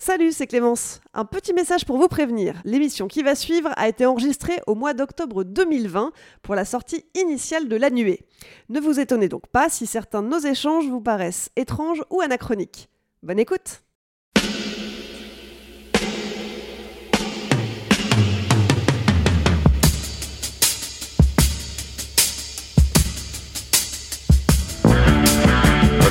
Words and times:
Salut, 0.00 0.30
c'est 0.30 0.46
Clémence. 0.46 1.00
Un 1.12 1.24
petit 1.24 1.52
message 1.52 1.84
pour 1.84 1.98
vous 1.98 2.06
prévenir. 2.06 2.54
L'émission 2.64 3.08
qui 3.08 3.24
va 3.24 3.34
suivre 3.34 3.70
a 3.76 3.88
été 3.88 4.06
enregistrée 4.06 4.60
au 4.68 4.76
mois 4.76 4.94
d'octobre 4.94 5.42
2020 5.42 6.12
pour 6.40 6.54
la 6.54 6.64
sortie 6.64 7.04
initiale 7.16 7.68
de 7.68 7.74
La 7.74 7.90
Nuée. 7.90 8.20
Ne 8.68 8.78
vous 8.78 9.00
étonnez 9.00 9.28
donc 9.28 9.48
pas 9.48 9.68
si 9.68 9.86
certains 9.86 10.22
de 10.22 10.28
nos 10.28 10.38
échanges 10.38 10.86
vous 10.86 11.00
paraissent 11.00 11.50
étranges 11.56 12.04
ou 12.10 12.20
anachroniques. 12.20 12.88
Bonne 13.24 13.40
écoute 13.40 13.82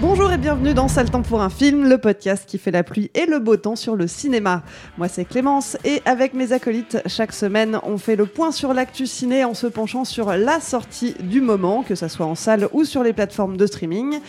Bonjour 0.00 0.32
et 0.32 0.38
bienvenue 0.38 0.74
dans 0.74 0.86
Sale 0.86 1.10
temps 1.10 1.22
pour 1.22 1.42
un 1.42 1.50
film, 1.50 1.88
le 1.88 1.98
podcast 1.98 2.44
qui 2.46 2.56
fait 2.56 2.70
la 2.70 2.84
pluie 2.84 3.10
et 3.14 3.26
le 3.26 3.40
beau 3.40 3.56
temps 3.56 3.74
sur 3.74 3.96
le 3.96 4.06
cinéma. 4.06 4.62
Moi 4.96 5.08
c'est 5.08 5.24
Clémence 5.24 5.76
et 5.84 6.02
avec 6.04 6.34
mes 6.34 6.52
acolytes, 6.52 6.98
chaque 7.06 7.32
semaine 7.32 7.80
on 7.82 7.98
fait 7.98 8.14
le 8.14 8.26
point 8.26 8.52
sur 8.52 8.74
l'actu 8.74 9.08
ciné 9.08 9.44
en 9.44 9.54
se 9.54 9.66
penchant 9.66 10.04
sur 10.04 10.32
la 10.32 10.60
sortie 10.60 11.14
du 11.18 11.40
moment, 11.40 11.82
que 11.82 11.96
ça 11.96 12.08
soit 12.08 12.26
en 12.26 12.36
salle 12.36 12.68
ou 12.72 12.84
sur 12.84 13.02
les 13.02 13.12
plateformes 13.12 13.56
de 13.56 13.66
streaming. 13.66 14.20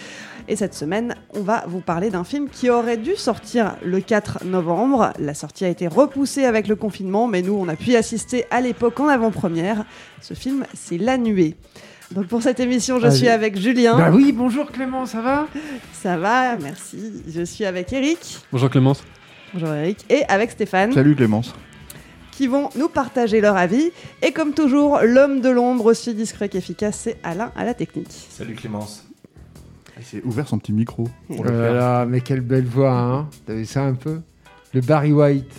Et 0.47 0.55
cette 0.55 0.73
semaine, 0.73 1.13
on 1.35 1.41
va 1.41 1.63
vous 1.67 1.81
parler 1.81 2.09
d'un 2.09 2.23
film 2.23 2.49
qui 2.49 2.71
aurait 2.71 2.97
dû 2.97 3.15
sortir 3.15 3.75
le 3.83 4.01
4 4.01 4.45
novembre. 4.45 5.13
La 5.19 5.35
sortie 5.35 5.65
a 5.65 5.69
été 5.69 5.87
repoussée 5.87 6.45
avec 6.45 6.67
le 6.67 6.75
confinement, 6.75 7.27
mais 7.27 7.43
nous 7.43 7.53
on 7.53 7.67
a 7.67 7.75
pu 7.75 7.91
y 7.91 7.95
assister 7.95 8.45
à 8.49 8.59
l'époque 8.59 8.99
en 8.99 9.07
avant-première. 9.07 9.85
Ce 10.19 10.33
film, 10.33 10.65
c'est 10.73 10.97
La 10.97 11.19
Nuée. 11.19 11.55
Donc 12.11 12.25
pour 12.27 12.41
cette 12.41 12.59
émission, 12.59 12.99
je 12.99 13.05
Ah, 13.07 13.11
suis 13.11 13.27
avec 13.27 13.57
Julien. 13.57 13.95
Bah 13.97 14.09
oui, 14.11 14.31
bonjour 14.31 14.71
Clément, 14.71 15.05
ça 15.05 15.21
va? 15.21 15.47
Ça 15.93 16.17
va, 16.17 16.57
merci. 16.57 16.97
Je 17.27 17.43
suis 17.43 17.65
avec 17.65 17.93
Eric. 17.93 18.39
Bonjour 18.51 18.69
Clémence. 18.69 19.03
Bonjour 19.53 19.69
Eric. 19.73 20.05
Et 20.09 20.23
avec 20.27 20.51
Stéphane. 20.51 20.91
Salut 20.91 21.15
Clémence. 21.15 21.53
Qui 22.31 22.47
vont 22.47 22.69
nous 22.75 22.89
partager 22.89 23.41
leur 23.41 23.57
avis. 23.57 23.91
Et 24.23 24.31
comme 24.31 24.53
toujours, 24.53 24.99
l'homme 25.03 25.41
de 25.41 25.49
l'ombre 25.49 25.85
aussi 25.85 26.15
discret 26.15 26.49
qu'efficace, 26.49 26.97
c'est 27.03 27.17
Alain 27.21 27.51
à 27.55 27.63
la 27.63 27.73
technique. 27.75 28.27
Salut 28.29 28.55
Clémence. 28.55 29.05
Il 29.99 30.05
s'est 30.05 30.21
ouvert 30.23 30.47
son 30.47 30.57
petit 30.57 30.71
micro. 30.71 31.07
Oh 31.29 31.43
là 31.43 31.73
là, 31.73 32.05
mais 32.05 32.21
quelle 32.21 32.39
belle 32.41 32.65
voix, 32.65 32.91
hein 32.97 33.29
T'as 33.45 33.53
vu 33.53 33.65
ça 33.65 33.81
un 33.83 33.93
peu? 33.95 34.21
Le 34.73 34.81
Barry 34.81 35.11
White. 35.11 35.51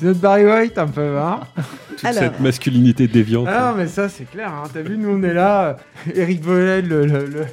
C'est 0.00 0.06
notre 0.06 0.20
Barry 0.20 0.46
White 0.46 0.78
un 0.78 0.86
peu, 0.86 1.18
hein 1.18 1.40
Toute 1.90 2.04
Alors. 2.06 2.22
cette 2.22 2.40
masculinité 2.40 3.06
déviante. 3.06 3.48
Ah 3.50 3.72
non, 3.72 3.76
mais 3.76 3.86
ça 3.86 4.08
c'est 4.08 4.24
clair, 4.24 4.48
hein. 4.50 4.62
T'as 4.72 4.80
vu, 4.80 4.96
nous 4.96 5.10
on 5.10 5.22
est 5.22 5.34
là, 5.34 5.76
euh, 6.06 6.12
Eric 6.14 6.40
Boel, 6.40 6.88
le, 6.88 7.04
le, 7.04 7.26
le, 7.26 7.44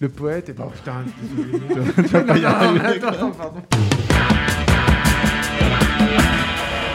le 0.00 0.08
poète, 0.08 0.48
et 0.48 0.52
bah 0.54 0.68
putain, 0.74 1.04
désolé. 1.20 1.84
Tu 1.96 2.02
vas 2.04 2.20
pas 2.22 2.38
y 2.38 2.44
arriver. 2.46 2.80
attends, 3.06 3.30
pardon. 3.32 3.60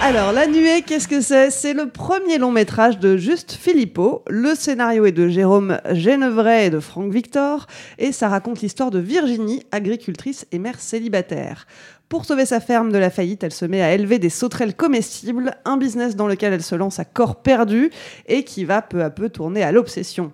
Alors, 0.01 0.31
La 0.31 0.47
Nuée, 0.47 0.83
qu'est-ce 0.85 1.07
que 1.07 1.21
c'est? 1.21 1.51
C'est 1.51 1.73
le 1.73 1.89
premier 1.89 2.37
long 2.37 2.51
métrage 2.51 2.97
de 2.97 3.17
Juste 3.17 3.51
Philippot. 3.51 4.23
Le 4.29 4.55
scénario 4.55 5.05
est 5.05 5.11
de 5.11 5.27
Jérôme 5.27 5.79
Genevray 5.91 6.67
et 6.67 6.69
de 6.69 6.79
Franck 6.79 7.11
Victor. 7.11 7.67
Et 7.97 8.11
ça 8.13 8.29
raconte 8.29 8.61
l'histoire 8.61 8.89
de 8.89 8.99
Virginie, 8.99 9.63
agricultrice 9.71 10.45
et 10.51 10.59
mère 10.59 10.79
célibataire. 10.79 11.65
Pour 12.09 12.23
sauver 12.23 12.45
sa 12.45 12.61
ferme 12.61 12.93
de 12.93 12.97
la 12.97 13.09
faillite, 13.09 13.43
elle 13.43 13.51
se 13.51 13.65
met 13.65 13.81
à 13.81 13.93
élever 13.93 14.17
des 14.17 14.29
sauterelles 14.29 14.75
comestibles, 14.75 15.57
un 15.65 15.75
business 15.75 16.15
dans 16.15 16.27
lequel 16.27 16.53
elle 16.53 16.63
se 16.63 16.75
lance 16.75 16.99
à 16.99 17.05
corps 17.05 17.41
perdu 17.41 17.91
et 18.27 18.45
qui 18.45 18.63
va 18.63 18.81
peu 18.81 19.03
à 19.03 19.09
peu 19.09 19.27
tourner 19.27 19.61
à 19.61 19.73
l'obsession. 19.73 20.31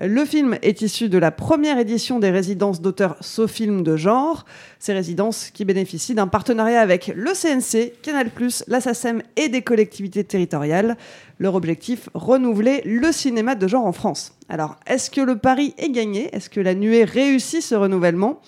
Le 0.00 0.24
film 0.24 0.56
est 0.62 0.80
issu 0.80 1.08
de 1.08 1.18
la 1.18 1.32
première 1.32 1.76
édition 1.76 2.20
des 2.20 2.30
résidences 2.30 2.80
d'auteurs 2.80 3.16
SoFilm 3.20 3.82
de 3.82 3.96
genre, 3.96 4.44
ces 4.78 4.92
résidences 4.92 5.50
qui 5.50 5.64
bénéficient 5.64 6.14
d'un 6.14 6.28
partenariat 6.28 6.80
avec 6.80 7.10
le 7.12 7.32
CNC, 7.32 7.94
Canal+, 8.00 8.30
la 8.68 8.80
SACEM 8.80 9.20
et 9.34 9.48
des 9.48 9.62
collectivités 9.62 10.22
territoriales. 10.22 10.96
Leur 11.40 11.56
objectif, 11.56 12.10
renouveler 12.14 12.80
le 12.84 13.10
cinéma 13.10 13.56
de 13.56 13.66
genre 13.66 13.86
en 13.86 13.92
France. 13.92 14.38
Alors, 14.48 14.76
est-ce 14.86 15.10
que 15.10 15.20
le 15.20 15.36
pari 15.36 15.74
est 15.78 15.90
gagné? 15.90 16.32
Est-ce 16.32 16.48
que 16.48 16.60
la 16.60 16.76
nuée 16.76 17.02
réussit 17.02 17.60
ce 17.60 17.74
renouvellement? 17.74 18.40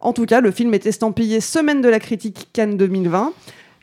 En 0.00 0.12
tout 0.12 0.24
cas, 0.24 0.40
le 0.40 0.50
film 0.50 0.72
est 0.74 0.86
estampillé 0.86 1.40
Semaine 1.40 1.82
de 1.82 1.88
la 1.88 2.00
critique 2.00 2.48
Cannes 2.52 2.76
2020. 2.76 3.32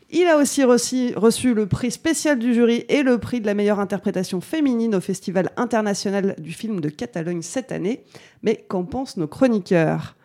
Il 0.09 0.25
a 0.27 0.37
aussi 0.37 0.63
reçu, 0.63 1.13
reçu 1.15 1.53
le 1.53 1.67
prix 1.67 1.91
spécial 1.91 2.39
du 2.39 2.53
jury 2.53 2.85
et 2.89 3.03
le 3.03 3.17
prix 3.17 3.41
de 3.41 3.45
la 3.45 3.53
meilleure 3.53 3.79
interprétation 3.79 4.41
féminine 4.41 4.95
au 4.95 5.01
Festival 5.01 5.51
international 5.57 6.35
du 6.39 6.53
film 6.53 6.79
de 6.79 6.89
Catalogne 6.89 7.41
cette 7.41 7.71
année. 7.71 8.03
Mais 8.41 8.65
qu'en 8.67 8.83
pensent 8.83 9.17
nos 9.17 9.27
chroniqueurs? 9.27 10.15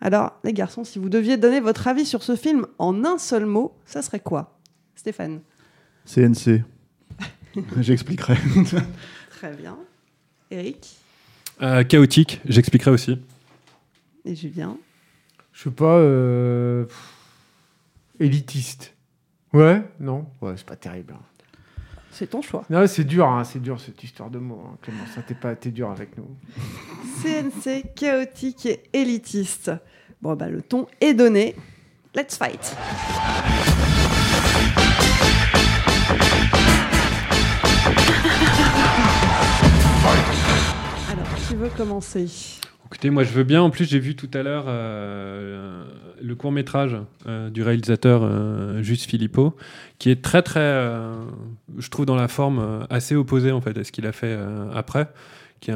Alors, 0.00 0.38
les 0.44 0.52
garçons, 0.52 0.84
si 0.84 0.98
vous 0.98 1.08
deviez 1.08 1.36
donner 1.36 1.60
votre 1.60 1.88
avis 1.88 2.06
sur 2.06 2.22
ce 2.22 2.36
film 2.36 2.66
en 2.78 3.04
un 3.04 3.18
seul 3.18 3.44
mot, 3.44 3.72
ça 3.86 4.02
serait 4.02 4.20
quoi? 4.20 4.58
Stéphane 4.94 5.40
CNC. 6.06 6.62
J'expliquerai. 7.80 8.36
Très 9.30 9.52
bien. 9.52 9.76
Eric? 10.50 10.96
Euh, 11.60 11.84
chaotique, 11.84 12.40
j'expliquerai 12.46 12.90
aussi. 12.90 13.18
et 14.24 14.34
Julien? 14.34 14.76
Je 15.54 15.62
sais 15.62 15.70
pas, 15.70 15.84
euh... 15.98 16.84
pff, 16.84 17.12
élitiste. 18.20 18.92
Ouais 19.52 19.82
Non 20.00 20.26
Ouais, 20.42 20.54
c'est 20.56 20.66
pas 20.66 20.76
terrible. 20.76 21.14
hein. 21.16 21.22
C'est 22.10 22.28
ton 22.28 22.42
choix. 22.42 22.64
Non, 22.70 22.86
c'est 22.86 23.04
dur, 23.04 23.26
hein, 23.28 23.42
c'est 23.44 23.60
dur 23.60 23.80
cette 23.80 24.02
histoire 24.04 24.30
de 24.30 24.38
mots, 24.38 24.62
hein, 24.68 24.76
Clément, 24.82 25.04
ça 25.14 25.22
t'es 25.22 25.34
pas, 25.34 25.54
t'es 25.56 25.70
dur 25.70 25.90
avec 25.90 26.16
nous. 26.18 26.28
CNC, 27.22 27.94
chaotique 27.94 28.66
et 28.66 28.82
élitiste. 28.92 29.70
Bon, 30.22 30.34
bah, 30.36 30.48
le 30.48 30.62
ton 30.62 30.86
est 31.00 31.14
donné. 31.14 31.56
Let's 32.14 32.36
fight 32.36 32.76
Alors, 41.10 41.34
qui 41.46 41.54
veut 41.54 41.70
commencer? 41.76 42.26
Écoutez, 42.86 43.10
moi 43.10 43.24
je 43.24 43.32
veux 43.32 43.44
bien. 43.44 43.62
En 43.62 43.70
plus, 43.70 43.88
j'ai 43.88 43.98
vu 43.98 44.14
tout 44.14 44.30
à 44.34 44.42
l'heure 44.42 44.66
euh, 44.68 45.84
le 46.22 46.34
court 46.34 46.52
métrage 46.52 46.96
du 47.50 47.62
réalisateur 47.62 48.22
euh, 48.22 48.82
Juste 48.82 49.08
Philippot, 49.08 49.56
qui 49.98 50.10
est 50.10 50.22
très 50.22 50.42
très, 50.42 50.60
euh, 50.60 51.14
je 51.78 51.88
trouve 51.88 52.06
dans 52.06 52.16
la 52.16 52.28
forme 52.28 52.58
euh, 52.58 52.84
assez 52.90 53.14
opposée 53.14 53.52
en 53.52 53.60
fait 53.60 53.76
à 53.78 53.84
ce 53.84 53.92
qu'il 53.92 54.06
a 54.06 54.12
fait 54.12 54.36
euh, 54.38 54.70
après, 54.74 55.08
qui 55.60 55.70
est 55.70 55.74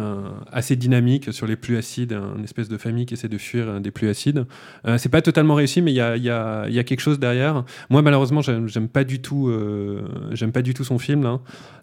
assez 0.53 0.77
dynamique 0.77 1.33
sur 1.33 1.47
les 1.47 1.57
pluies 1.57 1.77
acides, 1.77 2.13
une 2.13 2.45
espèce 2.45 2.69
de 2.69 2.77
famille 2.77 3.07
qui 3.07 3.15
essaie 3.15 3.29
de 3.29 3.39
fuir 3.39 3.69
euh, 3.69 3.81
des 3.81 3.91
pluies 3.91 4.09
acides. 4.09 4.47
Euh, 4.87 4.99
c'est 4.99 5.09
pas 5.09 5.23
totalement 5.23 5.55
réussi, 5.55 5.81
mais 5.83 5.93
il 5.93 5.97
y 5.97 6.01
a, 6.01 6.85
quelque 6.85 7.01
chose 7.01 7.19
derrière. 7.19 7.65
Moi, 7.91 8.03
malheureusement, 8.03 8.43
j'aime 8.43 8.89
pas 8.89 9.05
du 9.05 9.21
tout, 9.21 9.49
euh, 9.49 10.07
j'aime 10.33 10.53
pas 10.53 10.63
du 10.63 10.75
tout 10.75 10.85
son 10.85 10.99
film. 10.99 11.39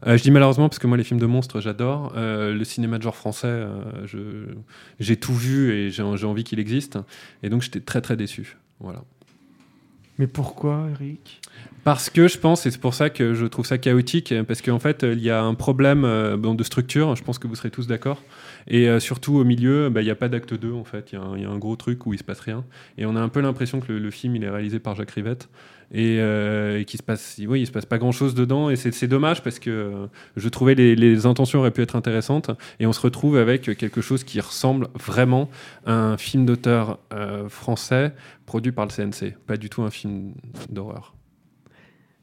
Euh, 0.05 0.17
je 0.17 0.23
dis 0.23 0.31
malheureusement 0.31 0.69
parce 0.69 0.79
que 0.79 0.87
moi, 0.87 0.97
les 0.97 1.03
films 1.03 1.19
de 1.19 1.25
monstres, 1.25 1.59
j'adore. 1.61 2.13
Le 2.15 2.63
cinéma 2.63 2.97
de 2.97 3.03
genre 3.03 3.15
français, 3.15 3.65
j'ai 4.99 5.17
tout 5.17 5.33
vu 5.33 5.71
et 5.71 5.89
j'ai 5.89 6.03
envie 6.03 6.43
qu'il 6.43 6.59
existe. 6.59 6.99
Et 7.43 7.49
donc, 7.49 7.61
j'étais 7.61 7.79
très 7.79 8.01
très 8.01 8.15
déçu. 8.15 8.57
Voilà. 8.79 9.03
Mais 10.17 10.27
pourquoi, 10.27 10.87
Eric? 10.91 11.41
Parce 11.85 12.09
que 12.09 12.27
je 12.27 12.39
pense, 12.39 12.65
et 12.65 12.71
c'est 12.71 12.81
pour 12.81 12.95
ça 12.95 13.11
que 13.11 13.35
je 13.35 13.45
trouve 13.45 13.63
ça 13.63 13.77
chaotique, 13.77 14.33
parce 14.47 14.63
qu'en 14.63 14.79
fait, 14.79 15.03
il 15.03 15.19
y 15.19 15.29
a 15.29 15.43
un 15.43 15.53
problème 15.53 16.03
euh, 16.03 16.35
de 16.35 16.63
structure, 16.63 17.15
je 17.15 17.23
pense 17.23 17.37
que 17.37 17.47
vous 17.47 17.53
serez 17.53 17.69
tous 17.69 17.85
d'accord. 17.85 18.23
Et 18.67 18.89
euh, 18.89 18.99
surtout 18.99 19.35
au 19.35 19.43
milieu, 19.43 19.89
bah, 19.91 20.01
il 20.01 20.05
n'y 20.05 20.09
a 20.09 20.15
pas 20.15 20.27
d'acte 20.27 20.55
2 20.55 20.73
en 20.73 20.83
fait, 20.83 21.11
il 21.11 21.19
y, 21.19 21.45
a 21.45 21.49
un- 21.49 21.59
gros 21.59 21.75
truc 21.75 22.07
où 22.07 22.13
il 22.13 22.17
se 22.17 22.23
passe 22.23 22.39
rien. 22.39 22.65
Et 22.97 23.05
on 23.05 23.15
a 23.15 23.19
un 23.19 23.29
peu 23.29 23.39
l'impression 23.39 23.81
que 23.81 23.93
le, 23.93 24.09
film 24.09 24.35
il 24.35 24.43
est 24.43 24.49
réalisé 24.49 24.79
par 24.79 24.95
Jacques 24.95 25.11
Rivette 25.11 25.47
et, 25.91 26.17
euh, 26.19 26.81
qu'il 26.85 26.97
se 26.97 27.03
passe, 27.03 27.39
oui, 27.47 27.61
il 27.61 27.67
se 27.67 27.71
passe 27.71 27.85
pas 27.85 27.99
grand 27.99 28.11
chose 28.11 28.33
dedans. 28.33 28.71
Et 28.71 28.77
c'est 28.77 29.07
dommage 29.07 29.43
parce 29.43 29.59
que 29.59 29.69
euh, 29.69 30.07
je 30.37 30.49
trouvais 30.49 30.73
les, 30.73 30.95
les 30.95 31.27
intentions 31.27 31.59
auraient 31.59 31.69
pu 31.69 31.83
être 31.83 31.95
intéressantes 31.95 32.49
et 32.79 32.87
on 32.87 32.93
se 32.93 33.01
retrouve 33.01 33.37
avec 33.37 33.77
quelque 33.77 34.01
chose 34.01 34.23
qui 34.23 34.39
ressemble 34.39 34.87
vraiment 34.99 35.51
à 35.85 35.93
un 35.93 36.17
film 36.17 36.47
d'auteur 36.47 36.97
français 37.47 38.11
produit 38.47 38.71
par 38.71 38.87
le 38.87 38.91
CNC, 38.91 39.35
pas 39.45 39.57
du 39.57 39.69
tout 39.69 39.83
un 39.83 39.91
film 39.91 40.33
d'horreur. 40.71 41.13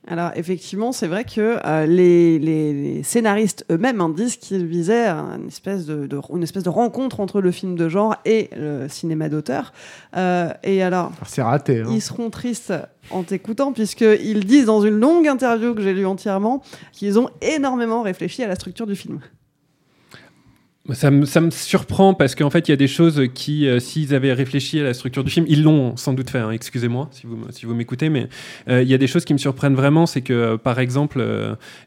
Alors 0.08 0.32
effectivement, 0.34 0.90
c'est 0.90 1.06
vrai 1.06 1.24
que 1.24 1.58
euh, 1.64 1.86
les, 1.86 2.38
les- 2.40 2.72
les 2.72 3.02
scénaristes 3.04 3.64
eux-mêmes 3.70 4.00
hein, 4.00 4.08
disent 4.08 4.36
qu'ils 4.36 4.66
visaient 4.66 5.06
une 5.08 5.46
espèce 5.46 5.86
de, 5.86 6.06
de- 6.08 6.20
une 6.34 6.42
espèce 6.42 6.64
de 6.64 6.68
rencontre 6.70 7.20
entre 7.20 7.40
le 7.40 7.52
film 7.52 7.76
de 7.76 7.88
genre 7.88 8.16
et 8.24 8.50
le 8.56 8.88
cinéma 8.88 9.28
d'auteur. 9.28 9.72
Euh, 10.16 10.50
et 10.64 10.82
alors, 10.82 11.12
Alors, 11.16 11.28
C'est 11.28 11.42
raté. 11.42 11.80
hein. 11.82 11.86
ils 11.90 12.02
seront 12.02 12.30
tristes 12.30 12.72
en 13.12 13.22
t'écoutant 13.22 13.72
puisqu'ils 13.72 14.44
disent 14.44 14.66
dans 14.66 14.82
une 14.82 14.98
longue 14.98 15.28
interview 15.28 15.72
que 15.74 15.82
j'ai 15.82 15.94
lue 15.94 16.06
entièrement 16.06 16.62
qu'ils 16.92 17.20
ont 17.20 17.28
énormément 17.40 18.02
réfléchi 18.02 18.42
à 18.42 18.48
la 18.48 18.56
structure 18.56 18.88
du 18.88 18.96
film. 18.96 19.20
Ça 20.90 21.12
me, 21.12 21.50
surprend 21.50 22.12
parce 22.12 22.34
qu'en 22.34 22.50
fait, 22.50 22.66
il 22.66 22.72
y 22.72 22.74
a 22.74 22.76
des 22.76 22.88
choses 22.88 23.28
qui, 23.34 23.68
euh, 23.68 23.78
s'ils 23.78 24.16
avaient 24.16 24.32
réfléchi 24.32 24.80
à 24.80 24.82
la 24.82 24.94
structure 24.94 25.22
du 25.22 25.30
film, 25.30 25.46
ils 25.48 25.62
l'ont 25.62 25.96
sans 25.96 26.12
doute 26.12 26.28
fait, 26.28 26.40
hein, 26.40 26.50
excusez-moi 26.50 27.08
si 27.12 27.66
vous, 27.66 27.74
m'écoutez, 27.74 28.08
mais 28.08 28.28
euh, 28.68 28.82
il 28.82 28.88
y 28.88 28.94
a 28.94 28.98
des 28.98 29.06
choses 29.06 29.24
qui 29.24 29.32
me 29.32 29.38
surprennent 29.38 29.76
vraiment, 29.76 30.06
c'est 30.06 30.22
que, 30.22 30.32
euh, 30.32 30.56
par 30.56 30.80
exemple, 30.80 31.24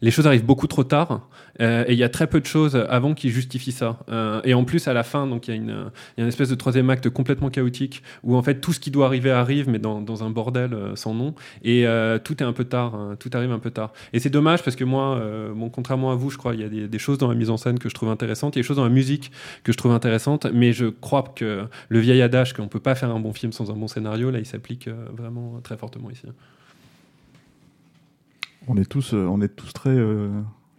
les 0.01 0.11
choses 0.11 0.25
arrivent 0.27 0.45
beaucoup 0.45 0.67
trop 0.67 0.85
tard 0.85 1.27
et 1.59 1.93
il 1.93 1.97
y 1.97 2.03
a 2.03 2.09
très 2.09 2.27
peu 2.27 2.41
de 2.41 2.45
choses 2.45 2.75
avant 2.75 3.13
qui 3.13 3.29
justifient 3.29 3.71
ça. 3.71 3.99
Euh, 4.09 4.41
et 4.43 4.53
en 4.53 4.63
plus, 4.65 4.87
à 4.87 4.93
la 4.93 5.03
fin, 5.03 5.25
il 5.27 5.49
y, 5.49 5.51
a 5.51 5.55
une- 5.55 5.89
y 6.17 6.21
a 6.21 6.23
une 6.23 6.27
espèce 6.27 6.49
de 6.49 6.55
troisième 6.55 6.89
acte 6.89 7.09
complètement 7.09 7.49
chaotique 7.49 8.03
où 8.23 8.35
en 8.35 8.41
fait 8.41 8.59
tout 8.59 8.73
ce 8.73 8.79
qui 8.79 8.91
doit 8.91 9.05
arriver 9.05 9.31
arrive, 9.31 9.69
mais 9.69 9.79
dans, 9.79 10.01
dans 10.01 10.23
un 10.23 10.29
bordel 10.29 10.73
euh, 10.73 10.95
sans 10.95 11.13
nom. 11.13 11.33
Et 11.63 11.87
euh, 11.87 12.19
tout 12.19 12.41
est 12.43 12.45
un 12.45 12.53
peu 12.53 12.65
tard, 12.65 12.95
hein, 12.95 13.15
tout 13.19 13.29
arrive 13.33 13.51
un 13.51 13.59
peu 13.59 13.71
tard. 13.71 13.93
Et 14.13 14.19
c'est 14.19 14.29
dommage 14.29 14.63
parce 14.63 14.75
que 14.75 14.83
moi, 14.83 15.17
euh, 15.17 15.53
contrairement 15.71 16.11
à 16.11 16.15
vous, 16.15 16.29
je 16.29 16.37
crois, 16.37 16.53
il 16.55 16.61
y 16.61 16.63
a 16.63 16.87
des, 16.87 16.99
choses 16.99 17.17
dans 17.17 17.27
la 17.29 17.35
mise 17.35 17.49
en 17.49 17.57
scène 17.57 17.79
que 17.79 17.89
je 17.89 17.93
trouve 17.93 18.09
intéressantes, 18.09 18.55
il 18.55 18.59
y 18.59 18.61
a 18.61 18.63
des 18.63 18.67
choses 18.67 18.77
dans 18.77 18.83
la 18.83 18.89
musique 18.89 19.31
que 19.63 19.71
je 19.71 19.77
trouve 19.77 19.91
intéressantes, 19.91 20.47
mais 20.53 20.73
je 20.73 20.87
crois 20.87 21.23
que 21.23 21.65
le 21.89 21.99
vieil 21.99 22.21
adage 22.21 22.53
qu'on 22.53 22.67
peut 22.67 22.79
pas 22.79 22.95
faire 22.95 23.09
un 23.11 23.19
bon 23.19 23.33
film 23.33 23.51
sans 23.51 23.71
un 23.71 23.75
bon 23.75 23.87
scénario, 23.87 24.31
là, 24.31 24.39
il 24.39 24.45
s'applique 24.45 24.87
euh, 24.87 25.05
vraiment 25.15 25.59
très 25.63 25.77
fortement 25.77 26.09
ici. 26.11 26.23
On 28.67 28.77
est 28.77 28.89
tous, 28.89 29.13
euh, 29.13 29.27
on 29.29 29.41
est 29.41 29.55
tous 29.55 29.71
très. 29.73 29.91
euh, 29.91 30.29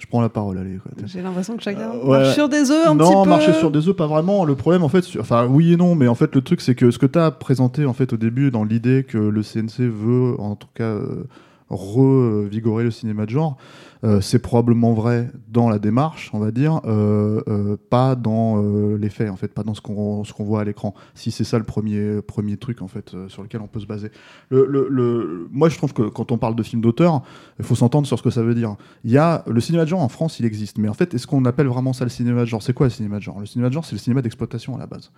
Je 0.06 0.11
prends 0.11 0.20
la 0.20 0.29
parole, 0.29 0.56
allez. 0.58 0.79
J'ai 1.06 1.20
l'impression 1.20 1.56
que 1.56 1.64
chacun 1.64 1.91
Euh, 1.93 2.05
ouais. 2.06 2.19
marche 2.20 2.35
sur 2.35 2.49
des 2.49 2.70
œufs 2.70 2.87
un 2.87 2.94
non, 2.94 3.08
petit 3.11 3.23
peu. 3.25 3.29
marcher 3.29 3.53
sur 3.55 3.73
des 3.73 3.88
œufs, 3.88 3.97
pas 3.97 4.06
vraiment. 4.06 4.44
Le 4.44 4.55
problème, 4.55 4.85
en 4.85 4.88
fait, 4.88 5.03
sur- 5.03 5.20
enfin, 5.20 5.49
oui 5.50 5.73
et 5.73 5.76
non, 5.76 5.97
mais 5.97 6.06
en 6.06 6.14
fait, 6.14 6.32
le 6.37 6.43
truc, 6.43 6.61
c'est 6.61 6.76
que 6.76 6.93
ce 6.93 6.99
que 6.99 7.06
tu 7.06 7.19
as 7.19 7.32
présenté, 7.32 7.85
en 7.87 7.93
fait, 7.93 8.12
au 8.12 8.17
début, 8.17 8.53
dans 8.53 8.62
l'idée 8.62 9.05
que 9.06 9.19
le 9.19 9.43
CNC 9.43 9.81
veut, 9.88 10.37
en 10.38 10.55
tout 10.55 10.69
cas, 10.75 10.85
euh, 10.85 11.25
revigorer 11.68 12.84
le 12.84 12.90
cinéma 12.90 13.26
de 13.26 13.30
genre, 13.30 13.56
euh, 14.04 14.20
c'est 14.20 14.38
probablement 14.38 14.92
vrai 14.92 15.30
dans 15.48 15.68
la 15.68 15.78
démarche, 15.78 16.30
on 16.32 16.38
va 16.38 16.50
dire, 16.50 16.80
euh, 16.84 17.40
euh, 17.48 17.76
pas 17.90 18.14
dans 18.14 18.62
les 18.96 19.08
faits, 19.08 19.30
en 19.30 19.36
fait, 19.36 19.48
pas 19.48 19.62
dans 19.62 19.74
ce 19.74 19.80
qu'on 19.80 20.22
qu'on 20.22 20.44
voit 20.44 20.60
à 20.60 20.64
l'écran. 20.64 20.94
Si 21.14 21.30
c'est 21.30 21.44
ça 21.44 21.58
le 21.58 21.64
premier, 21.64 22.20
premier 22.22 22.56
truc, 22.56 22.82
en 22.82 22.88
fait, 22.88 23.14
sur 23.28 23.42
lequel 23.42 23.60
on 23.62 23.66
peut 23.66 23.80
se 23.80 23.86
baser. 23.86 24.10
Moi, 24.50 25.68
je 25.68 25.76
trouve 25.76 25.92
que 25.92 26.02
quand 26.02 26.30
on 26.30 26.38
parle 26.38 26.54
de 26.54 26.62
film 26.62 26.82
d'auteur, 26.82 27.22
il 27.58 27.64
faut 27.64 27.74
s'entendre 27.74 28.06
sur 28.06 28.19
ce 28.19 28.22
que 28.22 28.30
ça 28.30 28.42
veut 28.42 28.54
dire. 28.54 28.76
Il 29.04 29.10
y 29.10 29.19
a 29.19 29.42
le 29.46 29.60
cinéma 29.60 29.84
de 29.84 29.88
genre 29.88 30.02
en 30.02 30.08
France, 30.08 30.38
il 30.40 30.46
existe, 30.46 30.78
mais 30.78 30.88
en 30.88 30.94
fait, 30.94 31.14
est-ce 31.14 31.26
qu'on 31.26 31.44
appelle 31.44 31.66
vraiment 31.66 31.92
ça 31.92 32.04
le 32.04 32.10
cinéma 32.10 32.42
de 32.42 32.46
genre? 32.46 32.62
C'est 32.62 32.74
quoi 32.74 32.86
le 32.86 32.90
cinéma 32.90 33.19
de 33.19 33.22
genre? 33.22 33.40
Le 33.40 33.46
cinéma 33.46 33.69
de 33.69 33.74
genre, 33.74 33.84
c'est 33.84 33.94
le 33.94 34.00
cinéma 34.00 34.22
d'exploitation 34.22 34.76
à 34.76 34.78
la 34.78 34.86
base. 34.86 35.10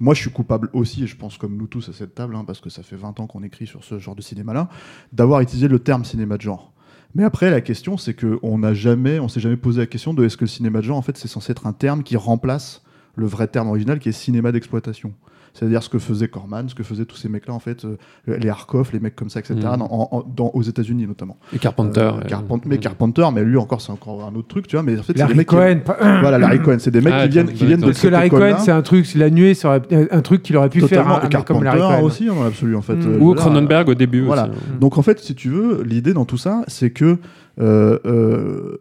Moi, 0.00 0.14
je 0.14 0.20
suis 0.20 0.30
coupable 0.30 0.68
aussi, 0.72 1.04
et 1.04 1.06
je 1.06 1.16
pense 1.16 1.38
comme 1.38 1.56
nous 1.56 1.66
tous 1.66 1.88
à 1.88 1.92
cette 1.92 2.14
table, 2.14 2.34
hein, 2.34 2.44
parce 2.44 2.60
que 2.60 2.70
ça 2.70 2.82
fait 2.82 2.96
20 2.96 3.20
ans 3.20 3.26
qu'on 3.26 3.42
écrit 3.42 3.66
sur 3.66 3.84
ce 3.84 3.98
genre 3.98 4.16
de 4.16 4.22
cinéma-là, 4.22 4.68
d'avoir 5.12 5.40
utilisé 5.40 5.68
le 5.68 5.78
terme 5.78 6.04
cinéma 6.04 6.36
de 6.36 6.42
genre. 6.42 6.72
Mais 7.14 7.24
après, 7.24 7.50
la 7.50 7.60
question, 7.60 7.96
c'est 7.96 8.14
qu'on 8.14 8.58
n'a 8.58 8.74
jamais, 8.74 9.18
on 9.18 9.28
s'est 9.28 9.40
jamais 9.40 9.56
posé 9.56 9.80
la 9.80 9.86
question 9.86 10.14
de 10.14 10.24
est-ce 10.24 10.36
que 10.36 10.44
le 10.44 10.48
cinéma 10.48 10.80
de 10.80 10.84
genre, 10.84 10.96
en 10.96 11.02
fait, 11.02 11.16
c'est 11.16 11.28
censé 11.28 11.52
être 11.52 11.66
un 11.66 11.72
terme 11.72 12.02
qui 12.02 12.16
remplace 12.16 12.82
le 13.14 13.26
vrai 13.26 13.46
terme 13.48 13.68
original 13.68 13.98
qui 13.98 14.08
est 14.08 14.12
cinéma 14.12 14.52
d'exploitation. 14.52 15.12
C'est-à-dire 15.54 15.82
ce 15.82 15.88
que 15.90 15.98
faisait 15.98 16.28
Corman, 16.28 16.66
ce 16.68 16.74
que 16.74 16.82
faisaient 16.82 17.04
tous 17.04 17.16
ces 17.16 17.28
mecs-là, 17.28 17.52
en 17.52 17.58
fait, 17.58 17.84
euh, 17.84 17.96
les 18.26 18.48
Harkoff, 18.48 18.92
les 18.92 19.00
mecs 19.00 19.14
comme 19.14 19.28
ça, 19.28 19.40
etc., 19.40 19.54
Mhm. 19.54 19.62
dans, 19.80 19.84
en- 19.84 20.08
en- 20.10 20.22
dans- 20.22 20.50
aux 20.54 20.62
États-Unis 20.62 21.06
notamment. 21.06 21.36
Et 21.52 21.58
Carpenter. 21.58 22.00
Euh, 22.00 22.12
euh, 22.24 22.28
Carpent- 22.28 22.60
mais 22.64 22.78
Carpenter, 22.78 23.26
mais 23.34 23.44
lui 23.44 23.58
encore, 23.58 23.80
c'est 23.82 23.92
encore 23.92 24.24
un 24.24 24.34
autre 24.34 24.48
truc, 24.48 24.66
tu 24.66 24.76
vois. 24.76 24.82
Mais 24.82 24.94
en 24.98 25.02
fait, 25.02 25.08
c'est 25.08 25.12
des 25.14 25.18
Larry 25.20 25.34
mecs 25.36 25.48
qui- 25.48 25.54
Cohen. 25.54 25.80
pas- 25.84 25.96
Voilà, 26.20 26.38
Larry 26.38 26.60
Cohen, 26.62 26.76
c'est 26.78 26.90
des 26.90 27.02
mecs 27.02 27.12
Ah, 27.14 27.24
qui 27.24 27.28
viennent, 27.28 27.52
qui 27.52 27.66
viennent 27.66 27.80
de 27.80 27.84
Parce 27.86 27.98
Parce 27.98 28.02
que 28.02 28.08
Larry 28.08 28.30
Cohen, 28.30 28.56
c'est 28.60 28.70
un 28.72 28.82
truc, 28.82 29.14
la 29.14 29.28
nuée, 29.28 29.52
aurait- 29.64 29.82
un 30.10 30.20
truc 30.22 30.42
qu'il 30.42 30.56
aurait 30.56 30.70
pu 30.70 30.80
Totalement, 30.80 31.04
faire 31.04 31.24
un, 31.24 31.28
mec 31.28 31.44
comme 31.44 31.62
Larry 31.64 31.78
Carpenter 31.78 32.00
Cohen. 32.00 32.06
aussi, 32.06 32.30
en 32.30 32.80
fait. 32.82 32.94
Mm. 32.94 33.12
Euh, 33.12 33.18
Ou 33.20 33.34
Cronenberg 33.34 33.88
au 33.90 33.94
début 33.94 34.22
Voilà. 34.22 34.44
aussi. 34.48 34.52
hein. 34.52 34.76
Donc 34.80 34.96
en 34.96 35.02
fait, 35.02 35.18
si 35.20 35.34
tu 35.34 35.50
veux, 35.50 35.82
l'idée 35.82 36.14
dans 36.14 36.24
tout 36.24 36.38
ça, 36.38 36.62
c'est 36.66 36.90
que 36.90 37.18
euh, 37.60 37.98
euh, 38.06 38.78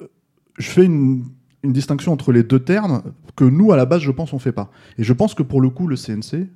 je 0.57 0.69
fais 0.69 0.85
une, 0.85 1.24
une 1.63 1.74
distinction 1.74 2.13
entre 2.13 2.31
les 2.31 2.44
deux 2.44 2.59
termes 2.59 3.01
que 3.35 3.44
nous, 3.44 3.71
à 3.71 3.77
la 3.77 3.85
base, 3.85 4.01
je 4.01 4.12
pense, 4.12 4.33
on 4.33 4.39
fait 4.39 4.51
pas. 4.51 4.71
Et 4.97 5.03
je 5.03 5.13
pense 5.13 5.33
que 5.33 5.44
pour 5.44 5.62
le 5.62 5.69
coup, 5.69 5.88
le 5.88 5.95
CNC 5.95 6.47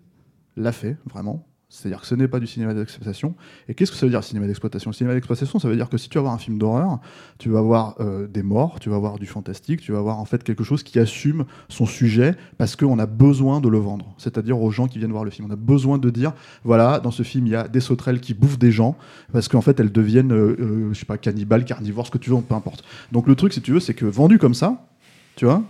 l'a 0.58 0.72
fait, 0.72 0.98
vraiment. 1.10 1.46
C'est-à-dire 1.68 2.00
que 2.00 2.08
ce 2.08 2.16
n'est 2.16 2.28
pas 2.30 2.40
du 2.40 2.48
cinéma 2.48 2.74
d'exploitation. 2.74 3.36
Et 3.68 3.74
qu'est-ce 3.74 3.92
que 3.92 3.98
ça 3.98 4.06
veut 4.06 4.12
dire, 4.12 4.24
cinéma 4.24 4.46
d'exploitation? 4.46 4.94
Cinéma 4.94 5.14
d'exploitation, 5.14 5.60
ça 5.60 5.68
veut 5.68 5.76
dire 5.76 5.90
que 5.90 5.98
si 5.98 6.08
tu 6.08 6.18
vas 6.18 6.22
voir 6.22 6.34
un 6.34 6.38
film 6.38 6.58
d'horreur, 6.58 7.00
tu 7.38 7.50
vas 7.50 7.60
voir 7.60 7.96
euh, 8.00 8.28
des 8.28 8.44
morts, 8.44 8.80
tu 8.80 8.90
vas 8.90 8.98
voir 8.98 9.18
du 9.18 9.26
fantastique, 9.26 9.82
tu 9.82 9.92
vas 9.92 10.00
voir 10.00 10.20
en 10.20 10.26
fait 10.26 10.44
quelque 10.44 10.64
chose 10.64 10.84
qui 10.84 11.00
assume 11.00 11.44
son 11.68 11.86
sujet 11.86 12.36
parce 12.58 12.78
qu'on 12.78 12.98
a 13.00 13.08
besoin 13.08 13.60
de 13.60 13.68
le 13.68 13.80
vendre. 13.80 14.14
C'est-à-dire 14.18 14.62
aux 14.62 14.72
gens 14.72 14.88
qui 14.88 15.00
viennent 15.00 15.12
voir 15.12 15.26
le 15.26 15.32
film. 15.32 15.48
On 15.50 15.54
a 15.54 15.58
besoin 15.58 15.98
de 15.98 16.10
dire, 16.12 16.34
voilà, 16.64 17.00
dans 17.00 17.12
ce 17.12 17.24
film, 17.24 17.48
il 17.48 17.52
y 17.52 17.56
a 17.56 17.68
des 17.68 17.82
sauterelles 17.82 18.22
qui 18.22 18.36
bouffent 18.36 18.60
des 18.60 18.72
gens 18.72 18.96
parce 19.34 19.50
qu'en 19.50 19.62
fait, 19.62 19.78
elles 19.80 19.92
deviennent, 19.92 20.32
euh, 20.32 20.56
euh, 20.60 20.94
je 20.94 21.00
sais 21.00 21.06
pas, 21.06 21.18
cannibales, 21.18 21.66
carnivores, 21.66 22.06
ce 22.06 22.12
que 22.12 22.20
tu 22.20 22.30
veux, 22.30 22.40
peu 22.42 22.56
importe. 22.56 22.86
Donc 23.12 23.28
le 23.28 23.36
truc, 23.36 23.52
si 23.52 23.62
tu 23.62 23.74
veux, 23.74 23.80
c'est 23.82 23.96
que 23.96 24.06
vendu 24.06 24.38
comme 24.38 24.54
ça, 24.54 24.88
tu 25.36 25.44
vois, 25.46 25.62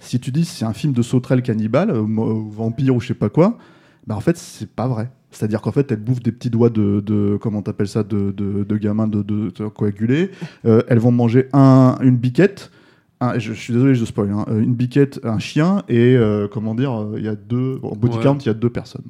si 0.00 0.18
tu 0.18 0.32
dis 0.32 0.46
c'est 0.46 0.64
un 0.64 0.72
film 0.72 0.94
de 0.94 1.02
sauterelles 1.02 1.42
cannibales, 1.42 1.90
euh, 1.90 2.02
mo- 2.02 2.48
vampires 2.50 2.96
ou 2.96 3.00
je 3.00 3.08
sais 3.08 3.14
pas 3.14 3.28
quoi, 3.28 3.58
bah 4.06 4.16
en 4.16 4.20
fait, 4.20 4.36
c'est 4.36 4.68
pas 4.70 4.86
vrai. 4.88 5.10
C'est-à-dire 5.30 5.60
qu'en 5.62 5.72
fait, 5.72 5.90
elles 5.90 6.00
bouffent 6.00 6.22
des 6.22 6.30
petits 6.32 6.50
doigts 6.50 6.70
de, 6.70 7.00
de 7.00 7.36
comment 7.40 7.60
t'appelles 7.62 7.88
ça, 7.88 8.02
de, 8.04 8.30
de, 8.30 8.62
de 8.64 8.76
gamins 8.76 9.08
de, 9.08 9.22
de, 9.22 9.50
de 9.50 9.68
coagulés. 9.68 10.30
Euh, 10.66 10.82
elles 10.88 10.98
vont 11.00 11.10
manger 11.12 11.48
un, 11.52 11.96
une 12.02 12.16
biquette. 12.16 12.70
un- 13.20 13.38
je, 13.38 13.52
je 13.52 13.58
suis 13.60 13.72
désolé, 13.72 13.94
je 13.94 14.04
spoil. 14.04 14.30
hein, 14.30 14.44
euh, 14.48 14.60
une 14.60 14.74
biquette, 14.74 15.20
un 15.24 15.38
chien 15.38 15.82
et 15.88 16.16
euh, 16.16 16.46
comment 16.50 16.74
dire, 16.74 17.08
il 17.16 17.22
y 17.24 17.28
a 17.28 17.34
deux. 17.34 17.78
En 17.82 17.96
body 17.96 18.16
Ouais. 18.18 18.22
count, 18.22 18.38
il 18.38 18.46
y 18.46 18.50
a 18.50 18.54
deux 18.54 18.70
personnes. 18.70 19.04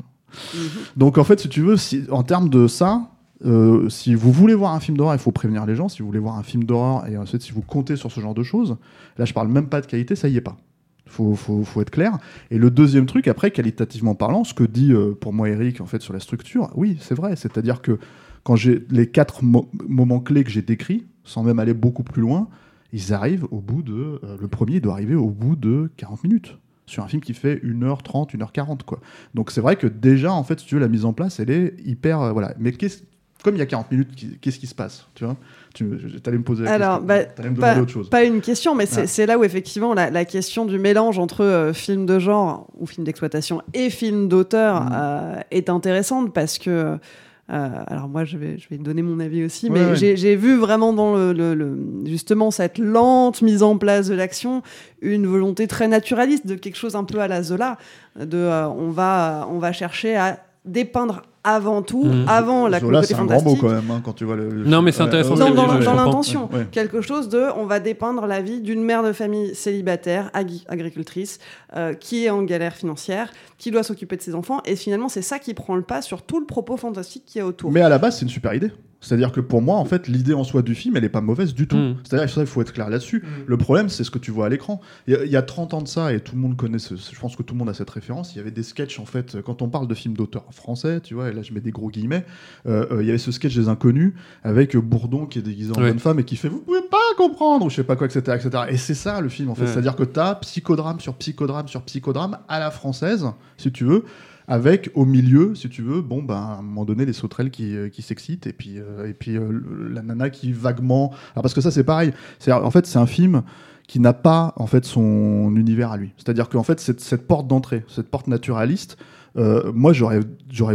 Donc 0.97 1.19
en 1.19 1.25
fait, 1.25 1.39
si 1.41 1.49
tu 1.49 1.61
veux, 1.61 1.77
si, 1.77 2.05
en 2.11 2.23
termes 2.23 2.49
de 2.49 2.67
ça, 2.67 3.11
euh, 3.45 3.89
si 3.89 4.15
vous 4.15 4.33
voulez 4.33 4.55
voir 4.55 4.73
un 4.75 4.81
film 4.81 4.97
d'horreur, 4.97 5.15
il 5.15 5.19
faut 5.21 5.31
prévenir 5.33 5.67
les 5.67 5.75
gens. 5.77 5.89
Si 5.89 6.01
vous 6.01 6.07
voulez 6.07 6.19
voir 6.19 6.37
un 6.39 6.43
film 6.43 6.65
d'horreur 6.65 7.07
et 7.07 7.17
ensuite 7.17 7.43
si 7.43 7.53
vous 7.53 7.63
comptez 7.63 7.97
sur 7.97 8.11
ce 8.11 8.21
genre 8.21 8.35
de 8.35 8.43
choses, 8.43 8.77
là 9.19 9.25
je 9.25 9.33
parle 9.35 9.49
même 9.49 9.67
pas 9.69 9.81
de 9.81 9.87
qualité, 9.87 10.17
ça 10.17 10.29
y 10.29 10.37
est 10.37 10.41
pas. 10.41 10.57
Faut, 11.07 11.35
faut, 11.35 11.63
faut 11.65 11.81
être 11.83 11.91
clair. 11.91 12.19
Et 12.51 12.59
le 12.59 12.71
deuxième 12.71 13.07
truc, 13.07 13.29
après, 13.29 13.51
qualitativement 13.51 14.15
parlant, 14.15 14.43
ce 14.45 14.55
que 14.55 14.65
dit 14.65 14.93
euh, 14.93 15.13
pour 15.13 15.33
moi 15.33 15.49
Eric 15.51 15.81
en 15.81 15.87
fait 15.87 16.01
sur 16.03 16.13
la 16.15 16.21
structure, 16.21 16.71
oui, 16.75 16.97
c'est 17.01 17.15
vrai. 17.15 17.37
C'est-à-dire 17.37 17.83
que 17.83 17.99
quand 18.43 18.57
j'ai 18.57 18.85
les 18.91 19.07
quatre 19.11 19.45
mo- 19.45 19.69
moments 19.87 20.21
clés 20.21 20.45
que 20.45 20.51
j'ai 20.51 20.63
décrits, 20.63 21.07
sans 21.23 21.43
même 21.43 21.59
aller 21.59 21.75
beaucoup 21.75 22.03
plus 22.03 22.23
loin, 22.23 22.49
ils 22.93 23.13
arrivent 23.13 23.47
au 23.51 23.61
bout 23.61 23.83
de. 23.83 24.21
euh, 24.25 24.37
le 24.41 24.49
premier 24.49 24.81
doit 24.81 24.95
arriver 24.95 25.15
au 25.15 25.29
bout 25.31 25.57
de 25.57 25.91
40 25.97 26.25
minutes. 26.25 26.59
Sur 26.87 27.03
un 27.03 27.09
film 27.09 27.23
qui 27.23 27.33
fait 27.33 27.57
1h30, 27.65 28.37
1h40, 28.37 28.83
quoi. 28.85 29.01
Donc 29.35 29.51
c'est 29.51 29.61
vrai 29.63 29.77
que 29.77 29.87
déjà, 29.87 30.33
en 30.33 30.43
fait, 30.45 30.61
si 30.61 30.67
tu 30.67 30.75
veux, 30.75 30.81
la 30.83 30.89
mise 30.89 31.05
en 31.07 31.13
place, 31.15 31.41
elle 31.41 31.51
est 31.51 31.75
hyper. 31.85 32.21
euh, 32.21 32.33
voilà. 32.33 32.55
Mais 32.59 32.73
qu'est-ce- 32.73 33.03
comme 33.45 33.55
il 33.55 33.59
y 33.59 33.63
a 33.63 33.67
40 33.67 33.93
minutes, 33.93 34.41
qu'est-ce 34.41 34.59
qui 34.59 34.67
se 34.67 34.75
passe 34.75 35.07
Tu 35.15 35.25
vois? 35.25 35.37
Tu 35.75 35.87
allais 36.27 36.39
me 36.39 36.43
poser 36.43 36.65
la 36.65 36.73
Alors, 36.73 36.99
question. 37.05 37.07
bah, 37.07 37.19
me 37.51 37.55
pas, 37.57 37.69
demander 37.69 37.81
autre 37.83 37.93
chose. 37.93 38.09
pas 38.11 38.25
une 38.25 38.41
question, 38.41 38.75
mais 38.75 38.87
c'est 38.87 39.23
Ah. 39.23 39.27
là 39.27 39.39
où 39.39 39.45
effectivement 39.45 39.93
la, 39.95 40.11
la 40.11 40.25
question 40.25 40.65
du 40.65 40.79
mélange 40.79 41.19
entre 41.19 41.45
euh, 41.45 41.73
film 41.73 42.07
de 42.07 42.19
genre 42.19 42.67
ou 42.79 42.87
film 42.87 43.05
d'exploitation 43.05 43.61
et 43.75 43.91
film 43.91 44.29
d'auteur 44.29 44.81
Mm. 44.83 44.91
euh, 44.95 45.41
est 45.51 45.69
intéressante 45.71 46.33
parce 46.33 46.59
que. 46.59 46.71
euh, 46.71 47.69
alors 47.89 48.09
moi 48.09 48.25
je 48.25 48.39
vais, 48.39 48.57
je 48.57 48.67
vais 48.71 48.79
donner 48.79 49.03
mon 49.03 49.21
avis 49.21 49.45
aussi, 49.45 49.69
mais 49.69 49.85
ouais. 49.85 49.97
j'ai- 49.97 50.17
j'ai 50.17 50.35
vu 50.35 50.57
vraiment 50.57 50.95
dans 50.95 51.15
le, 51.15 51.35
le- 51.35 51.55
le- 51.55 51.77
justement 52.07 52.51
cette 52.51 52.79
lente 52.79 53.43
mise 53.43 53.63
en 53.63 53.77
place 53.77 54.09
de 54.09 54.15
l'action 54.15 54.63
une 55.03 55.27
volonté 55.27 55.67
très 55.67 55.87
naturaliste 55.87 56.47
de 56.47 56.55
quelque 56.55 56.77
chose 56.79 56.97
un 56.97 57.05
peu 57.05 57.19
à 57.21 57.29
la 57.29 57.43
Zola, 57.43 57.77
de 58.19 58.39
on 58.39 58.89
va 58.91 59.47
on 59.51 59.59
va 59.59 59.73
chercher 59.73 60.17
à 60.17 60.39
dépeindre 60.65 61.21
avant 61.45 61.83
tout, 61.83 62.05
Mhm. 62.05 62.25
avant 62.27 62.67
la 62.69 62.81
Zola, 62.81 63.03
c'est 63.03 63.15
un 63.15 63.27
grand 63.27 63.43
mot 63.45 63.55
quand 63.57 63.69
même, 63.69 63.91
hein, 63.91 64.01
quand 64.03 64.15
tu 64.15 64.25
vois 64.25 64.35
le. 64.37 64.49
le 64.49 64.65
Non, 64.65 64.81
mais 64.83 64.91
c'est 64.93 65.03
intéressant 65.03 65.37
ce 65.37 65.41
dans, 65.41 65.51
dans- 65.51 65.95
l'intention, 65.95 66.49
ouais. 66.53 66.67
quelque 66.73 67.01
chose 67.03 67.29
de, 67.29 67.45
on 67.57 67.67
va 67.67 67.81
dépeindre 67.81 68.27
la 68.27 68.41
vie 68.41 68.61
d'une 68.61 68.83
mère 68.83 69.03
de 69.03 69.13
famille 69.13 69.55
célibataire, 69.55 70.31
agri- 70.35 70.65
agricultrice, 70.69 71.39
euh, 71.77 71.93
qui 71.93 72.25
est 72.25 72.31
en 72.31 72.43
galère 72.43 72.75
financière, 72.75 73.31
qui 73.59 73.71
doit 73.71 73.83
s'occuper 73.83 74.17
de 74.17 74.23
ses 74.23 74.35
enfants, 74.35 74.61
et 74.65 74.75
finalement 74.75 75.09
c'est 75.11 75.23
ça 75.23 75.39
qui 75.39 75.53
prend 75.55 75.77
le 75.77 75.83
pas 75.83 76.01
sur 76.03 76.23
tout 76.23 76.41
le 76.41 76.47
propos 76.47 76.77
fantastique 76.77 77.25
qu'il 77.27 77.39
y 77.41 77.43
a 77.43 77.47
autour. 77.47 77.71
Mais 77.71 77.83
à 77.83 77.89
la 77.91 77.99
base, 77.99 78.17
c'est 78.19 78.23
une 78.23 78.31
super 78.31 78.55
idée. 78.55 78.73
C'est-à-dire 79.05 79.31
que 79.33 79.41
pour 79.41 79.63
moi, 79.63 79.77
en 79.77 79.85
fait, 79.85 80.09
l'idée 80.09 80.35
en 80.35 80.45
soi 80.45 80.63
du 80.63 80.75
film, 80.75 80.97
elle 80.97 81.05
est 81.05 81.09
pas 81.09 81.21
mauvaise 81.21 81.55
du 81.55 81.67
tout. 81.69 81.77
Mm. 81.77 81.97
C'est-à-dire 82.05 82.33
qu'il 82.33 82.47
faut 82.47 82.63
être 82.63 82.73
clair 82.73 82.89
là-dessus. 82.91 83.23
Le 83.47 83.57
problème, 83.57 83.89
c'est 83.89 84.03
ce 84.05 84.11
que 84.11 84.19
tu 84.19 84.31
vois 84.31 84.47
à 84.47 84.49
l'écran. 84.49 84.81
Il 85.07 85.15
y, 85.15 85.17
a- 85.17 85.25
il 85.25 85.31
y 85.31 85.37
a 85.37 85.43
30 85.43 85.75
ans 85.75 85.83
de 85.83 85.89
ça, 85.89 86.13
et 86.13 86.21
tout 86.21 86.35
le 86.35 86.41
monde 86.41 86.57
connaît, 86.57 86.79
ce- 86.79 86.95
je 86.97 87.19
pense 87.21 87.37
que 87.37 87.43
tout 87.43 87.55
le 87.55 87.59
monde 87.59 87.69
a 87.69 87.75
cette 87.75 87.91
référence, 87.91 88.35
il 88.35 88.39
y 88.39 88.41
avait 88.41 88.51
des 88.51 88.63
sketchs, 88.63 88.99
en 88.99 89.05
fait, 89.05 89.41
quand 89.43 89.63
on 89.63 89.69
parle 89.69 89.87
de 89.89 89.95
films 89.95 90.15
d'auteur 90.17 90.45
français, 90.53 91.01
tu 91.01 91.15
vois, 91.15 91.29
et 91.29 91.33
là 91.33 91.43
je 91.43 91.53
mets 91.53 91.61
des 91.61 91.71
gros 91.71 91.91
guillemets, 91.91 92.25
euh, 92.67 92.87
euh, 92.91 93.03
il 93.03 93.07
y 93.07 93.11
avait 93.11 93.19
ce 93.19 93.31
sketch 93.33 93.55
des 93.55 93.69
inconnus, 93.69 94.15
avec 94.43 94.77
Bourdon 94.77 95.27
qui 95.27 95.39
est 95.39 95.43
déguisé 95.43 95.73
en 95.73 95.81
Ouais. 95.81 95.89
bonne 95.91 95.99
femme 95.99 96.19
et 96.19 96.25
qui 96.25 96.37
fait 96.37 96.49
«Vous 96.51 96.61
pouvez 96.61 96.83
pas 96.91 96.97
comprendre!» 97.17 97.65
ou 97.67 97.71
je 97.71 97.77
sais 97.77 97.85
pas 97.85 97.97
quoi, 97.97 98.07
etc. 98.07 98.39
etc. 98.43 98.65
Et 98.71 98.77
c'est 98.77 98.95
ça 98.95 99.21
le 99.21 99.29
film, 99.29 99.51
en 99.51 99.55
fait. 99.55 99.63
Ouais. 99.63 99.67
C'est-à-dire 99.69 99.97
que 99.97 100.05
tu 100.05 100.19
as 100.21 100.35
psychodrame 100.37 101.01
sur 101.01 101.15
psychodrame 101.15 101.69
sur 101.69 101.83
psychodrame 101.83 102.39
à 102.49 102.59
la 102.59 102.71
française, 102.71 103.27
si 103.59 103.71
tu 103.73 103.85
veux, 103.85 104.05
avec 104.49 104.91
au 104.95 105.05
milieu, 105.05 105.55
si 105.55 105.69
tu 105.69 105.83
veux, 105.83 106.03
bon, 106.03 106.23
ben, 106.23 106.35
à 106.35 106.59
un 106.59 106.63
moment 106.63 106.85
donné, 106.85 107.07
les 107.07 107.13
sauterelles 107.13 107.51
qui, 107.51 107.77
euh, 107.77 107.89
qui 107.89 108.03
s'excitent, 108.03 108.47
et 108.47 108.53
puis, 108.53 108.79
euh, 108.79 109.09
et 109.09 109.15
puis 109.15 109.37
euh, 109.37 109.61
la 109.91 110.03
nana 110.03 110.31
qui 110.31 110.53
vaguement. 110.53 111.13
Parce 111.35 111.55
que 111.55 111.61
ça, 111.61 111.71
c'est 111.71 111.85
pareil. 111.85 112.13
C'est, 112.39 112.53
en 112.53 112.71
fait, 112.71 112.87
c'est 112.87 112.99
un 112.99 113.07
film 113.07 113.43
qui 113.87 114.01
n'a 114.01 114.13
pas 114.13 114.55
en 114.57 114.67
fait 114.67 114.85
son 114.85 115.55
univers 115.57 115.93
à 115.93 115.97
lui. 115.97 116.13
C'est-à-dire 116.17 116.49
qu'en 116.49 116.63
fait, 116.63 116.81
cette, 116.81 117.27
porte 117.27 117.47
d'entrée, 117.47 117.85
cette 117.89 118.09
porte 118.11 118.29
naturaliste, 118.29 118.97
moi, 119.37 119.93
j'aurais, 119.93 120.21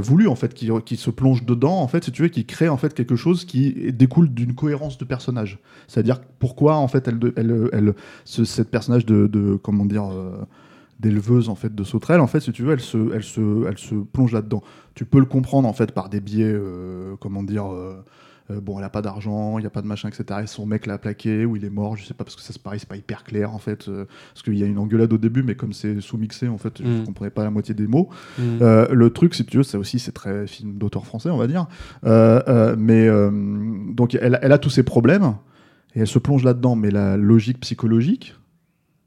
voulu 0.02 0.28
en 0.28 0.36
fait 0.36 0.54
qu'il, 0.54 0.70
qu'il 0.82 0.98
se 0.98 1.10
plonge 1.10 1.46
dedans, 1.46 1.80
en 1.80 1.88
fait, 1.88 2.04
si 2.04 2.12
tu 2.12 2.24
veux, 2.24 2.28
qu'il 2.28 2.46
crée 2.46 2.68
en 2.68 2.76
fait 2.76 2.94
quelque 2.94 3.16
chose 3.16 3.46
qui 3.46 3.94
découle 3.94 4.30
d'une 4.34 4.54
cohérence 4.54 4.98
de 4.98 5.06
personnage. 5.06 5.60
C'est-à-dire 5.88 6.20
pourquoi 6.40 6.76
en 6.76 6.90
fait 6.90 7.08
elle, 7.08 7.20
elle, 7.38 7.70
elle, 7.72 7.94
ce, 8.26 8.44
cette 8.44 8.70
personnage 8.70 9.06
de, 9.06 9.56
comment 9.64 9.86
dire. 9.86 10.12
D'éleveuse 11.00 11.48
en 11.50 11.56
fait 11.56 11.74
de 11.74 11.84
sauterelles 11.84 12.20
en 12.20 12.28
fait 12.28 12.42
si 12.42 12.52
tu 12.52 12.64
veux 12.64 12.74
elle 12.74 12.80
se 12.82 13.14
elle 13.14 13.24
se 13.24 13.66
elle 13.68 13.78
se 13.78 13.96
plonge 13.96 14.34
là 14.34 14.42
dedans 14.42 14.62
tu 14.96 15.06
peux 15.06 15.20
le 15.20 15.26
comprendre 15.26 15.68
en 15.68 15.74
fait 15.74 15.92
par 15.94 16.10
des 16.10 16.20
biais 16.20 16.44
euh, 16.52 17.16
comment 17.22 17.42
dire 17.44 17.72
euh, 17.74 18.04
euh, 18.52 18.60
bon 18.60 18.78
elle 18.80 18.84
a 18.84 18.90
pas 18.90 19.02
d'argent 19.02 19.60
il 19.60 19.64
y 19.64 19.68
a 19.68 19.70
pas 19.70 19.82
de 19.82 19.88
machin 19.88 20.10
etc 20.10 20.42
et 20.44 20.48
son 20.48 20.66
mec 20.66 20.86
l'a 20.88 20.98
plaqué 20.98 21.46
ou 21.46 21.56
il 21.56 21.64
est 21.64 21.70
mort 21.70 21.96
je 21.96 22.04
sais 22.04 22.14
pas 22.14 22.24
parce 22.26 22.36
que 22.36 22.42
ça 22.42 22.52
se 22.52 22.60
pareil 22.60 22.80
c'est 22.82 22.90
pas 22.90 22.98
hyper 22.98 23.24
clair 23.24 23.54
en 23.54 23.60
fait 23.60 23.88
euh, 23.88 24.06
parce 24.34 24.44
qu'il 24.44 24.58
y 24.58 24.64
a 24.64 24.66
une 24.66 24.78
engueulade 24.78 25.14
au 25.14 25.18
début 25.18 25.42
mais 25.44 25.56
comme 25.56 25.72
c'est 25.72 26.02
sous-mixé 26.02 26.48
en 26.50 26.58
fait 26.58 26.80
je 26.84 26.88
Mm. 26.88 27.06
comprenais 27.06 27.30
pas 27.32 27.44
la 27.44 27.52
moitié 27.52 27.74
des 27.74 27.88
mots 27.88 28.10
Mm. 28.38 28.42
euh, 28.62 28.88
le 28.94 29.10
truc, 29.12 29.36
si 29.36 29.46
tu 29.46 29.58
veux, 29.58 29.64
ça 29.64 29.80
aussi, 29.80 30.00
c'est 30.00 30.12
très 30.12 30.48
film 30.48 30.74
d'auteur 30.78 31.06
français, 31.06 31.30
on 31.30 31.38
va 31.38 31.48
dire. 31.48 31.68
Mais 32.78 33.08
donc, 33.94 34.16
elle, 34.16 34.40
elle 34.42 34.52
a 34.52 34.58
tous 34.58 34.70
ses 34.70 34.84
problèmes 34.84 35.36
et 35.96 36.02
elle 36.02 36.08
se 36.08 36.20
plonge 36.20 36.44
là-dedans. 36.44 36.76
Mais 36.76 36.92
la 36.92 37.18
logique 37.18 37.60
psychologique, 37.60 38.36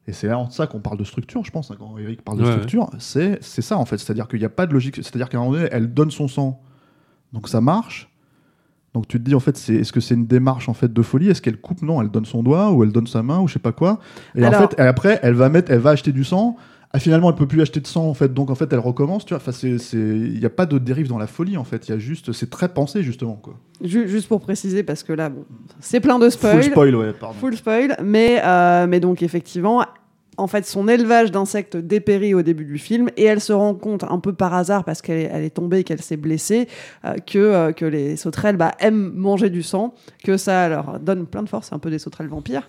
et 0.08 0.12
c'est 0.12 0.26
là 0.26 0.38
en 0.38 0.50
ça 0.50 0.66
qu'on 0.66 0.80
parle 0.80 0.98
de 0.98 1.04
structure, 1.04 1.44
je 1.44 1.50
pense, 1.50 1.70
hein, 1.70 1.76
quand 1.78 1.96
Eric 1.98 2.22
parle 2.22 2.38
de 2.38 2.44
Ouais, 2.44 2.50
structure, 2.52 2.90
c'est 2.98 3.38
c'est 3.40 3.62
ça 3.62 3.78
en 3.78 3.84
fait. 3.84 3.98
C'est-à-dire 3.98 4.26
qu'il 4.28 4.38
n'y 4.40 4.44
a 4.44 4.48
pas 4.50 4.66
de 4.66 4.72
logique. 4.72 4.96
C'est-à-dire 4.96 5.28
qu'à 5.28 5.38
un 5.38 5.42
moment 5.42 5.52
donné, 5.54 5.68
elle 5.70 5.92
donne 5.94 6.10
son 6.10 6.26
sang, 6.28 6.60
donc 7.32 7.48
ça 7.48 7.60
marche. 7.60 8.08
Donc 8.94 9.08
tu 9.08 9.18
te 9.18 9.24
dis 9.24 9.34
en 9.34 9.40
fait, 9.40 9.56
est-ce 9.70 9.92
que 9.92 10.00
c'est 10.00 10.14
une 10.14 10.26
démarche 10.26 10.68
en 10.68 10.74
fait 10.74 10.92
de 10.92 11.02
folie? 11.02 11.28
Est-ce 11.30 11.40
qu'elle 11.40 11.58
coupe? 11.60 11.80
Non, 11.82 12.02
elle 12.02 12.10
donne 12.10 12.26
son 12.26 12.42
doigt 12.42 12.72
ou 12.72 12.82
elle 12.84 12.92
donne 12.92 13.06
sa 13.06 13.22
main 13.22 13.38
ou 13.40 13.48
je 13.48 13.54
sais 13.54 13.58
pas 13.58 13.72
quoi. 13.72 14.00
Et 14.34 14.44
Alors- 14.44 14.60
en 14.62 14.68
fait, 14.68 14.78
et 14.78 14.82
après, 14.82 15.18
elle 15.22 15.34
va 15.34 15.48
mettre, 15.48 15.70
elle 15.70 15.78
va 15.78 15.90
acheter 15.90 16.12
du 16.12 16.24
sang. 16.24 16.56
Ah, 16.94 16.98
finalement, 16.98 17.30
elle 17.30 17.36
peut 17.36 17.46
plus 17.48 17.62
acheter 17.62 17.80
de 17.80 17.86
sang 17.86 18.06
en 18.06 18.12
fait, 18.12 18.34
donc 18.34 18.50
en 18.50 18.54
fait, 18.54 18.70
elle 18.72 18.78
recommence. 18.78 19.24
Tu 19.24 19.30
vois, 19.32 19.38
enfin, 19.38 19.52
c'est, 19.52 19.78
c'est, 19.78 19.96
il 19.96 20.38
n'y 20.38 20.44
a 20.44 20.50
pas 20.50 20.66
de 20.66 20.76
dérive 20.78 21.08
dans 21.08 21.16
la 21.18 21.26
folie 21.26 21.56
en 21.56 21.64
fait. 21.64 21.88
Il 21.88 21.92
y 21.92 21.94
a 21.94 21.98
juste, 21.98 22.32
c'est 22.32 22.50
très 22.50 22.68
pensé 22.68 23.02
justement 23.02 23.36
quoi. 23.36 23.54
Ju- 23.82 24.08
juste 24.08 24.28
pour 24.28 24.40
préciser, 24.40 24.82
parce 24.82 25.02
que 25.02 25.12
là, 25.14 25.30
bon, 25.30 25.44
c'est 25.80 26.00
plein 26.00 26.18
de 26.18 26.28
spoil. 26.28 26.62
Full 26.62 26.70
spoil, 26.72 26.94
ouais, 26.96 27.12
pardon. 27.18 27.38
Full 27.38 27.56
spoil, 27.56 27.96
mais, 28.04 28.40
euh, 28.44 28.86
mais 28.86 29.00
donc 29.00 29.22
effectivement, 29.22 29.82
en 30.36 30.46
fait, 30.46 30.66
son 30.66 30.86
élevage 30.88 31.30
d'insectes 31.30 31.76
dépérit 31.78 32.34
au 32.34 32.42
début 32.42 32.64
du 32.66 32.76
film 32.78 33.08
et 33.16 33.24
elle 33.24 33.40
se 33.40 33.52
rend 33.54 33.74
compte 33.74 34.04
un 34.04 34.18
peu 34.18 34.32
par 34.34 34.52
hasard 34.54 34.84
parce 34.84 35.00
qu'elle 35.00 35.18
est, 35.18 35.30
elle 35.32 35.44
est 35.44 35.50
tombée 35.50 35.78
et 35.80 35.84
qu'elle 35.84 36.00
s'est 36.02 36.16
blessée 36.18 36.68
euh, 37.06 37.14
que, 37.26 37.38
euh, 37.38 37.72
que 37.72 37.84
les 37.86 38.16
sauterelles 38.16 38.56
bah, 38.56 38.72
aiment 38.80 39.12
manger 39.14 39.48
du 39.50 39.62
sang, 39.62 39.94
que 40.24 40.36
ça 40.36 40.68
leur 40.68 41.00
donne 41.00 41.26
plein 41.26 41.42
de 41.42 41.48
force, 41.48 41.68
c'est 41.68 41.74
un 41.74 41.78
peu 41.78 41.90
des 41.90 41.98
sauterelles 41.98 42.28
vampires. 42.28 42.68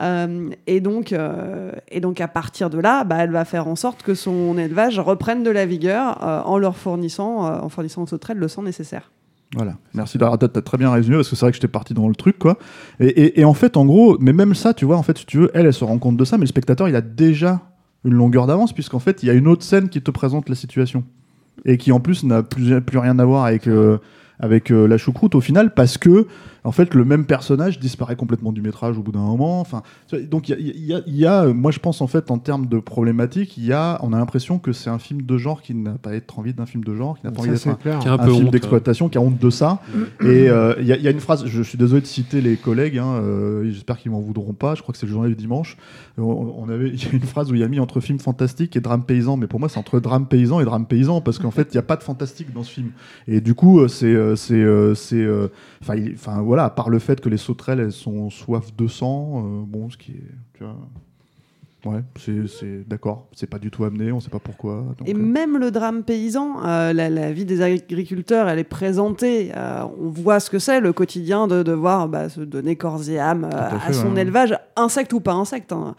Euh, 0.00 0.50
et, 0.66 0.80
donc, 0.80 1.12
euh, 1.12 1.72
et 1.90 2.00
donc 2.00 2.20
à 2.20 2.28
partir 2.28 2.70
de 2.70 2.78
là, 2.78 3.04
bah, 3.04 3.16
elle 3.20 3.30
va 3.30 3.44
faire 3.44 3.66
en 3.66 3.76
sorte 3.76 4.02
que 4.02 4.14
son 4.14 4.58
élevage 4.58 4.98
reprenne 4.98 5.42
de 5.42 5.50
la 5.50 5.66
vigueur 5.66 6.22
euh, 6.22 6.42
en 6.42 6.58
leur 6.58 6.76
fournissant, 6.76 7.44
en 7.44 7.68
fournissant 7.68 8.02
aux 8.02 8.06
sauterelles 8.06 8.38
le 8.38 8.48
sang 8.48 8.62
nécessaire. 8.62 9.10
Voilà. 9.54 9.76
Merci 9.94 10.18
d'avoir 10.18 10.38
t'as 10.38 10.48
très 10.48 10.76
bien 10.76 10.90
résumé 10.90 11.16
parce 11.16 11.30
que 11.30 11.36
c'est 11.36 11.46
vrai 11.46 11.52
que 11.52 11.56
j'étais 11.56 11.68
parti 11.68 11.94
dans 11.94 12.08
le 12.08 12.14
truc 12.14 12.38
quoi. 12.38 12.58
Et, 12.98 13.44
en 13.44 13.54
fait, 13.54 13.76
en 13.76 13.86
gros, 13.86 14.18
mais 14.20 14.32
même 14.32 14.54
ça, 14.54 14.74
tu 14.74 14.84
vois, 14.84 14.96
en 14.96 15.02
fait, 15.02 15.18
si 15.18 15.26
tu 15.26 15.38
veux, 15.38 15.50
elle, 15.54 15.66
elle 15.66 15.72
se 15.72 15.84
rend 15.84 15.98
compte 15.98 16.16
de 16.16 16.24
ça, 16.24 16.36
mais 16.36 16.42
le 16.42 16.48
spectateur, 16.48 16.88
il 16.88 16.96
a 16.96 17.00
déjà 17.00 17.60
une 18.04 18.14
longueur 18.14 18.46
d'avance 18.46 18.72
puisqu'en 18.72 18.98
fait, 18.98 19.22
il 19.22 19.26
y 19.26 19.30
a 19.30 19.34
une 19.34 19.46
autre 19.46 19.62
scène 19.62 19.88
qui 19.88 20.02
te 20.02 20.10
présente 20.10 20.48
la 20.48 20.56
situation 20.56 21.04
et 21.64 21.78
qui 21.78 21.92
en 21.92 22.00
plus 22.00 22.24
n'a 22.24 22.42
plus, 22.42 22.98
rien 22.98 23.18
à 23.18 23.24
voir 23.24 23.44
avec 23.44 23.68
avec 24.38 24.68
la 24.68 24.98
choucroute 24.98 25.34
au 25.34 25.40
final 25.40 25.72
parce 25.72 25.96
que 25.96 26.26
en 26.66 26.72
fait 26.72 26.94
le 26.94 27.04
même 27.04 27.24
personnage 27.26 27.78
disparaît 27.78 28.16
complètement 28.16 28.52
du 28.52 28.60
métrage 28.60 28.98
au 28.98 29.02
bout 29.02 29.12
d'un 29.12 29.20
moment. 29.20 29.60
Enfin 29.60 29.82
donc 30.30 30.48
il 30.48 30.86
y 30.86 30.92
a, 30.92 30.98
y 31.06 31.20
y 31.20 31.26
euh, 31.26 31.54
moi 31.54 31.70
je 31.70 31.78
pense 31.78 32.00
en 32.00 32.06
fait 32.06 32.30
en 32.30 32.38
termes 32.38 32.66
de 32.66 32.78
problématique 32.78 33.56
il 33.56 33.64
y 33.64 33.72
a 33.72 33.98
on 34.02 34.12
a 34.12 34.18
l'impression 34.18 34.58
que 34.58 34.72
c'est 34.72 34.90
un 34.90 34.98
film 34.98 35.22
de 35.22 35.38
genre 35.38 35.62
qui 35.62 35.74
n'a 35.74 35.92
pas 35.92 36.14
être 36.14 36.38
envie 36.38 36.52
d'un 36.52 36.66
film 36.66 36.82
de 36.84 36.94
genre 36.94 37.18
qui 37.18 37.24
n'a 37.26 37.32
pas 37.32 37.40
envie 37.40 37.50
d'être 37.50 37.68
un, 37.68 37.74
clair. 37.74 37.98
Qui 38.00 38.08
a 38.08 38.12
un 38.12 38.14
un 38.18 38.24
peu 38.26 38.32
film 38.32 38.50
d'exploitation 38.50 39.08
qui 39.08 39.16
a 39.16 39.20
honte 39.20 39.38
de 39.38 39.50
ça. 39.50 39.80
Et 40.20 40.48
euh, 40.50 40.74
il 40.80 40.86
y, 40.86 40.92
a- 40.92 40.96
il 40.96 41.02
y 41.02 41.08
a 41.08 41.10
une 41.12 41.20
phrase 41.20 41.46
je 41.46 41.62
suis 41.62 41.78
désolé 41.78 42.00
de 42.02 42.06
citer 42.06 42.40
les 42.40 42.56
collègues 42.56 42.98
hein, 42.98 43.14
euh, 43.22 43.70
j'espère 43.70 43.98
qu'ils 43.98 44.10
m'en 44.10 44.20
voudront 44.20 44.52
pas 44.52 44.74
je 44.74 44.82
crois 44.82 44.92
que 44.92 44.98
c'est 44.98 45.06
le 45.06 45.12
journal 45.12 45.30
du 45.30 45.36
dimanche. 45.36 45.76
On, 46.18 46.22
on 46.58 46.68
avait 46.68 46.88
il 46.94 47.00
y 47.02 47.06
a 47.06 47.12
une 47.12 47.20
phrase 47.20 47.50
où 47.52 47.54
il 47.54 47.60
y 47.60 47.64
a 47.64 47.68
mis 47.68 47.78
entre 47.78 48.00
film 48.00 48.18
fantastique 48.18 48.74
et 48.76 48.80
drame 48.80 49.04
paysan 49.04 49.36
mais 49.36 49.46
pour 49.46 49.60
moi 49.60 49.68
c'est 49.68 49.78
entre 49.78 50.00
drame 50.00 50.26
paysan 50.26 50.58
et 50.60 50.64
drame 50.64 50.86
paysan 50.86 51.20
parce 51.20 51.38
qu'en 51.38 51.52
fait 51.52 51.68
il 51.70 51.76
n'y 51.76 51.80
a 51.80 51.82
pas 51.82 51.96
de 51.96 52.02
fantastique 52.02 52.52
dans 52.52 52.64
ce 52.64 52.72
film. 52.72 52.90
Et 53.28 53.40
du 53.40 53.54
coup 53.54 53.86
c'est 53.86 54.16
c'est 54.36 54.64
c'est 54.96 55.26
enfin 55.80 55.94
enfin 56.14 56.40
voilà 56.56 56.68
à 56.68 56.70
part 56.70 56.88
le 56.88 56.98
fait 56.98 57.20
que 57.20 57.28
les 57.28 57.36
sauterelles 57.36 57.80
elles 57.80 57.92
sont 57.92 58.30
soif 58.30 58.74
de 58.74 58.86
sang 58.86 59.44
euh, 59.44 59.62
bon 59.66 59.90
ce 59.90 59.98
qui 59.98 60.12
est 60.12 60.32
tu 60.54 60.64
vois 60.64 60.74
ouais 61.92 62.02
c'est 62.16 62.88
d'accord 62.88 63.28
c'est 63.32 63.46
pas 63.46 63.58
du 63.58 63.70
tout 63.70 63.84
amené 63.84 64.10
on 64.10 64.20
sait 64.20 64.30
pas 64.30 64.38
pourquoi 64.38 64.82
donc, 64.96 65.06
Et 65.06 65.12
euh, 65.12 65.18
même 65.18 65.58
le 65.58 65.70
drame 65.70 66.02
paysan, 66.02 66.64
euh, 66.64 66.94
la, 66.94 67.10
la 67.10 67.30
vie 67.30 67.44
des 67.44 67.60
agriculteurs, 67.60 68.48
elle 68.48 68.58
est 68.58 68.64
présentée. 68.64 69.52
on 70.00 70.08
voit 70.08 70.40
ce 70.40 70.48
que 70.48 70.58
c'est 70.58 70.80
le 70.80 70.94
quotidien 70.94 71.46
de 71.46 71.62
devoir 71.62 72.08
bah, 72.08 72.30
se 72.30 72.40
donner 72.40 72.74
corps 72.76 73.06
et 73.10 73.18
âme 73.18 73.44
à 73.52 73.92
son 73.92 74.14
ouais. 74.14 74.22
élevage, 74.22 74.58
insecte 74.76 75.12
ou 75.12 75.20
pas 75.20 75.34
insecte. 75.34 75.72
hein. 75.72 75.94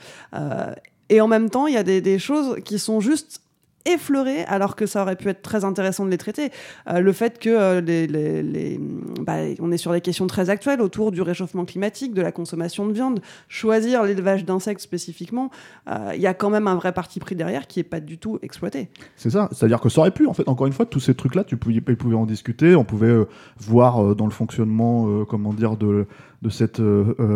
Et 1.10 1.22
en 1.22 1.28
même 1.28 1.52
temps, 1.52 1.68
il 1.68 1.76
y 1.76 1.78
a 1.78 1.84
des, 1.84 2.02
des 2.02 2.20
choses 2.20 2.58
qui 2.66 2.80
sont 2.80 3.00
juste 3.00 3.42
effleurées, 3.88 4.44
alors 4.46 4.75
que 4.75 4.86
ça 4.86 5.01
aurait 5.01 5.15
pu 5.15 5.29
être 5.29 5.41
très 5.41 5.65
intéressant 5.65 6.06
de 6.06 6.12
les 6.12 6.17
traiter. 6.17 6.51
Euh, 6.88 7.00
le 7.00 7.12
fait 7.13 7.39
que 7.39 7.50
euh, 7.50 8.77
bah, 9.22 9.38
on 9.60 9.72
est 9.72 9.77
sur 9.77 9.91
des 9.91 10.01
questions 10.01 10.27
très 10.27 10.50
actuelles 10.50 10.82
autour 10.82 11.12
du 11.12 11.22
réchauffement 11.22 11.65
climatique, 11.65 12.13
de 12.13 12.22
la 12.22 12.32
consommation 12.32 12.86
de 12.86 12.94
viande, 12.94 13.20
choisir 13.48 14.03
l'élevage 14.03 14.46
d'insectes 14.46 14.82
spécifiquement, 14.82 15.50
euh, 15.89 16.12
il 16.15 16.22
y 16.22 16.27
a 16.27 16.34
quand 16.34 16.50
même 16.50 16.67
un 16.67 16.75
vrai 16.75 16.91
parti 16.91 17.20
pris 17.20 17.36
derrière 17.36 17.67
qui 17.67 17.79
est 17.79 17.84
pas 17.84 18.00
du 18.00 18.17
tout 18.17 18.39
exploité. 18.41 18.89
C'est 19.15 19.29
ça, 19.29 19.50
c'est-à-dire 19.51 19.79
que 19.79 19.89
ça 19.89 20.01
aurait 20.01 20.12
pu, 20.12 20.27
en 20.27 20.34
fait, 20.34 20.48
encore 20.48 20.67
une 20.67 20.74
fois, 20.74 20.86
tous 20.86 21.00
ces 21.00 21.15
trucs-là, 21.15 21.44
tu 21.44 21.58
pouvais, 21.58 21.75
ils 21.75 21.82
pouvaient 21.82 22.15
en 22.15 22.25
discuter, 22.25 22.75
on 22.75 22.84
pouvait 22.84 23.15
voir 23.58 24.15
dans 24.15 24.25
le 24.25 24.32
fonctionnement, 24.32 25.25
comment 25.25 25.53
dire, 25.53 25.77
de, 25.77 26.06
cette 26.50 26.82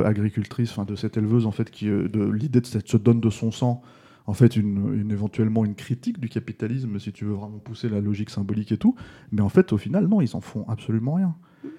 agricultrice, 0.06 0.76
de 0.88 0.96
cette 0.96 1.18
éleveuse, 1.18 1.46
en 1.46 1.52
fait, 1.52 1.72
de 1.84 2.32
l'idée 2.32 2.62
de 2.62 2.66
cette 2.66 2.88
se 2.88 2.98
donne 2.98 3.20
de 3.20 3.30
son 3.30 3.52
sang, 3.52 3.82
en 4.28 4.34
fait, 4.34 4.56
une, 4.56 5.10
éventuellement 5.12 5.66
une 5.66 5.76
critique 5.76 6.20
du 6.20 6.30
capitalisme, 6.30 7.00
si 7.00 7.12
tu 7.12 7.26
veux 7.26 7.34
vraiment 7.34 7.58
pousser 7.60 7.90
la 7.90 8.00
logique 8.00 8.30
symbolique 8.30 8.72
et 8.72 8.78
tout. 8.78 8.96
Mais 9.32 9.42
en 9.42 9.50
fait, 9.50 9.74
au 9.74 9.78
final, 9.78 10.08
non, 10.08 10.22
ils 10.22 10.36
en 10.36 10.42
font 10.42 10.66
absolument 10.68 11.14
rien. 11.14 11.36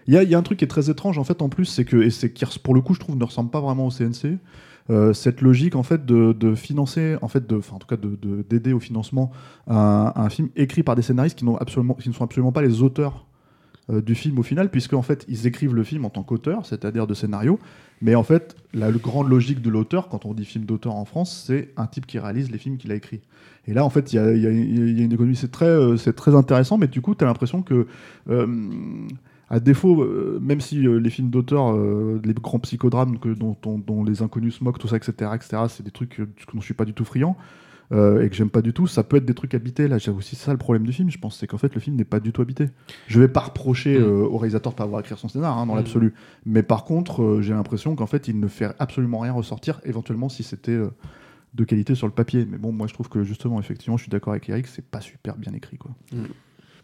Il 0.06 0.14
y 0.14 0.34
a, 0.34 0.38
un 0.38 0.42
truc 0.42 0.58
qui 0.58 0.64
est 0.64 0.68
très 0.68 0.90
étrange, 0.90 1.18
en 1.18 1.24
fait, 1.24 1.42
en 1.42 1.48
plus, 1.48 1.64
c'est 1.64 1.84
que, 1.84 1.96
et 1.96 2.10
c'est 2.10 2.32
qui, 2.32 2.44
pour 2.58 2.74
le 2.74 2.80
coup, 2.80 2.94
je 2.94 3.00
trouve, 3.00 3.16
ne 3.16 3.24
ressemble 3.24 3.50
pas 3.50 3.60
vraiment 3.60 3.86
au 3.86 3.90
CNC. 3.90 4.38
euh, 4.90 5.12
cette 5.12 5.42
logique 5.42 5.76
en 5.76 5.84
fait 5.84 6.04
de, 6.04 6.54
financer 6.56 7.16
en 7.22 7.28
fait 7.28 7.52
en 7.52 7.78
tout 7.78 7.86
cas 7.86 7.96
de- 7.96 8.18
de- 8.20 8.42
d'aider 8.42 8.72
au 8.72 8.80
financement 8.80 9.30
un, 9.68 10.12
un 10.16 10.28
film 10.28 10.48
écrit 10.56 10.82
par 10.82 10.96
des 10.96 11.02
scénaristes 11.02 11.38
qui 11.38 11.44
n'ont 11.44 11.56
absolument 11.56 11.94
qui 11.94 12.08
ne 12.08 12.14
sont 12.14 12.24
absolument 12.24 12.50
pas 12.50 12.62
les 12.62 12.82
auteurs 12.82 13.26
euh, 13.90 14.00
du 14.00 14.14
film 14.14 14.38
au 14.38 14.44
final 14.44 14.70
puisque 14.70 14.92
en 14.92 15.02
fait 15.02 15.24
ils 15.26 15.48
écrivent 15.48 15.74
le 15.74 15.82
film 15.82 16.04
en 16.04 16.10
tant 16.10 16.22
qu'auteur 16.22 16.64
c'est-à-dire 16.66 17.08
de 17.08 17.14
scénario 17.14 17.58
mais 18.00 18.14
en 18.14 18.22
fait 18.22 18.54
la 18.72 18.92
grande 18.92 19.28
logique 19.28 19.60
de 19.60 19.70
l'auteur 19.70 20.08
quand 20.08 20.24
on 20.24 20.34
dit 20.34 20.44
film 20.44 20.66
d'auteur 20.66 20.94
en 20.94 21.04
France 21.04 21.44
c'est 21.46 21.70
un 21.76 21.86
type 21.88 22.06
qui 22.06 22.20
réalise 22.20 22.48
les 22.52 22.58
films 22.58 22.76
qu'il 22.76 22.92
a 22.92 22.94
écrits 22.94 23.22
et 23.66 23.74
là 23.74 23.84
en 23.84 23.90
fait 23.90 24.12
il 24.12 24.16
y 24.16 24.18
a, 24.20 24.30
une 24.30 25.12
économie 25.12 25.34
c'est 25.34 25.50
très 25.50 25.66
euh, 25.66 25.96
c'est 25.96 26.12
très 26.12 26.36
intéressant 26.36 26.78
mais 26.78 26.86
du 26.86 27.00
coup 27.00 27.16
tu 27.16 27.24
as 27.24 27.26
l'impression 27.26 27.62
que 27.62 27.88
euh, 28.30 28.46
à 29.50 29.58
défaut, 29.60 30.08
même 30.40 30.62
si 30.62 30.76
les 30.76 31.10
films 31.10 31.28
d'auteur, 31.28 31.76
les 32.24 32.32
grands 32.32 32.58
psychodrames 32.60 33.18
que, 33.18 33.28
dont, 33.28 34.02
les 34.02 34.22
inconnus 34.22 34.54
se 34.54 34.64
moquent, 34.64 34.78
tout 34.78 34.88
ça, 34.88 34.96
etc., 34.96 35.12
etc., 35.34 35.64
c'est 35.68 35.82
des 35.82 35.90
trucs 35.90 36.20
dont 36.20 36.60
je 36.60 36.64
suis 36.64 36.72
pas 36.72 36.86
du 36.86 36.94
tout 36.94 37.04
friand 37.04 37.36
euh, 37.90 38.22
et 38.22 38.28
que 38.30 38.34
j'aime 38.36 38.50
pas 38.50 38.62
du 38.62 38.72
tout, 38.72 38.86
ça 38.86 39.02
peut 39.02 39.16
être 39.16 39.24
des 39.24 39.34
trucs 39.34 39.54
habités. 39.54 39.88
Là, 39.88 39.96
aussi 40.16 40.36
ça 40.36 40.52
le 40.52 40.58
problème 40.58 40.84
du 40.86 40.92
film, 40.92 41.10
je 41.10 41.18
pense, 41.18 41.36
c'est 41.38 41.46
qu'en 41.46 41.58
fait 41.58 41.74
le 41.74 41.80
film 41.80 41.96
n'est 41.96 42.04
pas 42.04 42.20
du 42.20 42.32
tout 42.32 42.40
habité. 42.42 42.68
Je 43.08 43.18
vais 43.20 43.28
pas 43.28 43.40
reprocher 43.40 43.98
Mm. 43.98 44.02
euh, 44.02 44.24
au 44.24 44.38
réalisateur 44.38 44.72
de 44.72 44.76
pas 44.78 44.84
avoir 44.84 45.00
écrit 45.00 45.14
son 45.16 45.28
scénar 45.28 45.58
hein, 45.58 45.66
dans 45.66 45.74
Mm. 45.74 45.78
l'absolu, 45.78 46.14
mais 46.46 46.62
par 46.62 46.84
contre, 46.84 47.22
euh, 47.22 47.42
j'ai 47.42 47.52
l'impression 47.54 47.94
qu'en 47.96 48.06
fait 48.06 48.28
il 48.28 48.38
ne 48.40 48.48
fait 48.48 48.70
absolument 48.78 49.18
rien 49.18 49.32
ressortir, 49.32 49.80
éventuellement 49.84 50.28
si 50.28 50.42
c'était 50.42 50.72
euh, 50.72 50.88
de 51.54 51.64
qualité 51.64 51.94
sur 51.94 52.06
le 52.06 52.12
papier. 52.14 52.46
Mais 52.50 52.56
bon, 52.58 52.72
moi 52.72 52.86
je 52.86 52.94
trouve 52.94 53.08
que 53.10 53.24
justement, 53.24 53.58
effectivement, 53.60 53.96
je 53.98 54.02
suis 54.04 54.10
d'accord 54.10 54.32
avec 54.32 54.48
Eric, 54.48 54.66
c'est 54.68 54.84
pas 54.86 55.00
super 55.00 55.36
bien 55.36 55.52
écrit, 55.52 55.76
quoi. 55.76 55.90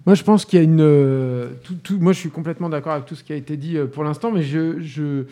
Moi, 0.07 0.15
je 0.15 0.23
pense 0.23 0.45
qu'il 0.45 0.59
y 0.59 0.61
a 0.61 0.65
une. 0.65 0.81
euh, 0.81 1.49
tout- 1.65 1.75
tout- 1.75 1.99
moi, 1.99 2.13
je 2.13 2.19
suis 2.21 2.31
complètement 2.31 2.69
d'accord 2.69 2.93
avec 2.93 3.05
tout 3.05 3.15
ce 3.15 3.25
qui 3.25 3.33
a 3.33 3.37
été 3.37 3.57
dit 3.57 3.77
euh, 3.77 3.87
pour 3.87 4.05
l'instant, 4.05 4.31
mais 4.31 4.43
je. 4.43 4.79
je- 4.81 5.25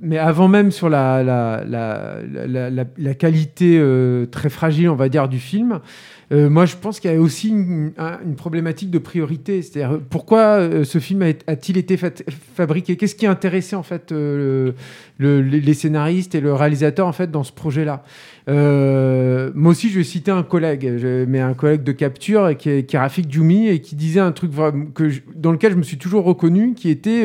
mais 0.00 0.18
avant 0.18 0.48
même 0.48 0.70
sur 0.70 0.88
la, 0.88 1.22
la, 1.22 1.64
la, 1.66 2.70
la, 2.96 3.14
qualité 3.14 3.78
euh, 3.78 4.26
très 4.26 4.48
fragile, 4.48 4.88
on 4.88 4.94
va 4.94 5.08
dire, 5.08 5.28
du 5.28 5.38
film, 5.38 5.80
euh, 6.32 6.48
moi, 6.48 6.64
je 6.64 6.74
pense 6.76 7.00
qu'il 7.00 7.10
y 7.10 7.14
a 7.14 7.20
aussi 7.20 7.50
une, 7.50 7.92
un- 7.98 8.18
une 8.24 8.34
problématique 8.34 8.90
de 8.90 8.98
priorité. 8.98 9.60
C'est-à-dire, 9.62 10.00
pourquoi 10.08 10.40
euh, 10.58 10.84
ce 10.84 10.98
film 10.98 11.22
a-t-il 11.22 11.76
été 11.76 11.98
fabriqué? 12.54 12.96
Qu'est-ce 12.96 13.14
qui 13.14 13.26
a 13.26 13.30
intéressé, 13.30 13.76
en 13.76 13.82
fait, 13.82 14.10
le- 14.10 14.74
le- 15.18 15.42
les 15.42 15.74
scénaristes 15.74 16.34
et 16.34 16.40
le 16.40 16.54
réalisateur, 16.54 17.06
en 17.06 17.12
fait, 17.12 17.30
dans 17.30 17.44
ce 17.44 17.52
projet-là? 17.52 18.02
Moi 18.48 19.70
aussi, 19.70 19.90
je 19.90 19.98
vais 19.98 20.04
citer 20.04 20.30
un 20.30 20.42
collègue, 20.42 20.90
mais 21.28 21.40
un 21.40 21.54
collègue 21.54 21.82
de 21.82 21.92
capture 21.92 22.56
qui 22.56 22.70
est, 22.70 22.96
Rafik 22.96 23.30
Djoumi 23.30 23.68
et 23.68 23.80
qui 23.80 23.94
disait 23.94 24.20
un 24.20 24.32
truc 24.32 24.50
dans 25.36 25.52
lequel 25.52 25.72
je 25.72 25.76
me 25.76 25.82
suis 25.82 25.98
toujours 25.98 26.24
reconnu, 26.24 26.74
qui 26.74 26.88
était... 26.90 27.24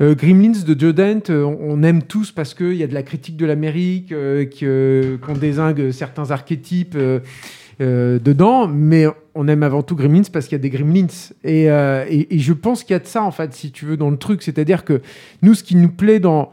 euh, 0.00 0.10
euh, 0.10 0.14
Gremlins 0.14 0.64
de 0.66 0.92
Dante, 0.92 1.30
euh, 1.30 1.42
on, 1.44 1.78
on 1.78 1.82
aime 1.82 2.02
tous 2.02 2.32
parce 2.32 2.54
qu'il 2.54 2.74
y 2.74 2.82
a 2.82 2.86
de 2.86 2.94
la 2.94 3.02
critique 3.02 3.36
de 3.36 3.46
l'Amérique, 3.46 4.12
euh, 4.12 4.44
que- 4.44 5.18
qu'on 5.24 5.34
désingue 5.34 5.90
certains 5.90 6.30
archétypes 6.30 6.94
euh, 6.96 7.20
euh, 7.80 8.18
dedans, 8.18 8.66
mais 8.66 9.06
on 9.34 9.46
aime 9.48 9.62
avant 9.62 9.82
tout 9.82 9.94
Gremlins 9.94 10.22
parce 10.32 10.46
qu'il 10.46 10.56
y 10.56 10.60
a 10.60 10.62
des 10.62 10.70
Gremlins. 10.70 11.06
Et, 11.44 11.70
euh, 11.70 12.04
je 12.30 12.52
pense 12.52 12.82
qu'il 12.82 12.94
y 12.94 12.96
a 12.96 13.00
de 13.00 13.06
ça, 13.06 13.22
en 13.22 13.30
fait, 13.30 13.54
si 13.54 13.70
tu 13.70 13.84
veux, 13.84 13.96
dans 13.96 14.10
le 14.10 14.16
truc. 14.16 14.42
C'est-à-dire 14.42 14.84
que 14.84 15.00
nous, 15.42 15.54
ce 15.54 15.62
qui 15.62 15.76
nous 15.76 15.90
plaît 15.90 16.18
dans 16.20 16.50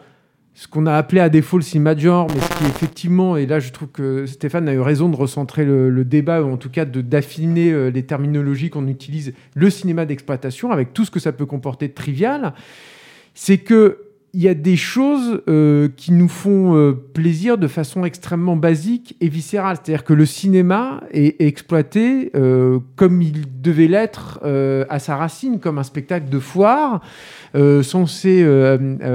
ce 0.57 0.67
qu'on 0.69 0.85
a 0.85 0.93
appelé 0.93 1.19
à 1.19 1.27
défaut 1.27 1.57
le 1.57 1.63
cinéma 1.63 1.95
de 1.95 1.99
genre, 1.99 2.27
mais 2.33 2.39
ce 2.39 2.47
qui 2.57 2.63
effectivement, 2.63 3.35
et 3.35 3.45
là 3.45 3.59
je 3.59 3.73
trouve 3.73 3.89
que 3.89 4.25
Stéphane 4.25 4.69
a 4.69 4.73
eu 4.73 4.79
raison 4.79 5.09
de 5.09 5.15
recentrer 5.17 5.65
le, 5.65 5.89
le 5.89 6.05
débat, 6.05 6.41
ou 6.41 6.49
en 6.49 6.55
tout 6.55 6.69
cas 6.69 6.85
d'affiner 6.85 7.73
euh, 7.73 7.89
les 7.89 8.03
terminologies 8.03 8.69
qu'on 8.69 8.87
utilise, 8.87 9.33
le 9.53 9.69
cinéma 9.69 10.05
d'exploitation, 10.05 10.71
avec 10.71 10.93
tout 10.93 11.03
ce 11.03 11.11
que 11.11 11.19
ça 11.19 11.33
peut 11.33 11.45
comporter 11.45 11.89
de 11.89 11.93
trivial, 11.93 12.53
c'est 13.35 13.59
que 13.59 13.99
il 14.35 14.41
y 14.41 14.49
a 14.49 14.53
des 14.53 14.75
choses 14.75 15.41
euh, 15.47 15.87
qui 15.95 16.11
nous 16.11 16.27
font 16.27 16.75
euh, 16.75 16.91
plaisir 16.91 17.57
de 17.57 17.69
façon 17.69 18.03
extrêmement 18.03 18.57
basique 18.57 19.15
et 19.21 19.29
viscérale. 19.29 19.77
C'est-à-dire 19.77 20.03
que 20.03 20.11
le 20.11 20.25
cinéma 20.25 21.01
est 21.11 21.41
exploité 21.41 22.31
euh, 22.35 22.79
comme 22.97 23.21
il 23.21 23.61
devait 23.61 23.87
l'être 23.87 24.41
à 24.89 24.99
sa 24.99 25.15
racine, 25.15 25.61
comme 25.61 25.77
un 25.77 25.83
spectacle 25.83 26.27
de 26.27 26.39
foire, 26.39 27.01
censé 27.81 28.45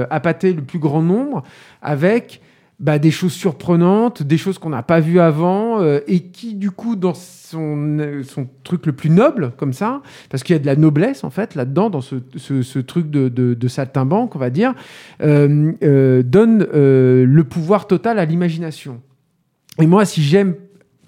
appâter 0.09 0.53
le 0.53 0.63
plus 0.63 0.79
grand 0.79 1.03
nombre, 1.03 1.43
avec 1.83 2.41
bah, 2.81 2.97
des 2.97 3.11
choses 3.11 3.33
surprenantes, 3.33 4.23
des 4.23 4.39
choses 4.39 4.57
qu'on 4.57 4.71
n'a 4.71 4.81
pas 4.81 4.99
vues 4.99 5.19
avant, 5.19 5.79
euh, 5.81 5.99
et 6.07 6.23
qui, 6.23 6.55
du 6.55 6.71
coup, 6.71 6.95
dans 6.95 7.13
son, 7.13 7.99
euh, 7.99 8.23
son 8.23 8.49
truc 8.63 8.87
le 8.87 8.91
plus 8.91 9.11
noble, 9.11 9.51
comme 9.55 9.71
ça, 9.71 10.01
parce 10.31 10.41
qu'il 10.41 10.55
y 10.55 10.57
a 10.57 10.59
de 10.59 10.65
la 10.65 10.75
noblesse, 10.75 11.23
en 11.23 11.29
fait, 11.29 11.53
là-dedans, 11.53 11.91
dans 11.91 12.01
ce, 12.01 12.79
truc 12.79 13.11
de, 13.11 13.29
de, 13.29 13.67
saltimbanque, 13.67 14.35
on 14.35 14.39
va 14.39 14.49
dire, 14.49 14.73
euh, 15.21 16.23
donne 16.23 16.67
le 16.73 17.43
pouvoir 17.43 17.85
total 17.85 18.17
à 18.17 18.25
l'imagination. 18.25 18.99
Et 19.79 19.85
moi, 19.85 20.03
si 20.03 20.23
j'aime 20.23 20.55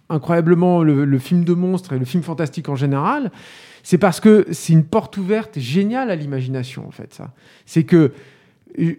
incroyablement 0.09 0.83
le, 0.83 1.17
film 1.17 1.43
de 1.43 1.53
monstres 1.53 1.93
et 1.93 1.99
le 1.99 2.05
film 2.05 2.21
fantastique 2.21 2.69
en 2.69 2.75
général, 2.75 3.31
c'est 3.81 3.97
parce 3.97 4.19
que 4.19 4.45
c'est 4.51 4.73
une 4.73 4.85
porte 4.85 5.17
ouverte 5.17 5.57
géniale 5.57 6.11
à 6.11 6.15
l'imagination, 6.15 6.87
en 6.87 6.91
fait, 6.91 7.15
ça. 7.15 7.33
C'est 7.65 7.83
que 7.83 8.11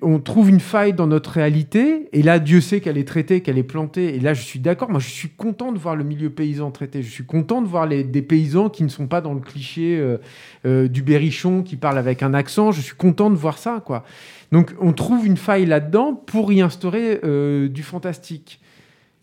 on 0.03 0.21
trouve 0.21 0.51
une 0.51 0.61
faille 0.61 0.93
dans 0.93 1.07
notre 1.07 1.31
réalité, 1.31 2.09
et 2.13 2.23
là, 2.23 2.39
Dieu 2.39 2.61
sait 2.61 2.81
qu'elle 2.81 2.99
est 2.99 3.09
traitée, 3.09 3.41
qu'elle 3.41 3.59
est 3.59 3.65
plantée, 3.65 4.15
et 4.15 4.21
là, 4.21 4.35
je 4.35 4.43
suis 4.43 4.61
d'accord, 4.61 4.91
moi, 4.91 5.01
je 5.01 5.09
suis 5.09 5.31
content 5.31 5.73
de 5.73 5.79
voir 5.79 5.97
le 5.97 6.05
milieu 6.05 6.31
paysan 6.31 6.71
traité, 6.71 7.03
je 7.03 7.11
suis 7.11 7.25
content 7.25 7.61
de 7.61 7.67
voir 7.67 7.87
les, 7.87 8.05
des 8.05 8.23
paysans 8.23 8.69
qui 8.69 8.85
ne 8.85 8.89
sont 8.89 9.07
pas 9.07 9.21
dans 9.21 9.35
le 9.35 9.41
cliché 9.41 9.99
euh, 9.99 10.19
euh, 10.65 10.89
du 10.89 11.03
berrichon 11.03 11.63
qui 11.63 11.77
parle 11.77 11.99
avec 11.99 12.23
un 12.23 12.35
accent, 12.35 12.71
je 12.73 12.81
suis 12.81 12.97
content 12.97 13.31
de 13.31 13.37
voir 13.37 13.59
ça, 13.59 13.83
quoi. 13.85 14.05
Donc, 14.53 14.75
on 14.81 14.93
trouve 14.93 15.27
une 15.27 15.37
faille 15.37 15.67
là-dedans 15.67 16.15
pour 16.15 16.53
y 16.53 16.61
instaurer 16.61 17.21
euh, 17.25 17.69
du 17.69 17.83
fantastique. 17.83 18.61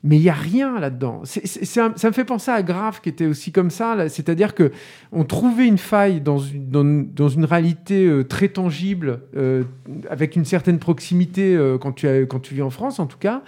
Mais 0.04 0.16
il 0.16 0.24
y 0.24 0.30
a 0.30 0.34
rien 0.34 0.80
là-dedans. 0.80 1.22
Ça 1.26 1.90
me 1.90 2.12
fait 2.12 2.26
penser 2.26 2.50
à 2.50 2.64
Grave 2.64 3.02
qui 3.02 3.10
était 3.10 3.28
aussi 3.28 3.52
comme 3.52 3.70
ça. 3.70 4.10
C'est-à-dire 4.10 4.56
que 4.56 4.72
on 5.12 5.24
trouvait 5.26 5.68
une 5.68 5.78
faille 5.78 6.22
dans 6.22 6.40
une, 6.40 7.46
réalité 7.46 8.06
euh, 8.08 8.24
très 8.24 8.48
tangible, 8.48 9.22
euh, 9.36 9.64
avec 10.10 10.36
une 10.36 10.46
certaine 10.46 10.80
proximité 10.80 11.56
euh, 11.56 11.78
quand, 11.78 11.92
tu 11.94 12.56
vis 12.56 12.64
en 12.64 12.72
France, 12.72 13.00
en 13.00 13.06
tout 13.06 13.20
cas. 13.20 13.44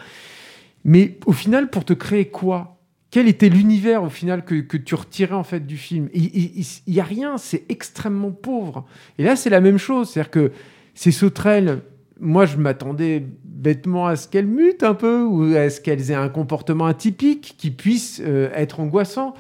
Mais 0.84 1.18
au 1.26 1.32
final, 1.32 1.72
pour 1.72 1.86
te 1.86 1.94
créer 1.94 2.26
quoi? 2.26 2.78
Quel 3.10 3.28
était 3.28 3.50
l'univers 3.50 4.04
au 4.04 4.10
final 4.10 4.44
que, 4.44 4.56
que 4.56 4.78
tu 4.78 4.96
retirais 4.96 5.36
en 5.36 5.44
fait 5.44 5.66
du 5.66 5.78
film? 5.78 6.10
Il 6.14 6.66
n'y 6.88 7.00
a 7.00 7.04
rien, 7.04 7.38
c'est 7.38 7.64
extrêmement 7.70 8.32
pauvre. 8.32 8.86
Et 9.18 9.24
là, 9.24 9.36
c'est 9.36 9.50
la 9.50 9.62
même 9.62 9.78
chose. 9.78 10.10
C'est-à-dire 10.10 10.32
que 10.32 10.52
ces 10.94 11.12
sauterelles, 11.12 11.82
moi, 12.20 12.46
je 12.46 12.58
m'attendais 12.58 13.24
bêtement 13.44 14.08
à 14.08 14.16
ce 14.16 14.28
qu'elles 14.28 14.48
mutent 14.48 14.84
un 14.84 14.94
peu, 14.94 15.24
ou 15.24 15.56
à 15.56 15.70
ce 15.70 15.82
qu'elles 15.82 16.12
aient 16.12 16.16
un 16.16 16.30
comportement 16.30 16.86
atypique 16.86 17.56
qui 17.58 17.72
puisse 17.72 18.22
euh, 18.24 18.50
être 18.54 18.80
angoissant. 18.80 19.34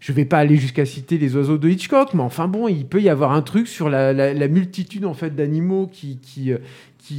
Je 0.00 0.12
vais 0.12 0.24
pas 0.26 0.38
aller 0.38 0.56
jusqu'à 0.56 0.84
citer 0.84 1.16
les 1.16 1.34
oiseaux 1.34 1.56
de 1.56 1.68
Hitchcock, 1.68 2.12
mais 2.12 2.22
enfin 2.22 2.46
bon, 2.46 2.68
il 2.68 2.86
peut 2.86 3.00
y 3.00 3.08
avoir 3.08 3.32
un 3.32 3.40
truc 3.40 3.66
sur 3.66 3.88
la, 3.88 4.48
multitude 4.48 5.06
en 5.06 5.14
fait 5.14 5.34
d'animaux 5.34 5.88
qui, 5.90 6.18
qui, 6.18 6.52
euh, 6.52 6.58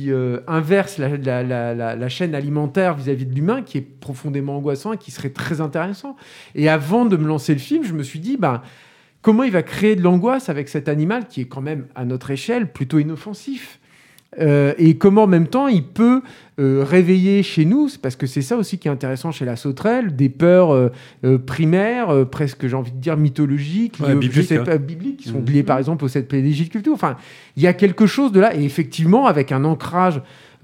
euh, 0.07 0.41
inverse 0.47 0.99
la, 0.99 2.09
chaîne 2.09 2.35
alimentaire 2.35 2.93
vis-à-vis 2.93 3.25
de 3.25 3.33
l'humain, 3.33 3.63
qui 3.63 3.79
est 3.79 3.81
profondément 3.81 4.57
angoissant 4.57 4.93
et 4.93 4.97
qui 4.97 5.09
serait 5.09 5.31
très 5.31 5.61
intéressant. 5.61 6.15
Et 6.53 6.69
avant 6.69 7.05
de 7.05 7.17
me 7.17 7.27
lancer 7.27 7.53
le 7.53 7.59
film, 7.59 7.83
je 7.83 7.93
me 7.93 8.03
suis 8.03 8.19
dit, 8.19 8.37
ben, 8.37 8.61
comment 9.23 9.41
il 9.41 9.51
va 9.51 9.63
créer 9.63 9.95
de 9.95 10.03
l'angoisse 10.03 10.49
avec 10.49 10.69
cet 10.69 10.87
animal 10.87 11.27
qui 11.27 11.41
est 11.41 11.47
quand 11.47 11.61
même, 11.61 11.87
à 11.95 12.05
notre 12.05 12.29
échelle, 12.29 12.71
plutôt 12.71 12.99
inoffensif? 12.99 13.79
Euh, 14.39 14.73
et 14.77 14.97
comment 14.97 15.23
en 15.23 15.27
même 15.27 15.47
temps 15.47 15.67
il 15.67 15.83
peut 15.83 16.21
euh, 16.59 16.83
réveiller 16.85 17.41
chez 17.43 17.63
nous, 17.65 17.87
parce 18.01 18.15
que 18.15 18.27
c'est 18.27 18.41
ça 18.41 18.57
aussi 18.57 18.77
qui 18.77 18.87
est 18.87 18.91
intéressant 18.91 19.31
chez 19.31 19.45
la 19.45 19.55
sauterelle, 19.55 20.15
des 20.15 20.29
peurs 20.29 20.71
euh, 20.73 21.37
primaires, 21.37 22.27
presque 22.29 22.67
j'ai 22.67 22.75
envie 22.75 22.91
de 22.91 22.97
dire 22.97 23.15
mythologiques, 23.17 23.97
Ouais, 24.01 24.11
bibliques, 24.13 24.33
je 24.33 24.41
sais 24.41 24.57
hein. 24.57 24.63
pas, 24.63 24.77
bibliques, 24.77 25.17
qui 25.17 25.29
sont 25.29 25.39
Mhm. 25.39 25.45
liées 25.45 25.63
par 25.63 25.77
exemple 25.77 26.03
au 26.03 26.07
7 26.09 26.27
pédégies 26.27 26.65
de 26.65 26.69
culture. 26.69 26.93
Enfin, 26.93 27.15
il 27.55 27.63
y 27.63 27.67
a 27.67 27.73
quelque 27.73 28.05
chose 28.05 28.31
de 28.31 28.39
là, 28.39 28.55
et 28.55 28.63
effectivement 28.63 29.25
avec 29.27 29.51
un 29.51 29.63
ancrage 29.63 30.21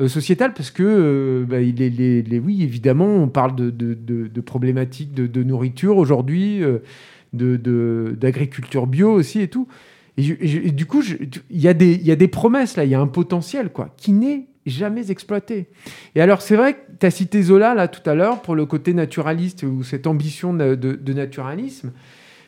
sociétal, 0.07 0.53
parce 0.53 0.71
que 0.71 0.83
euh, 0.83 1.45
bah, 1.47 1.59
les- 1.59 2.23
les- 2.23 2.39
oui, 2.39 2.63
évidemment, 2.63 3.05
on 3.17 3.27
parle 3.27 3.55
de, 3.55 3.69
de- 3.69 3.93
de- 3.93 4.27
de 4.27 4.41
problématiques 4.41 5.13
de, 5.13 5.43
nourriture 5.43 5.97
aujourd'hui, 5.97 6.63
euh, 6.63 6.79
d'agriculture 7.33 8.87
bio 8.87 9.11
aussi 9.11 9.41
et 9.41 9.47
tout. 9.47 9.67
Et, 10.21 10.71
du 10.71 10.85
coup, 10.85 11.03
il 11.49 11.61
y, 11.61 11.67
a 11.67 11.73
des- 11.73 12.27
promesses 12.27 12.77
là, 12.77 12.85
il 12.85 12.91
y 12.91 12.95
a 12.95 12.99
un 12.99 13.07
potentiel 13.07 13.69
quoi, 13.69 13.93
qui 13.97 14.11
n'est 14.11 14.47
jamais 14.65 15.09
exploité. 15.11 15.69
Et 16.15 16.21
alors, 16.21 16.41
c'est 16.41 16.55
vrai 16.55 16.73
que 16.73 16.79
tu 16.99 17.05
as 17.05 17.11
cité 17.11 17.41
Zola 17.41 17.73
là 17.73 17.87
tout 17.87 18.07
à 18.09 18.13
l'heure 18.13 18.41
pour 18.41 18.55
le 18.55 18.65
côté 18.65 18.93
naturaliste 18.93 19.63
ou 19.63 19.83
cette 19.83 20.07
ambition 20.07 20.53
de, 20.53 21.13
naturalisme. 21.13 21.91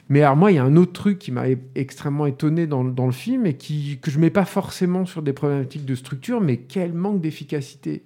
Mais 0.10 0.22
alors, 0.22 0.36
moi, 0.36 0.52
il 0.52 0.56
y 0.56 0.60
a 0.60 0.64
un 0.64 0.76
autre 0.76 0.94
truc 0.94 1.18
qui 1.18 1.32
m'a 1.32 1.46
extrêmement 1.76 2.26
étonné 2.26 2.68
dans, 2.68 2.84
le 2.84 3.12
film 3.12 3.46
et 3.46 3.56
qui, 3.56 4.00
que 4.02 4.12
je 4.12 4.20
mets 4.20 4.30
pas 4.30 4.46
forcément 4.46 5.06
sur 5.06 5.22
des 5.22 5.34
problématiques 5.34 5.86
de 5.86 5.96
structure, 5.96 6.42
mais 6.42 6.58
quel 6.58 6.94
manque 6.94 7.22
d'efficacité. 7.22 8.04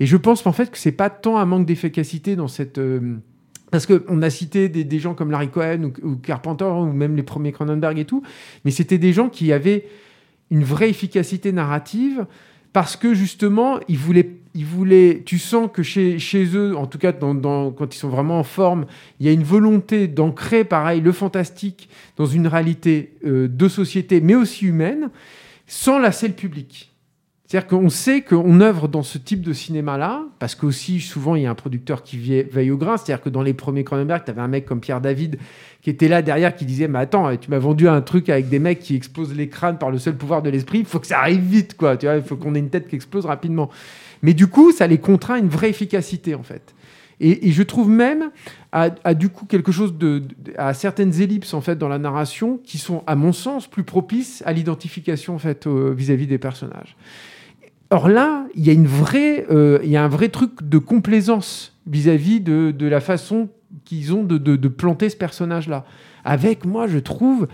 Et 0.00 0.06
je 0.06 0.16
pense 0.16 0.42
qu'en 0.42 0.52
fait, 0.52 0.70
que 0.70 0.78
c'est 0.78 0.92
pas 0.92 1.10
tant 1.10 1.38
un 1.38 1.44
manque 1.44 1.66
d'efficacité 1.66 2.36
dans 2.36 2.48
cette. 2.48 2.78
euh, 2.78 3.18
parce 3.70 3.86
qu'on 3.86 4.22
a 4.22 4.30
cité 4.30 4.68
des, 4.68 4.98
gens 4.98 5.14
comme 5.14 5.30
Larry 5.30 5.48
Cohen 5.48 5.92
ou, 6.02 6.16
Carpenter 6.16 6.64
ou 6.64 6.92
même 6.92 7.16
les 7.16 7.22
premiers 7.22 7.52
Cronenberg 7.52 7.98
et 7.98 8.04
tout, 8.04 8.22
mais 8.64 8.70
c'était 8.70 8.98
des 8.98 9.12
gens 9.12 9.28
qui 9.28 9.52
avaient 9.52 9.86
une 10.50 10.64
vraie 10.64 10.90
efficacité 10.90 11.52
narrative 11.52 12.26
parce 12.72 12.96
que 12.96 13.14
justement, 13.14 13.80
ils 13.88 13.98
voulaient, 13.98 15.22
tu 15.24 15.38
sens 15.38 15.68
que 15.72 15.82
chez, 15.82 16.18
eux, 16.54 16.76
en 16.76 16.86
tout 16.86 16.98
cas 16.98 17.12
quand 17.12 17.94
ils 17.94 17.98
sont 17.98 18.08
vraiment 18.08 18.38
en 18.38 18.44
forme, 18.44 18.86
il 19.18 19.26
y 19.26 19.28
a 19.28 19.32
une 19.32 19.42
volonté 19.42 20.06
d'ancrer, 20.06 20.64
pareil, 20.64 21.00
le 21.00 21.12
fantastique 21.12 21.88
dans 22.16 22.26
une 22.26 22.46
réalité 22.46 23.14
euh, 23.24 23.48
de 23.48 23.68
société, 23.68 24.20
mais 24.20 24.36
aussi 24.36 24.66
humaine, 24.66 25.10
sans 25.66 25.98
lasser 25.98 26.28
le 26.28 26.34
public. 26.34 26.89
C'est-à-dire 27.50 27.66
qu'on 27.66 27.90
sait 27.90 28.20
qu'on 28.20 28.60
œuvre 28.60 28.86
dans 28.86 29.02
ce 29.02 29.18
type 29.18 29.40
de 29.40 29.52
cinéma-là, 29.52 30.22
parce 30.38 30.54
qu'aussi, 30.54 31.00
souvent, 31.00 31.34
il 31.34 31.42
y 31.42 31.46
a 31.46 31.50
un 31.50 31.56
producteur 31.56 32.04
qui 32.04 32.16
veille 32.16 32.70
au 32.70 32.76
grain. 32.76 32.96
C'est-à-dire 32.96 33.20
que 33.20 33.28
dans 33.28 33.42
les 33.42 33.54
premiers 33.54 33.82
Cronenberg, 33.82 34.22
tu 34.24 34.30
avais 34.30 34.40
un 34.40 34.46
mec 34.46 34.66
comme 34.66 34.78
Pierre 34.78 35.00
David 35.00 35.36
qui 35.82 35.90
était 35.90 36.06
là 36.06 36.22
derrière, 36.22 36.54
qui 36.54 36.64
disait 36.64 36.86
Mais 36.86 37.00
attends, 37.00 37.36
tu 37.36 37.50
m'as 37.50 37.58
vendu 37.58 37.88
un 37.88 38.02
truc 38.02 38.28
avec 38.28 38.48
des 38.50 38.60
mecs 38.60 38.78
qui 38.78 38.94
explosent 38.94 39.34
les 39.34 39.48
crânes 39.48 39.78
par 39.78 39.90
le 39.90 39.98
seul 39.98 40.14
pouvoir 40.14 40.42
de 40.42 40.50
l'esprit, 40.50 40.78
il 40.78 40.84
faut 40.84 41.00
que 41.00 41.08
ça 41.08 41.18
arrive 41.18 41.40
vite, 41.40 41.76
quoi. 41.76 41.96
Tu 41.96 42.06
vois, 42.06 42.14
il 42.14 42.22
faut 42.22 42.36
qu'on 42.36 42.54
ait 42.54 42.60
une 42.60 42.70
tête 42.70 42.86
qui 42.86 42.94
explose 42.94 43.26
rapidement. 43.26 43.68
Mais 44.22 44.32
du 44.32 44.46
coup, 44.46 44.70
ça 44.70 44.86
les 44.86 44.98
contraint 44.98 45.34
à 45.34 45.38
une 45.38 45.48
vraie 45.48 45.70
efficacité, 45.70 46.36
en 46.36 46.44
fait. 46.44 46.72
Et, 47.18 47.50
je 47.50 47.62
trouve 47.64 47.90
même 47.90 48.30
à, 48.70 48.90
du 49.14 49.28
coup 49.28 49.46
quelque 49.46 49.72
chose 49.72 49.98
de, 49.98 50.22
à 50.56 50.72
certaines 50.72 51.20
ellipses 51.20 51.52
en 51.52 51.60
fait 51.60 51.76
dans 51.76 51.88
la 51.88 51.98
narration 51.98 52.60
qui 52.62 52.78
sont 52.78 53.02
à 53.08 53.16
mon 53.16 53.32
sens 53.32 53.66
plus 53.66 53.82
propices 53.82 54.42
à 54.46 54.52
l'identification 54.52 55.34
en 55.34 55.38
fait 55.38 55.66
vis-à-vis 55.66 56.28
des 56.28 56.38
personnages. 56.38 56.96
Or 57.90 58.08
là, 58.08 58.46
il 58.54 58.64
y 58.64 58.70
a 58.70 58.72
une 58.72 58.86
vraie, 58.86 59.46
euh, 59.50 59.80
y 59.82 59.96
a 59.96 60.04
un 60.04 60.08
vrai 60.08 60.28
truc 60.28 60.62
de 60.62 60.78
complaisance 60.78 61.76
vis-à-vis 61.88 62.40
de, 62.40 62.86
la 62.86 63.00
façon 63.00 63.48
qu'ils 63.84 64.14
ont 64.14 64.22
de, 64.22 64.68
planter 64.68 65.10
ce 65.10 65.16
personnage-là. 65.16 65.84
Avec 66.24 66.64
moi, 66.64 66.86
je 66.86 66.98
trouve 66.98 67.48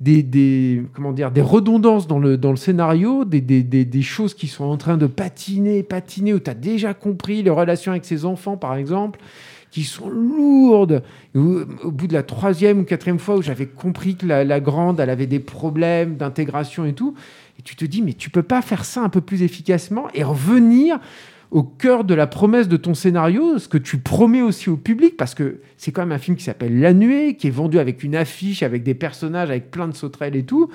des, 0.00 0.82
comment 0.92 1.12
dire, 1.12 1.30
des 1.30 1.40
redondances 1.40 2.06
dans 2.06 2.18
le, 2.18 2.36
dans 2.36 2.50
le 2.50 2.56
scénario, 2.56 3.24
des, 3.24 3.40
des, 3.40 3.62
des, 3.62 4.02
choses 4.02 4.34
qui 4.34 4.46
sont 4.46 4.64
en 4.64 4.76
train 4.76 4.98
de 4.98 5.06
patiner, 5.06 5.82
patiner, 5.82 6.34
où 6.34 6.38
tu 6.38 6.50
as 6.50 6.54
déjà 6.54 6.92
compris 6.92 7.42
les 7.42 7.50
relations 7.50 7.92
avec 7.92 8.04
ses 8.04 8.26
enfants, 8.26 8.58
par 8.58 8.76
exemple, 8.76 9.18
qui 9.70 9.84
sont 9.84 10.08
lourdes. 10.08 11.02
Au 11.34 11.90
bout 11.90 12.06
de 12.06 12.12
la 12.12 12.22
troisième 12.22 12.80
ou 12.80 12.84
quatrième 12.84 13.18
fois 13.18 13.36
où 13.36 13.42
j'avais 13.42 13.66
compris 13.66 14.16
que 14.16 14.26
la, 14.26 14.44
la 14.44 14.60
grande, 14.60 15.00
elle 15.00 15.10
avait 15.10 15.26
des 15.26 15.40
problèmes 15.40 16.16
d'intégration 16.16 16.84
et 16.84 16.92
tout, 16.92 17.14
et 17.58 17.62
tu 17.62 17.76
te 17.76 17.84
dis, 17.84 18.02
mais 18.02 18.12
tu 18.12 18.30
peux 18.30 18.42
pas 18.42 18.62
faire 18.62 18.84
ça 18.84 19.02
un 19.02 19.08
peu 19.08 19.20
plus 19.20 19.42
efficacement 19.42 20.08
et 20.14 20.22
revenir 20.22 20.98
au 21.50 21.62
cœur 21.62 22.04
de 22.04 22.14
la 22.14 22.26
promesse 22.26 22.68
de 22.68 22.76
ton 22.76 22.94
scénario, 22.94 23.58
ce 23.58 23.68
que 23.68 23.78
tu 23.78 23.98
promets 23.98 24.42
aussi 24.42 24.68
au 24.68 24.76
public, 24.76 25.16
parce 25.16 25.34
que 25.34 25.60
c'est 25.78 25.92
quand 25.92 26.02
même 26.02 26.12
un 26.12 26.18
film 26.18 26.36
qui 26.36 26.44
s'appelle 26.44 26.78
La 26.78 26.92
Nuée, 26.92 27.36
qui 27.36 27.46
est 27.46 27.50
vendu 27.50 27.78
avec 27.78 28.02
une 28.02 28.16
affiche, 28.16 28.62
avec 28.62 28.82
des 28.82 28.94
personnages, 28.94 29.48
avec 29.48 29.70
plein 29.70 29.88
de 29.88 29.94
sauterelles 29.94 30.36
et 30.36 30.44
tout, 30.44 30.70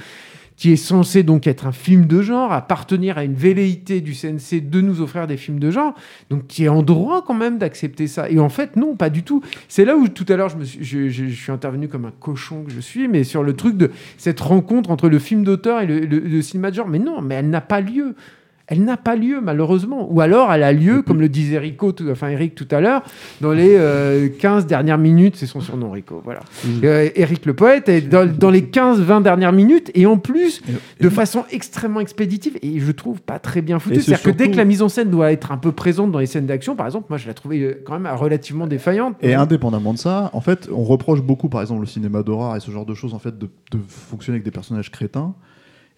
qui 0.56 0.72
est 0.72 0.76
censé 0.78 1.24
donc 1.24 1.48
être 1.48 1.66
un 1.66 1.72
film 1.72 2.06
de 2.06 2.22
genre, 2.22 2.52
appartenir 2.52 3.18
à 3.18 3.24
une 3.24 3.34
velléité 3.34 4.02
du 4.02 4.14
CNC 4.14 4.70
de 4.70 4.82
nous 4.82 5.02
offrir 5.02 5.28
des 5.28 5.38
films 5.38 5.60
de 5.60 5.72
genre, 5.72 5.94
donc 6.30 6.48
qui 6.48 6.66
est 6.66 6.70
en 6.70 6.84
droit 6.84 7.24
quand 7.26 7.34
même 7.34 7.58
d'accepter 7.58 8.08
ça. 8.08 8.30
Et 8.30 8.40
en 8.40 8.50
fait, 8.50 8.76
non, 8.76 8.96
pas 8.96 9.10
du 9.10 9.24
tout. 9.24 9.42
C'est 9.68 9.86
là 9.86 9.96
où 9.98 10.08
tout 10.08 10.26
à 10.30 10.36
l'heure 10.36 10.50
je, 10.50 10.64
suis, 10.64 11.10
je, 11.12 11.26
suis 11.30 11.52
intervenu 11.52 11.88
comme 11.88 12.06
un 12.06 12.14
cochon 12.20 12.64
que 12.64 12.72
je 12.72 12.80
suis, 12.80 13.08
mais 13.08 13.24
sur 13.24 13.44
le 13.44 13.54
truc 13.54 13.78
de 13.78 13.92
cette 14.18 14.40
rencontre 14.40 14.92
entre 14.92 15.10
le 15.10 15.20
film 15.20 15.44
d'auteur 15.44 15.82
et 15.82 15.88
le- 15.88 16.06
le 16.06 16.42
cinéma 16.42 16.70
de 16.72 16.76
genre. 16.76 16.88
Mais 16.88 17.00
non, 17.00 17.22
mais 17.22 17.36
elle 17.36 17.50
n'a 17.50 17.62
pas 17.62 17.82
lieu. 17.82 18.16
Elle 18.68 18.86
n'a 18.86 18.96
pas 18.96 19.18
lieu, 19.18 19.42
malheureusement. 19.42 20.08
Ou 20.10 20.22
alors, 20.22 20.52
elle 20.54 20.64
a 20.64 20.72
lieu, 20.72 21.02
comme 21.02 21.20
le 21.20 21.28
disait 21.28 21.58
Rico, 21.60 21.92
tout- 21.92 22.08
enfin 22.10 22.30
Eric 22.30 22.56
tout 22.56 22.68
à 22.72 22.80
l'heure, 22.80 23.02
dans 23.42 23.52
les 23.52 23.76
euh, 23.76 24.30
15 24.40 24.66
dernières 24.68 24.98
minutes, 24.98 25.36
c'est 25.36 25.46
son 25.48 25.60
surnom, 25.60 25.92
Rico, 25.92 26.22
voilà. 26.24 26.40
Euh, 26.84 27.10
Eric 27.16 27.46
le 27.46 27.54
poète, 27.56 27.90
est 27.90 28.00
dans, 28.02 28.26
dans 28.26 28.50
les 28.50 28.62
15-20 28.62 29.22
dernières 29.22 29.52
minutes, 29.52 29.92
et 29.96 30.06
en 30.06 30.18
plus, 30.18 30.62
de 31.02 31.10
façon 31.10 31.44
extrêmement 31.52 32.00
expéditive, 32.00 32.58
et 32.62 32.80
je 32.80 32.92
trouve 32.94 33.22
pas 33.22 33.38
très 33.38 33.62
bien 33.62 33.80
foutu. 33.80 33.96
Et 33.98 34.00
c'est 34.00 34.06
C'est-à-dire 34.16 34.24
que 34.24 34.38
dès 34.38 34.50
que 34.50 34.56
la 34.58 34.66
mise 34.66 34.82
en 34.82 34.88
scène 34.90 35.10
doit 35.10 35.34
être 35.34 35.52
un 35.52 35.58
peu 35.58 35.74
présente 35.74 36.12
dans 36.14 36.20
les 36.20 36.26
scènes 36.26 36.46
d'action, 36.46 36.76
par 36.78 36.86
exemple, 36.86 37.08
moi 37.10 37.18
je 37.18 37.28
la 37.28 37.34
trouvais 37.34 37.60
euh, 37.60 37.84
quand 37.86 38.00
même 38.00 38.12
relativement 38.16 38.66
défaillante. 38.66 39.18
Et 39.22 39.34
indépendamment 39.34 39.94
de 39.94 39.98
ça, 40.00 40.30
en 40.34 40.42
fait, 40.42 40.70
on 40.74 40.84
reproche 40.84 41.22
beaucoup, 41.22 41.50
par 41.50 41.60
exemple, 41.62 41.82
le 41.82 41.88
cinéma 41.88 42.24
d'horreur 42.24 42.56
et 42.56 42.62
ce 42.62 42.72
genre 42.72 42.86
de 42.86 42.94
choses, 42.94 43.14
en 43.14 43.20
fait, 43.20 43.38
de, 43.38 43.50
de 43.72 43.80
fonctionner 43.88 44.36
avec 44.38 44.46
des 44.46 44.52
personnages 44.52 44.90
crétins. 44.90 45.34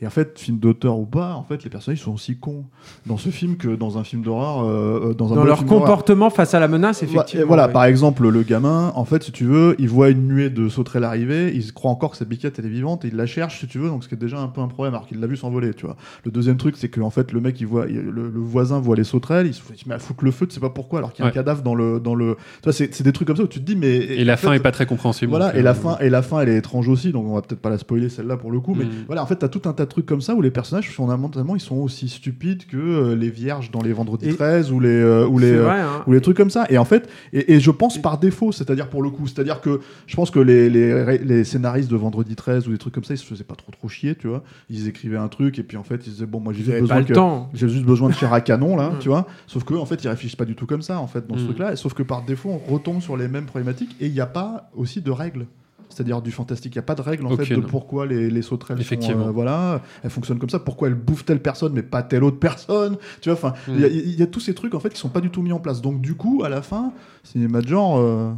Et 0.01 0.05
en 0.08 0.10
fait, 0.10 0.38
film 0.38 0.58
d'auteur 0.58 0.99
ou 0.99 1.05
pas, 1.05 1.36
en 1.36 1.43
fait, 1.43 1.63
les 1.63 1.69
personnages 1.69 2.01
sont 2.01 2.12
aussi 2.13 2.36
cons 2.38 2.65
dans 3.05 3.15
ce 3.15 3.29
film 3.29 3.55
que 3.55 3.69
dans 3.77 3.97
un 3.97 4.03
film 4.03 4.23
d'horreur. 4.23 4.65
euh, 4.65 5.12
euh, 5.12 5.13
dans 5.13 5.31
un 5.31 5.38
dans 5.38 5.45
leur 5.45 5.60
film 5.60 5.69
comportement 5.69 6.29
face 6.29 6.53
à 6.53 6.60
la 6.60 6.67
menace, 6.67 7.01
effectivement. 7.01 7.41
et 7.43 7.47
voilà, 7.47 7.67
ouais. 7.67 7.71
par 7.73 7.86
exemple, 7.86 8.27
le 8.27 8.43
gamin, 8.43 8.91
en 8.95 9.05
fait, 9.05 9.23
si 9.23 9.31
tu 9.31 9.45
veux, 9.45 9.73
il 9.79 9.88
voit 9.88 10.10
une 10.10 10.27
nuée 10.27 10.49
de 10.49 10.67
sauterelles 10.67 11.05
arriver, 11.05 11.53
il 11.55 11.63
se 11.63 11.71
croit 11.71 11.91
encore 11.91 12.12
que 12.12 12.17
sa 12.17 12.25
biquette 12.25 12.60
elle 12.60 12.65
est 12.65 12.69
vivante 12.69 13.05
et 13.05 13.08
il 13.08 13.15
la 13.15 13.25
cherche, 13.25 13.62
si 13.62 13.67
tu 13.67 13.79
veux, 13.79 13.88
donc 13.88 14.03
ce 14.03 14.10
qui 14.10 14.15
est 14.15 14.17
déjà 14.17 14.38
un 14.38 14.49
peu 14.49 14.60
un 14.60 14.67
problème, 14.67 14.93
alors 14.95 15.08
qu'il 15.08 15.21
l'a 15.21 15.27
vu 15.27 15.38
s'envoler, 15.38 15.73
tu 15.73 15.86
vois. 15.86 15.95
Le 16.25 16.31
deuxième 16.31 16.58
truc, 16.58 16.75
c'est 16.77 16.89
que 16.89 16.99
en 16.99 17.10
fait, 17.10 17.31
le 17.31 17.39
mec, 17.39 17.60
il 17.62 17.67
voit, 17.67 17.86
il- 17.88 17.95
le, 18.01 18.29
le 18.29 18.39
voisin 18.41 18.79
voit 18.81 18.97
les 18.97 19.05
sauterelles, 19.05 19.47
il 19.47 19.53
se, 19.53 19.62
il 19.73 19.79
se 19.79 19.88
met 19.88 19.95
à 19.95 19.99
foutre 19.99 20.25
le 20.25 20.31
feu, 20.31 20.45
tu 20.45 20.53
sais 20.55 20.60
pas 20.60 20.69
pourquoi, 20.69 20.99
alors 20.99 21.13
qu'il 21.13 21.23
y 21.23 21.23
a 21.23 21.27
Ouais. 21.27 21.31
un 21.31 21.34
cadavre 21.36 21.62
dans 21.63 21.73
le, 21.73 22.01
dans 22.01 22.15
le. 22.15 22.36
Tu 22.62 22.65
vois, 22.69 22.73
c'est 22.73 23.01
des 23.01 23.13
trucs 23.13 23.27
comme 23.29 23.38
ça 23.38 23.43
où 23.43 23.47
tu 23.47 23.62
te 23.62 23.65
dis, 23.65 23.77
mais. 23.77 23.95
Et 23.95 24.25
la 24.25 24.36
fin 24.36 24.49
fait, 24.49 24.58
est 24.58 24.60
pas 24.60 24.71
très 24.73 24.86
compréhensible. 24.86 25.29
Voilà, 25.29 25.55
et 25.55 25.62
la 25.62 25.71
euh, 25.71 25.73
fin, 25.73 25.97
et 25.99 26.10
la 26.10 26.21
fin, 26.21 26.41
elle 26.41 26.49
est 26.49 26.58
étrange 26.58 26.89
aussi, 26.89 27.13
donc 27.13 27.25
on 27.27 27.34
va 27.36 27.41
peut-être 27.41 27.62
pas 27.62 27.69
la 27.69 27.77
spoiler 27.77 28.10
celle-là 28.10 28.36
pour 28.36 28.51
le 28.51 28.60
coup, 28.60 28.75
mais 28.75 28.84
Mm. 28.84 28.89
voilà, 29.08 29.23
en 29.23 29.25
fait, 29.25 29.38
t'as 29.38 29.47
tout 29.47 29.62
un 29.65 29.71
tas 29.73 29.85
de 29.86 29.89
trucs 29.89 30.06
comme 30.06 30.21
ça 30.21 30.36
où 30.36 30.41
les 30.41 30.52
personnages, 30.52 30.89
fondamentalement, 30.91 31.56
ils 31.56 31.62
sont 31.62 31.78
aussi 31.78 32.10
stupides 32.10 32.65
que 32.67 32.78
euh, 32.78 33.15
les 33.15 33.30
vierges 33.30 33.71
dans 33.71 33.82
les 33.82 33.93
Vendredi 33.93 34.30
Et- 34.30 34.36
13 34.36 34.71
ou 34.71 34.80
les, 34.80 34.89
euh, 34.89 35.26
ou 35.28 35.39
les, 35.39 35.52
euh, 35.54 35.63
vrai, 35.63 35.82
hein. 35.82 36.04
ou 36.08 36.12
les 36.13 36.21
trucs 36.21 36.38
comme 36.38 36.50
ça. 36.50 36.65
Et 36.69 36.78
en 36.78 36.86
fait, 36.86 37.10
et, 37.34 37.54
et 37.54 37.60
je 37.60 37.71
pense 37.71 37.98
par 38.02 38.17
défaut, 38.17 38.52
c'est-à-dire 38.52 38.89
pour 38.89 39.02
le 39.04 39.10
coup, 39.10 39.28
c'est-à-dire 39.28 39.62
que 39.62 39.80
je 40.08 40.15
pense 40.15 40.32
que 40.32 40.39
les, 40.39 40.69
les, 40.69 41.17
les 41.19 41.43
scénaristes 41.43 41.89
de 41.89 41.95
Vendredi 41.95 42.36
13 42.36 42.67
ou 42.67 42.71
des 42.71 42.78
trucs 42.78 42.93
comme 42.93 43.04
ça, 43.04 43.13
ils 43.13 43.17
se 43.17 43.26
faisaient 43.26 43.43
pas 43.43 43.56
trop 43.56 43.71
trop 43.71 43.88
chier, 43.88 44.15
tu 44.15 44.28
vois. 44.28 44.43
Ils 44.69 44.88
écrivaient 44.88 45.17
un 45.17 45.28
truc 45.28 45.58
et 45.60 45.63
puis 45.63 45.78
en 45.78 45.84
fait, 45.84 46.06
ils 46.08 46.12
disaient 46.13 46.26
bon, 46.26 46.39
moi 46.39 46.54
j'ai 46.54 46.63
juste 46.63 46.80
besoin 46.80 47.04
que- 47.04 47.13
j'ai 47.54 47.69
juste 47.69 47.86
besoin 47.86 48.10
de 48.10 48.13
chair 48.15 48.34
à 48.34 48.41
canon 48.41 48.76
là, 48.76 48.89
Mm. 48.91 49.00
tu 49.00 49.10
vois. 49.10 49.28
Sauf 49.48 49.63
que 49.63 49.74
en 49.74 49.86
fait, 49.86 50.04
ils 50.04 50.08
réfléchissent 50.08 50.36
pas 50.36 50.45
du 50.45 50.56
tout 50.56 50.65
comme 50.65 50.82
ça 50.82 51.00
en 51.00 51.08
fait 51.08 51.26
dans 51.28 51.38
ce 51.38 51.43
Mm. 51.43 51.45
truc-là. 51.45 51.76
Sauf 51.76 51.93
que 51.93 52.04
par 52.04 52.24
défaut, 52.24 52.50
on 52.50 52.74
retombe 52.74 53.02
sur 53.02 53.17
les 53.17 53.28
mêmes 53.28 53.45
problématiques 53.45 53.95
et 54.02 54.08
il 54.08 54.13
n'y 54.13 54.19
a 54.21 54.26
pas 54.26 54.69
aussi 54.76 55.02
de 55.02 55.12
règles. 55.12 55.45
C'est-à-dire 55.95 56.21
du 56.21 56.31
fantastique, 56.31 56.75
il 56.75 56.77
n'y 56.77 56.84
a 56.84 56.84
pas 56.84 56.95
de 56.95 57.01
règles 57.01 57.25
en 57.25 57.29
fait 57.38 57.55
de 57.55 57.62
pourquoi 57.62 58.05
les, 58.05 58.29
les 58.29 58.41
sauterelles 58.41 58.77
sont, 58.77 58.81
Effectivement. 58.81 59.27
euh, 59.27 59.31
voilà, 59.31 59.81
elles 60.03 60.10
fonctionnent 60.10 60.39
comme 60.39 60.49
ça, 60.49 60.60
pourquoi 60.60 60.89
elles 60.89 60.93
bouffent 60.95 61.23
telle 61.23 61.41
personne 61.41 61.71
mais 61.73 61.84
pas 61.84 62.03
telle 62.03 62.23
autre 62.25 62.38
personne, 62.39 62.97
tu 63.21 63.29
vois, 63.29 63.38
enfin, 63.38 63.53
Mm. 63.69 63.73
il 63.75 63.79
y, 63.81 63.84
a- 63.86 63.88
il 63.88 64.19
y 64.19 64.21
a 64.23 64.27
tous 64.27 64.41
ces 64.41 64.53
trucs 64.53 64.75
en 64.75 64.79
fait 64.81 64.89
qui 64.89 64.99
sont 64.99 65.08
pas 65.10 65.21
du 65.21 65.29
tout 65.29 65.41
mis 65.41 65.53
en 65.53 65.60
place. 65.60 65.81
Donc 65.81 66.01
du 66.01 66.15
coup, 66.15 66.41
à 66.43 66.49
la 66.49 66.62
fin, 66.62 66.91
cinéma 67.23 67.62
de 67.62 67.67
genre, 67.69 67.97
euh, 67.97 68.31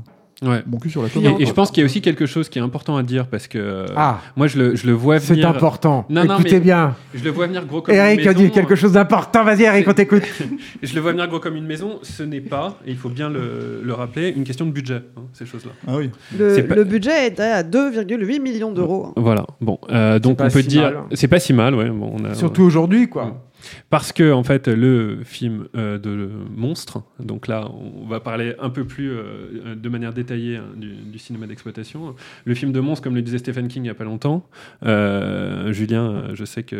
Ouais. 0.46 0.62
mon 0.68 0.78
cul 0.78 0.92
sur 0.92 1.02
la 1.02 1.08
Et, 1.08 1.42
et 1.42 1.46
je 1.48 1.52
pense 1.52 1.72
qu'il 1.72 1.82
y 1.82 1.84
a 1.84 1.86
aussi 1.86 2.00
quelque 2.00 2.28
chose 2.28 2.48
qui 2.48 2.60
est 2.60 2.62
important 2.62 2.96
à 2.96 3.02
dire 3.02 3.26
parce 3.28 3.48
que 3.48 3.58
euh, 3.58 3.86
Ah. 3.96 4.20
moi 4.36 4.46
je 4.46 4.60
le, 4.60 4.76
je 4.76 4.86
le 4.86 4.94
vois 4.94 5.20
C'est 5.20 5.34
venir. 5.34 5.50
important. 5.50 6.06
Non, 6.10 6.26
non, 6.26 6.36
Écoutez 6.36 6.54
mais 6.56 6.60
bien. 6.60 6.96
Je 7.16 7.24
le 7.24 7.32
vois 7.32 7.48
venir 7.48 7.66
gros 7.66 7.82
comme 7.82 7.96
Eric 7.96 8.22
une 8.22 8.28
a 8.28 8.34
maison. 8.34 8.44
dit 8.44 8.52
quelque 8.52 8.76
chose 8.76 8.92
d'important. 8.92 9.44
Vas-y, 9.44 9.64
Eric, 9.64 9.88
on 9.88 9.94
t'écoute. 9.94 10.22
Je 10.84 10.94
le 10.94 11.02
vois 11.02 11.12
venir 11.12 11.28
gros 11.28 11.40
comme 11.40 11.56
une 11.56 11.66
maison. 11.66 11.98
Ce 12.04 12.22
n'est 12.22 12.40
pas, 12.42 12.78
et 12.86 12.92
il 12.92 12.98
faut 12.98 13.10
bien 13.10 13.30
le, 13.30 13.82
le 13.84 13.94
rappeler, 13.94 14.30
une 14.30 14.44
question 14.44 14.66
de 14.68 14.72
budget, 14.72 15.02
hein, 15.18 15.22
ces 15.34 15.48
choses-là. 15.48 15.72
Ah 15.88 15.96
oui. 15.98 16.12
Le, 16.38 16.54
C'est 16.54 16.64
pas- 16.64 16.76
le 16.76 16.84
budget 16.84 17.26
est 17.28 17.40
à 17.40 17.64
2,8 17.64 18.40
millions 18.40 18.72
d'euros. 18.72 19.14
Voilà. 19.18 19.46
Bon, 19.60 19.80
euh, 19.90 20.20
donc 20.20 20.40
on 20.40 20.50
peut 20.50 20.62
si 20.62 20.68
dire, 20.68 20.84
mal. 20.84 20.98
c'est 21.14 21.28
pas 21.28 21.40
si 21.40 21.52
mal, 21.54 21.74
ouais. 21.74 21.90
Bon, 21.90 22.14
on 22.14 22.26
a- 22.26 22.36
Surtout 22.36 22.62
aujourd'hui, 22.62 23.08
quoi. 23.10 23.44
Parce 23.90 24.12
que 24.12 24.32
en 24.32 24.44
fait, 24.44 24.68
le 24.68 25.20
film 25.24 25.68
euh, 25.76 25.98
de 25.98 26.30
monstre, 26.56 27.02
donc 27.20 27.48
là, 27.48 27.68
on 28.04 28.08
va 28.08 28.20
parler 28.20 28.56
un 28.60 28.70
peu 28.70 28.84
plus 28.86 29.12
euh, 29.12 29.76
de 29.76 29.90
manière 29.90 30.14
détaillée 30.14 30.58
hein, 30.58 30.66
du, 30.76 30.90
du 30.94 31.20
cinéma 31.20 31.48
d'exploitation. 31.48 32.16
Le 32.46 32.54
film 32.56 32.72
de 32.72 32.80
monstre, 32.80 33.04
comme 33.04 33.16
le 33.16 33.22
disait 33.22 33.38
Stephen 33.40 33.68
King 33.68 33.84
il 33.84 33.88
y 33.88 33.90
a 33.90 33.94
pas 33.96 34.04
longtemps, 34.04 34.46
euh, 34.86 35.72
Julien, 35.74 36.24
je 36.34 36.46
sais 36.46 36.64
que 36.64 36.76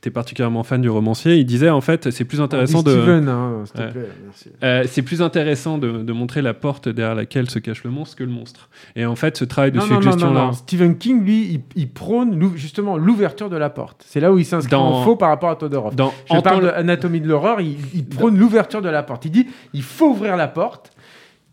tu 0.00 0.08
es 0.08 0.10
particulièrement 0.10 0.62
fan 0.64 0.80
du 0.80 0.88
romancier. 0.90 1.36
Il 1.36 1.46
disait 1.46 1.70
en 1.70 1.80
fait, 1.80 2.10
c'est 2.10 2.24
plus 2.24 2.40
intéressant 2.40 2.82
Dis 2.82 2.90
de. 2.94 3.00
Steven, 3.00 3.28
hein, 3.28 3.62
s'il 3.64 3.74
te 3.74 3.90
plaît, 3.90 4.08
merci. 4.24 4.88
C'est 4.92 5.02
plus 5.02 5.22
intéressant 5.22 5.78
de, 5.78 6.02
de 6.02 6.12
montrer 6.12 6.42
la 6.42 6.54
porte 6.54 6.88
derrière 6.88 7.14
laquelle 7.14 7.48
se 7.48 7.58
cache 7.58 7.84
le 7.84 7.90
monstre 7.90 8.16
que 8.16 8.24
le 8.24 8.30
monstre. 8.30 8.68
Et 8.96 9.06
en 9.06 9.16
fait, 9.16 9.36
ce 9.36 9.44
travail 9.44 9.72
de 9.72 9.78
Non, 9.78 9.86
non, 9.86 9.94
non, 9.94 10.00
suggestion 10.02 10.26
non, 10.28 10.34
là. 10.34 10.44
non. 10.46 10.52
Stephen 10.52 10.98
King, 10.98 11.24
lui, 11.24 11.52
il, 11.54 11.60
il 11.76 11.88
prône 11.90 12.38
justement 12.56 12.96
l'ouverture 12.96 13.50
de 13.50 13.56
la 13.56 13.70
porte. 13.70 14.04
C'est 14.06 14.20
là 14.20 14.32
où 14.32 14.38
il 14.38 14.44
s'inscrit 14.44 14.70
Dans- 14.72 15.00
en 15.00 15.04
faux 15.04 15.16
par 15.16 15.28
rapport 15.30 15.50
à 15.50 15.56
Todorov. 15.56 15.94
Dans 15.94 16.07
Je 16.32 16.40
parle 16.40 16.70
Anatomie 16.76 17.20
de 17.20 17.28
l'horreur, 17.28 17.60
il, 17.60 17.76
il 17.94 18.04
prône 18.06 18.38
l'ouverture 18.38 18.82
de 18.82 18.88
la 18.88 19.02
porte. 19.02 19.24
Il 19.24 19.30
dit 19.30 19.46
il 19.72 19.82
faut 19.82 20.08
ouvrir 20.10 20.36
la 20.36 20.48
porte. 20.48 20.92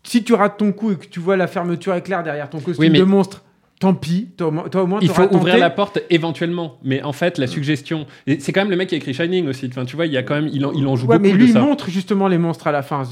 Si 0.02 0.22
tu 0.22 0.34
rates 0.34 0.56
ton 0.58 0.72
coup 0.72 0.92
et 0.92 0.96
que 0.96 1.06
tu 1.06 1.18
vois 1.18 1.36
la 1.36 1.46
fermeture 1.48 1.94
éclair 1.94 2.22
derrière 2.22 2.48
ton 2.48 2.60
costume 2.60 2.80
Oui, 2.84 2.90
mais- 2.90 2.98
de 3.00 3.04
monstre, 3.04 3.42
tant 3.80 3.92
pis. 3.94 4.28
Toi, 4.36 4.48
au 4.48 4.50
moins- 4.50 4.68
toi, 4.68 4.82
au 4.82 4.86
moins, 4.86 4.98
Il 5.02 5.08
faut 5.08 5.28
ouvrir 5.34 5.58
la 5.58 5.70
porte 5.70 5.98
éventuellement, 6.10 6.78
mais 6.82 7.02
en 7.02 7.12
fait 7.12 7.38
la 7.38 7.46
suggestion, 7.46 8.06
c'est 8.38 8.52
quand 8.52 8.62
même 8.62 8.70
le 8.70 8.76
mec 8.76 8.88
qui 8.88 8.94
a 8.94 8.98
écrit 8.98 9.12
Shining 9.14 9.46
aussi. 9.48 9.66
Enfin, 9.70 9.84
tu 9.84 9.96
vois, 9.96 10.06
il 10.06 10.12
y 10.12 10.16
a 10.16 10.22
quand 10.22 10.34
même, 10.34 10.48
il 10.52 10.64
en, 10.64 10.72
il 10.72 10.86
en 10.86 10.96
joue 10.96 11.06
Ouais, 11.06 11.18
beaucoup 11.18 11.28
mais 11.30 11.32
lui, 11.34 11.44
de 11.44 11.48
il 11.50 11.52
ça. 11.52 11.60
montre 11.60 11.90
justement 11.90 12.28
les 12.28 12.38
monstres 12.38 12.66
à 12.66 12.72
la 12.72 12.82
fin. 12.82 13.02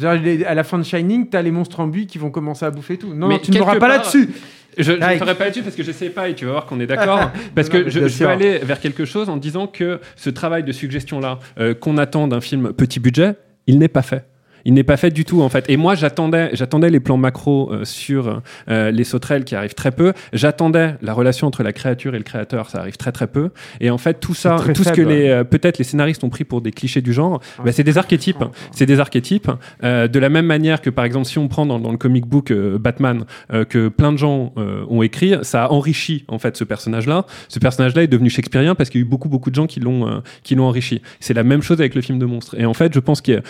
À 0.46 0.54
la 0.54 0.64
fin 0.64 0.78
de 0.78 0.84
Shining, 0.84 1.28
t'as 1.28 1.42
les 1.42 1.50
monstres 1.50 1.80
en 1.80 1.86
buis 1.86 2.06
qui 2.06 2.18
vont 2.18 2.30
commencer 2.30 2.64
à 2.64 2.70
bouffer 2.70 2.96
tout. 2.96 3.12
Non, 3.14 3.28
Mais 3.28 3.40
tu 3.40 3.50
ne 3.50 3.58
l'auras 3.58 3.76
pas 3.76 3.88
là-dessus. 3.88 4.30
Je 4.76 4.90
ne 4.90 4.96
Eric. 5.00 5.18
ferai 5.20 5.34
pas 5.36 5.44
là-dessus 5.44 5.62
parce 5.62 5.76
que 5.76 5.84
je 5.84 5.92
sais 5.92 6.08
pas 6.10 6.28
et 6.28 6.34
tu 6.34 6.46
vas 6.46 6.50
voir 6.52 6.66
qu'on 6.66 6.80
est 6.80 6.86
d'accord. 6.88 7.30
parce 7.54 7.68
que 7.68 7.88
je, 7.88 8.08
je 8.08 8.24
veux 8.24 8.28
aller 8.28 8.58
vers 8.58 8.80
quelque 8.80 9.04
chose 9.04 9.28
en 9.28 9.36
disant 9.36 9.68
que 9.68 10.00
ce 10.16 10.30
travail 10.30 10.64
de 10.64 10.72
suggestion-là 10.72 11.38
euh, 11.60 11.74
qu'on 11.74 11.96
attend 11.96 12.26
d'un 12.26 12.40
film 12.40 12.72
petit 12.72 12.98
budget, 12.98 13.34
il 13.68 13.78
n'est 13.78 13.86
pas 13.88 14.02
fait. 14.02 14.24
Il 14.64 14.74
n'est 14.74 14.84
pas 14.84 14.96
fait 14.96 15.10
du 15.10 15.24
tout 15.24 15.42
en 15.42 15.48
fait. 15.48 15.64
Et 15.68 15.76
moi 15.76 15.94
j'attendais, 15.94 16.50
j'attendais 16.54 16.90
les 16.90 17.00
plans 17.00 17.16
macro 17.16 17.72
euh, 17.72 17.84
sur 17.84 18.40
euh, 18.68 18.90
les 18.90 19.04
sauterelles 19.04 19.44
qui 19.44 19.54
arrivent 19.54 19.74
très 19.74 19.90
peu. 19.92 20.12
J'attendais 20.32 20.94
la 21.02 21.12
relation 21.12 21.46
entre 21.46 21.62
la 21.62 21.72
créature 21.72 22.14
et 22.14 22.18
le 22.18 22.24
créateur, 22.24 22.70
ça 22.70 22.80
arrive 22.80 22.96
très 22.96 23.12
très 23.12 23.26
peu. 23.26 23.50
Et 23.80 23.90
en 23.90 23.98
fait 23.98 24.20
tout 24.20 24.34
ça, 24.34 24.56
tout 24.74 24.84
ce 24.84 24.90
que 24.90 24.96
faible, 24.96 25.10
les 25.10 25.28
euh, 25.28 25.44
peut-être 25.44 25.78
les 25.78 25.84
scénaristes 25.84 26.24
ont 26.24 26.30
pris 26.30 26.44
pour 26.44 26.60
des 26.60 26.72
clichés 26.72 27.02
du 27.02 27.12
genre, 27.12 27.40
Ah, 27.58 27.62
bah, 27.64 27.72
c'est 27.72 27.84
des 27.84 27.98
archétypes. 27.98 28.44
C'est 28.72 28.86
des 28.86 29.00
archétypes. 29.00 29.50
Euh, 29.82 30.08
de 30.08 30.18
la 30.18 30.28
même 30.28 30.46
manière 30.46 30.80
que 30.80 30.90
par 30.90 31.04
exemple 31.04 31.26
si 31.26 31.38
on 31.38 31.48
prend 31.48 31.66
dans, 31.66 31.78
dans 31.78 31.92
le 31.92 31.98
comic 31.98 32.26
book 32.26 32.50
euh, 32.50 32.78
Batman 32.78 33.24
euh, 33.52 33.64
que 33.64 33.88
plein 33.88 34.12
de 34.12 34.18
gens 34.18 34.52
euh, 34.56 34.84
ont 34.88 35.02
écrit, 35.02 35.34
ça 35.42 35.64
a 35.64 35.68
enrichi 35.70 36.24
en 36.28 36.38
fait 36.38 36.56
ce 36.56 36.64
personnage-là. 36.64 37.26
Ce 37.48 37.58
personnage-là 37.58 38.02
est 38.02 38.06
devenu 38.06 38.30
shakespearien 38.30 38.74
parce 38.74 38.90
qu'il 38.90 39.00
y 39.00 39.04
a 39.04 39.06
eu 39.06 39.08
beaucoup 39.08 39.28
beaucoup 39.28 39.50
de 39.50 39.54
gens 39.54 39.66
qui 39.66 39.80
l'ont 39.80 40.08
euh, 40.08 40.20
qui 40.42 40.54
l'ont 40.54 40.64
enrichi. 40.66 41.02
C'est 41.20 41.34
la 41.34 41.44
même 41.44 41.62
chose 41.62 41.80
avec 41.80 41.94
le 41.94 42.00
film 42.00 42.18
de 42.18 42.26
monstre. 42.26 42.54
Et 42.58 42.66
en 42.66 42.74
fait, 42.74 42.94
je 42.94 43.00
pense 43.00 43.20
que 43.20 43.42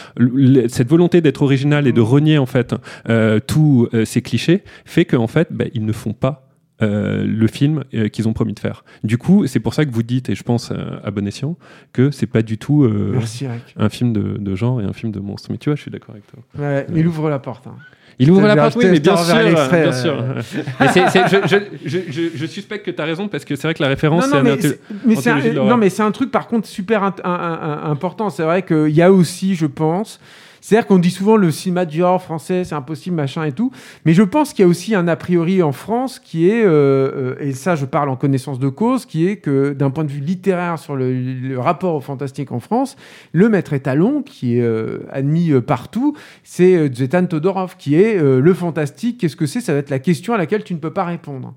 cette 0.68 0.88
volonté 0.88 1.03
d'être 1.08 1.42
original 1.42 1.86
et 1.86 1.92
de 1.92 2.00
renier 2.00 2.38
en 2.38 2.46
fait 2.46 2.74
euh, 3.08 3.40
tous 3.46 3.88
euh, 3.94 4.04
ces 4.04 4.22
clichés 4.22 4.62
fait 4.84 5.04
qu'en 5.04 5.26
fait, 5.26 5.48
bah, 5.50 5.64
ils 5.74 5.84
ne 5.84 5.92
font 5.92 6.12
pas 6.12 6.48
euh, 6.82 7.24
le 7.24 7.46
film 7.46 7.84
euh, 7.94 8.08
qu'ils 8.08 8.26
ont 8.28 8.32
promis 8.32 8.52
de 8.52 8.58
faire. 8.58 8.84
Du 9.04 9.16
coup, 9.16 9.46
c'est 9.46 9.60
pour 9.60 9.74
ça 9.74 9.84
que 9.84 9.90
vous 9.92 10.02
dites, 10.02 10.28
et 10.28 10.34
je 10.34 10.42
pense 10.42 10.70
euh, 10.72 10.98
à 11.04 11.10
bon 11.12 11.26
escient, 11.26 11.56
que 11.92 12.10
c'est 12.10 12.26
pas 12.26 12.42
du 12.42 12.58
tout 12.58 12.82
euh, 12.82 13.12
Merci, 13.14 13.46
un 13.76 13.88
film 13.88 14.12
de, 14.12 14.36
de 14.38 14.54
genre 14.56 14.80
et 14.80 14.84
un 14.84 14.92
film 14.92 15.12
de 15.12 15.20
monstre. 15.20 15.48
Mais 15.52 15.58
tu 15.58 15.68
vois, 15.70 15.76
je 15.76 15.82
suis 15.82 15.90
d'accord 15.90 16.14
avec 16.16 16.26
toi. 16.26 16.40
Ouais, 16.58 16.86
il 16.94 17.06
ouvre 17.06 17.30
la 17.30 17.38
porte. 17.38 17.66
hein. 17.68 17.76
Il 18.20 18.30
ouvre 18.30 18.46
la 18.46 18.54
te- 18.54 18.60
porte, 18.60 18.76
oui, 18.76 18.84
mais 18.92 19.00
bien 19.00 19.16
sûr, 19.16 19.34
bien 19.72 19.92
sûr. 19.92 20.24
Mais 20.80 20.86
je, 20.88 21.46
je, 21.48 21.58
je, 21.88 21.98
je, 22.12 22.22
je 22.36 22.46
suspecte 22.46 22.86
que 22.86 22.92
tu 22.92 23.02
as 23.02 23.04
raison 23.04 23.26
parce 23.26 23.44
que 23.44 23.56
c'est 23.56 23.66
vrai 23.66 23.74
que 23.74 23.82
la 23.82 23.88
référence, 23.88 24.24
c'est 24.26 25.30
un, 25.30 25.52
non, 25.64 25.76
mais 25.76 25.90
c'est 25.90 26.02
un 26.02 26.12
truc 26.12 26.30
par 26.30 26.46
contre 26.46 26.68
super 26.68 27.02
un- 27.02 27.14
un- 27.24 27.30
un- 27.30 27.90
important. 27.90 28.30
C'est 28.30 28.44
vrai 28.44 28.62
qu'il 28.62 28.90
y 28.90 29.02
a 29.02 29.10
aussi, 29.10 29.56
je 29.56 29.66
pense, 29.66 30.20
C'est-à-dire 30.64 30.86
qu'on 30.86 30.98
dit 30.98 31.10
souvent 31.10 31.36
le 31.36 31.50
cinéma 31.50 31.84
du 31.84 31.98
genre 31.98 32.22
français, 32.22 32.64
c'est 32.64 32.74
impossible, 32.74 33.16
machin 33.16 33.44
et 33.44 33.52
tout. 33.52 33.70
Mais 34.06 34.14
je 34.14 34.22
pense 34.22 34.54
qu'il 34.54 34.62
y 34.62 34.64
a 34.64 34.66
aussi 34.66 34.94
un 34.94 35.06
a 35.08 35.14
priori 35.14 35.62
en 35.62 35.72
France 35.72 36.18
qui 36.18 36.48
est, 36.48 36.64
euh, 36.64 37.34
euh, 37.34 37.36
et 37.38 37.52
ça 37.52 37.74
je 37.74 37.84
parle 37.84 38.08
en 38.08 38.16
connaissance 38.16 38.58
de 38.58 38.70
cause, 38.70 39.04
qui 39.04 39.28
est 39.28 39.36
que 39.36 39.74
d'un 39.74 39.90
point 39.90 40.04
de 40.04 40.10
vue 40.10 40.22
littéraire 40.22 40.78
sur 40.78 40.96
le, 40.96 41.58
rapport 41.58 41.94
au 41.94 42.00
fantastique 42.00 42.50
en 42.50 42.60
France, 42.60 42.96
le 43.32 43.50
maître 43.50 43.74
étalon 43.74 44.22
qui 44.22 44.56
est 44.56 44.62
euh, 44.62 45.00
admis 45.12 45.52
partout, 45.60 46.16
c'est 46.44 46.90
Zvetan 46.94 47.26
Todorov, 47.26 47.76
qui 47.76 47.96
est 47.96 48.18
le 48.18 48.54
fantastique. 48.54 49.20
Qu'est-ce 49.20 49.36
que 49.36 49.44
c'est? 49.44 49.60
Ça 49.60 49.74
va 49.74 49.80
être 49.80 49.90
la 49.90 49.98
question 49.98 50.32
à 50.32 50.38
laquelle 50.38 50.64
tu 50.64 50.72
ne 50.72 50.78
peux 50.78 50.94
pas 50.94 51.04
répondre. 51.04 51.52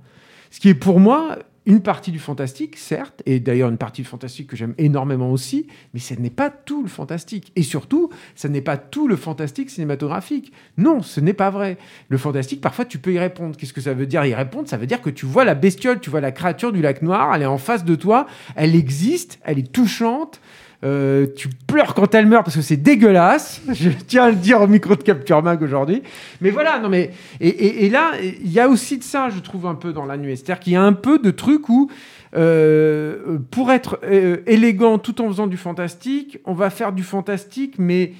Ce 0.51 0.59
qui 0.59 0.67
est 0.67 0.73
pour 0.73 0.99
moi 0.99 1.37
une 1.67 1.81
partie 1.81 2.11
du 2.11 2.19
fantastique, 2.19 2.77
certes, 2.77 3.21
et 3.25 3.41
d'ailleurs 3.41 3.69
une 3.69 3.77
partie 3.77 4.01
du 4.01 4.07
fantastique 4.07 4.47
que 4.47 4.55
j'aime 4.55 4.73
énormément 4.77 5.29
aussi, 5.31 5.67
mais 5.93 5.99
ce 5.99 6.13
n'est 6.13 6.29
pas 6.29 6.49
tout 6.49 6.81
le 6.81 6.87
fantastique. 6.87 7.51
Et 7.57 7.61
surtout, 7.61 8.09
ce 8.35 8.47
n'est 8.47 8.61
pas 8.61 8.77
tout 8.77 9.09
le 9.09 9.17
fantastique 9.17 9.69
cinématographique. 9.69 10.53
Non, 10.77 11.01
ce 11.01 11.19
n'est 11.19 11.33
pas 11.33 11.49
vrai. 11.49 11.77
Le 12.07 12.17
fantastique, 12.17 12.61
parfois, 12.61 12.85
tu 12.85 12.99
peux 12.99 13.11
y 13.11 13.19
répondre. 13.19 13.57
Qu'est-ce 13.57 13.73
que 13.73 13.81
ça 13.81 13.93
veut 13.93 14.05
dire 14.05 14.25
y 14.25 14.33
répondre? 14.33 14.69
Ça 14.69 14.77
veut 14.77 14.87
dire 14.87 15.01
que 15.01 15.09
tu 15.09 15.25
vois 15.25 15.43
la 15.43 15.55
bestiole, 15.55 15.99
tu 15.99 16.09
vois 16.09 16.21
la 16.21 16.31
créature 16.31 16.71
du 16.71 16.81
lac 16.81 17.01
noir, 17.01 17.35
elle 17.35 17.41
est 17.41 17.45
en 17.45 17.57
face 17.57 17.83
de 17.83 17.95
toi, 17.95 18.27
elle 18.55 18.73
existe, 18.73 19.37
elle 19.43 19.59
est 19.59 19.69
touchante. 19.69 20.39
Euh, 20.83 21.25
tu 21.35 21.49
pleures 21.49 21.95
quand 21.95 22.13
elle 22.13 22.27
meurt 22.27 22.45
parce 22.45 22.55
que 22.55 22.61
c'est 22.61 22.77
dégueulasse. 22.77 23.61
Je 23.73 23.89
tiens 23.89 24.25
à 24.25 24.29
le 24.29 24.35
dire 24.35 24.61
au 24.61 24.67
micro 24.67 24.95
de 24.95 25.01
Capture 25.01 25.41
Mag 25.41 25.61
aujourd'hui. 25.61 26.03
Mais 26.41 26.51
voilà, 26.51 26.79
non 26.79 26.89
mais 26.89 27.11
et, 27.39 27.89
là, 27.89 28.11
il 28.21 28.51
y 28.51 28.59
a 28.59 28.69
aussi 28.69 28.97
de 28.97 29.03
ça, 29.03 29.29
je 29.29 29.39
trouve 29.39 29.65
un 29.65 29.75
peu 29.75 29.91
dans 29.91 30.05
la 30.05 30.17
nuée. 30.17 30.35
C'est-à-dire 30.35 30.59
qu'il 30.59 30.73
y 30.73 30.75
a 30.75 30.83
un 30.83 30.93
peu 30.93 31.17
de 31.17 31.31
truc 31.31 31.69
où 31.69 31.89
euh, 32.35 33.39
pour 33.49 33.71
être 33.71 33.99
euh, 34.03 34.37
élégant 34.45 34.99
tout 34.99 35.19
en 35.21 35.27
faisant 35.27 35.47
du 35.47 35.57
fantastique, 35.57 36.39
on 36.45 36.53
va 36.53 36.69
faire 36.69 36.91
du 36.91 37.03
fantastique, 37.03 37.75
mais 37.79 38.13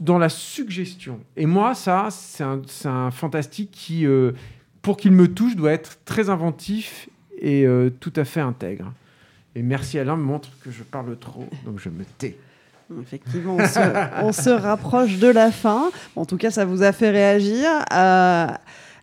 dans 0.00 0.18
la 0.18 0.28
suggestion. 0.28 1.20
Et 1.36 1.46
moi, 1.46 1.74
ça, 1.74 2.08
c'est 2.10 2.88
un, 2.88 3.10
fantastique 3.12 3.70
qui, 3.70 4.04
pour 4.82 4.96
qu'il 4.96 5.12
me 5.12 5.28
touche, 5.28 5.54
doit 5.54 5.70
être 5.70 6.00
très 6.04 6.28
inventif 6.28 7.08
et 7.40 7.64
tout 8.00 8.12
à 8.16 8.24
fait 8.24 8.40
intègre. 8.40 8.92
Et 9.56 9.62
merci 9.62 9.98
Alain 9.98 10.16
me 10.16 10.22
montre 10.22 10.48
que 10.64 10.70
je 10.70 10.82
parle 10.82 11.16
trop, 11.18 11.44
donc 11.64 11.78
je 11.78 11.88
me 11.88 12.04
tais. 12.18 12.36
Effectivement, 13.00 13.56
on 13.56 13.66
se, 13.66 13.78
on 14.24 14.32
se 14.32 14.50
rapproche 14.50 15.18
de 15.18 15.28
la 15.28 15.50
fin. 15.50 15.90
En 16.16 16.26
tout 16.26 16.36
cas, 16.36 16.50
ça 16.50 16.64
vous 16.64 16.82
a 16.82 16.92
fait 16.92 17.10
réagir. 17.10 17.66
Euh, 17.94 18.46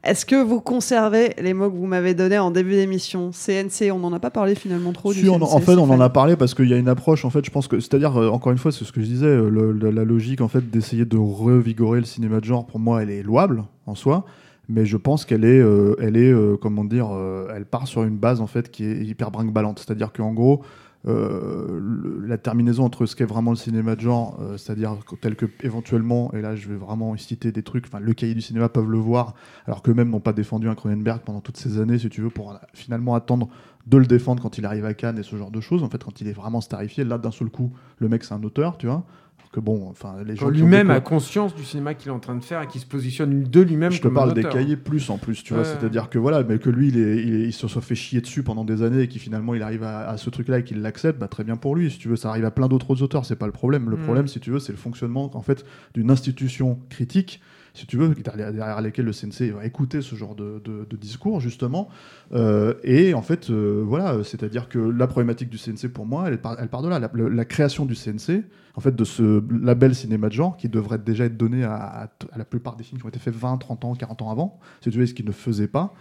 Est-ce 0.03 0.25
que 0.25 0.35
vous 0.35 0.61
conservez 0.61 1.33
les 1.41 1.53
mots 1.53 1.69
que 1.71 1.75
vous 1.77 1.87
m'avez 1.87 2.13
donnés 2.13 2.37
en 2.37 2.51
début 2.51 2.71
d'émission? 2.73 3.31
CNC, 3.31 3.91
on 3.91 3.97
n'en 3.99 4.13
a 4.13 4.19
pas 4.19 4.29
parlé 4.29 4.53
finalement 4.55 4.93
trop 4.93 5.13
Si, 5.13 5.21
du 5.23 5.29
on 5.29 5.35
en- 5.35 5.39
CNC, 5.47 5.53
en 5.55 5.59
fait, 5.61 5.75
on 5.77 5.89
en 5.89 5.99
a 5.99 6.09
parlé 6.09 6.35
parce 6.35 6.53
qu'il 6.53 6.69
y 6.69 6.73
a 6.73 6.77
une 6.77 6.89
approche, 6.89 7.25
en 7.25 7.29
fait, 7.31 7.43
je 7.43 7.49
pense 7.51 7.67
que, 7.67 7.79
c'est-à-dire, 7.79 8.15
euh, 8.21 8.29
encore 8.29 8.51
une 8.51 8.57
fois, 8.59 8.71
c'est 8.71 8.85
ce 8.85 8.91
que 8.91 9.01
je 9.01 9.05
disais, 9.07 9.25
euh, 9.25 9.49
le- 9.49 9.71
le- 9.71 9.89
la 9.91 10.03
logique, 10.03 10.41
en 10.41 10.47
fait, 10.47 10.69
d'essayer 10.69 11.05
de 11.05 11.17
revigorer 11.17 11.99
le 11.99 12.05
cinéma 12.05 12.39
de 12.39 12.45
genre, 12.45 12.65
pour 12.67 12.79
moi, 12.79 13.01
elle 13.01 13.09
est 13.09 13.23
louable 13.23 13.63
en 13.87 13.95
soi, 13.95 14.25
mais 14.71 14.85
je 14.85 14.95
pense 14.95 15.25
qu'elle 15.25 15.43
est, 15.43 15.59
euh, 15.59 15.95
elle 15.99 16.15
est, 16.15 16.31
euh, 16.31 16.55
comment 16.55 16.85
dire, 16.85 17.09
euh, 17.11 17.51
elle 17.53 17.65
part 17.65 17.87
sur 17.87 18.03
une 18.03 18.17
base, 18.17 18.39
en 18.39 18.47
fait, 18.47 18.71
qui 18.71 18.85
est 18.85 19.03
hyper 19.03 19.29
brinque-ballante. 19.29 19.79
C'est-à-dire 19.79 20.13
qu'en 20.13 20.33
gros, 20.33 20.63
la 21.03 22.37
terminaison 22.37 22.83
entre 22.85 23.07
ce 23.07 23.15
qu'est 23.15 23.25
vraiment 23.25 23.49
le 23.49 23.57
cinéma 23.57 23.95
de 23.95 24.01
genre, 24.01 24.39
c'est-à-dire 24.57 24.97
tel 25.19 25.35
que 25.35 25.47
éventuellement, 25.63 26.31
et 26.33 26.41
là 26.41 26.55
je 26.55 26.69
vais 26.69 26.75
vraiment 26.75 27.17
citer 27.17 27.51
des 27.51 27.63
trucs, 27.63 27.87
le 27.99 28.13
cahier 28.13 28.35
du 28.35 28.41
cinéma 28.41 28.69
peuvent 28.69 28.87
le 28.87 28.99
voir, 28.99 29.33
alors 29.65 29.81
qu'eux-mêmes 29.81 30.11
n'ont 30.11 30.19
pas 30.19 30.31
défendu 30.31 30.69
un 30.69 30.75
Cronenberg 30.75 31.21
pendant 31.25 31.41
toutes 31.41 31.57
ces 31.57 31.79
années, 31.79 31.97
si 31.97 32.07
tu 32.09 32.21
veux, 32.21 32.29
pour 32.29 32.55
finalement 32.75 33.15
attendre 33.15 33.49
de 33.87 33.97
le 33.97 34.05
défendre 34.05 34.43
quand 34.43 34.59
il 34.59 34.65
arrive 34.67 34.85
à 34.85 34.93
Cannes 34.93 35.17
et 35.17 35.23
ce 35.23 35.35
genre 35.37 35.49
de 35.49 35.59
choses. 35.59 35.81
En 35.81 35.89
fait, 35.89 36.03
quand 36.03 36.21
il 36.21 36.27
est 36.27 36.33
vraiment 36.33 36.61
starifié, 36.61 37.03
là 37.03 37.17
d'un 37.17 37.31
seul 37.31 37.49
coup, 37.49 37.71
le 37.97 38.07
mec 38.07 38.23
c'est 38.23 38.35
un 38.35 38.43
auteur, 38.43 38.77
tu 38.77 38.85
vois. 38.85 39.03
Que 39.51 39.59
bon, 39.59 39.85
enfin 39.89 40.15
les 40.25 40.37
gens 40.37 40.47
lui-même 40.47 40.89
a 40.91 41.01
conscience 41.01 41.53
du 41.53 41.65
cinéma 41.65 41.93
qu'il 41.93 42.07
est 42.07 42.13
en 42.13 42.19
train 42.21 42.35
de 42.35 42.43
faire 42.43 42.61
et 42.61 42.67
qui 42.67 42.79
se 42.79 42.85
positionne 42.85 43.43
de 43.43 43.59
lui-même 43.61 43.91
je 43.91 43.97
te 43.97 44.03
comme 44.03 44.13
parle 44.13 44.33
des 44.33 44.43
cahiers 44.43 44.77
plus 44.77 45.09
en 45.09 45.17
plus, 45.17 45.43
tu 45.43 45.53
vois. 45.53 45.65
C'est-à-dire 45.65 46.09
que 46.09 46.17
voilà, 46.17 46.41
mais 46.43 46.57
que 46.57 46.69
lui, 46.69 46.87
il, 46.87 46.97
est- 46.97 47.21
il, 47.21 47.33
est- 47.35 47.47
il 47.47 47.51
se 47.53 47.67
soit 47.67 47.81
fait 47.81 47.93
chier 47.95 48.21
dessus 48.21 48.43
pendant 48.43 48.63
des 48.63 48.81
années 48.81 49.01
et 49.01 49.07
qui 49.09 49.19
finalement 49.19 49.53
il 49.53 49.61
arrive 49.61 49.83
à, 49.83 50.07
à 50.07 50.15
ce 50.15 50.29
truc-là 50.29 50.59
et 50.59 50.63
qu'il 50.63 50.81
l'accepte, 50.81 51.19
bah, 51.19 51.27
très 51.27 51.43
bien 51.43 51.57
pour 51.57 51.75
lui. 51.75 51.91
Si 51.91 51.97
tu 51.97 52.07
veux, 52.07 52.15
ça 52.15 52.29
arrive 52.29 52.45
à 52.45 52.51
plein 52.51 52.69
d'autres 52.69 53.01
auteurs, 53.03 53.25
c'est 53.25 53.35
pas 53.35 53.45
le 53.45 53.51
problème. 53.51 53.89
Le 53.89 53.97
Mm. 53.97 54.03
problème, 54.03 54.27
si 54.29 54.39
tu 54.39 54.51
veux, 54.51 54.59
c'est 54.59 54.71
le 54.71 54.77
fonctionnement 54.77 55.29
en 55.35 55.41
fait 55.41 55.65
d'une 55.95 56.11
institution 56.11 56.79
critique. 56.89 57.41
Si 57.73 57.87
tu 57.87 57.97
veux, 57.97 58.13
derrière 58.13 58.81
lesquelles 58.81 59.05
le 59.05 59.13
CNC 59.13 59.53
va 59.53 59.65
écouter 59.65 60.01
ce 60.01 60.15
genre 60.15 60.35
de, 60.35 60.61
de- 60.63 60.97
discours, 60.97 61.39
justement. 61.39 61.89
Euh, 62.33 62.75
et 62.83 63.13
en 63.13 63.21
fait, 63.21 63.49
euh, 63.49 63.81
voilà, 63.85 64.23
c'est-à-dire 64.23 64.69
que 64.69 64.77
la 64.77 65.07
problématique 65.07 65.49
du 65.49 65.57
CNC, 65.57 65.87
pour 65.91 66.05
moi, 66.05 66.27
elle 66.27 66.39
part, 66.39 66.81
de 66.81 66.87
là. 66.89 66.99
La, 66.99 67.45
création 67.45 67.85
du 67.85 67.95
CNC, 67.95 68.43
en 68.75 68.81
fait, 68.81 68.95
de 68.95 69.03
ce 69.03 69.41
label 69.63 69.95
cinéma 69.95 70.27
de 70.27 70.33
genre, 70.33 70.57
qui 70.57 70.69
devrait 70.69 70.99
déjà 70.99 71.25
être 71.25 71.37
donné 71.37 71.63
à, 71.63 72.09
à 72.31 72.37
la 72.37 72.45
plupart 72.45 72.75
des 72.75 72.83
films 72.83 72.99
qui 72.99 73.05
ont 73.05 73.09
été 73.09 73.19
faits 73.19 73.33
20, 73.33 73.57
30 73.57 73.85
ans, 73.85 73.95
40 73.95 74.21
ans 74.21 74.31
avant, 74.31 74.59
si 74.81 74.89
tu 74.89 74.99
veux, 74.99 75.05
ce 75.05 75.13
qu'ils 75.13 75.25
ne 75.25 75.31
faisaient 75.31 75.67
pas, 75.67 75.93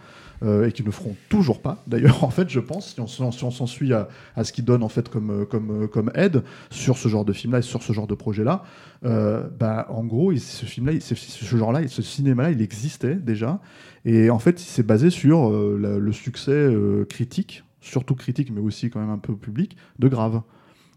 euh, 0.43 0.67
et 0.67 0.71
qui 0.71 0.83
ne 0.83 0.91
feront 0.91 1.15
toujours 1.29 1.61
pas. 1.61 1.83
D'ailleurs, 1.87 2.23
en 2.23 2.29
fait, 2.29 2.49
je 2.49 2.59
pense, 2.59 2.93
si 2.95 2.99
on, 2.99 3.07
s'en- 3.07 3.65
suit 3.67 3.93
à, 3.93 4.07
ce 4.43 4.51
qu'ils 4.51 4.65
donnent, 4.65 4.83
en 4.83 4.89
fait, 4.89 5.07
comme, 5.09 5.29
euh, 5.29 5.45
euh, 5.53 5.87
comme 5.87 6.11
aide 6.15 6.43
sur 6.69 6.97
ce 6.97 7.07
genre 7.09 7.25
de 7.25 7.33
film-là 7.33 7.59
et 7.59 7.61
sur 7.61 7.83
ce 7.83 7.93
genre 7.93 8.07
de 8.07 8.15
projet-là, 8.15 8.63
euh, 9.05 9.47
bah, 9.59 9.87
en 9.89 10.03
gros, 10.03 10.35
ce 10.35 10.65
film-là, 10.65 10.93
il- 10.93 11.01
ce, 11.01 11.15
genre-là, 11.55 11.87
ce 11.87 12.01
cinéma-là, 12.01 12.51
il 12.51 12.61
existait 12.61 13.15
déjà. 13.15 13.59
Et 14.05 14.29
en 14.29 14.39
fait, 14.39 14.61
il 14.61 14.65
s'est 14.65 14.83
basé 14.83 15.09
sur 15.09 15.51
le 15.51 16.11
succès 16.11 16.73
critique, 17.07 17.63
surtout 17.81 18.15
critique, 18.15 18.51
mais 18.51 18.61
aussi 18.61 18.89
quand 18.89 18.99
même 18.99 19.09
un 19.11 19.17
peu 19.19 19.35
public, 19.35 19.77
de 19.99 20.07
Grave, 20.07 20.41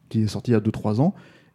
qui 0.08 0.22
est 0.22 0.26
sorti 0.26 0.50
il 0.52 0.54
y 0.54 0.56
a 0.56 0.60
2-3 0.60 1.00
ans. 1.00 1.14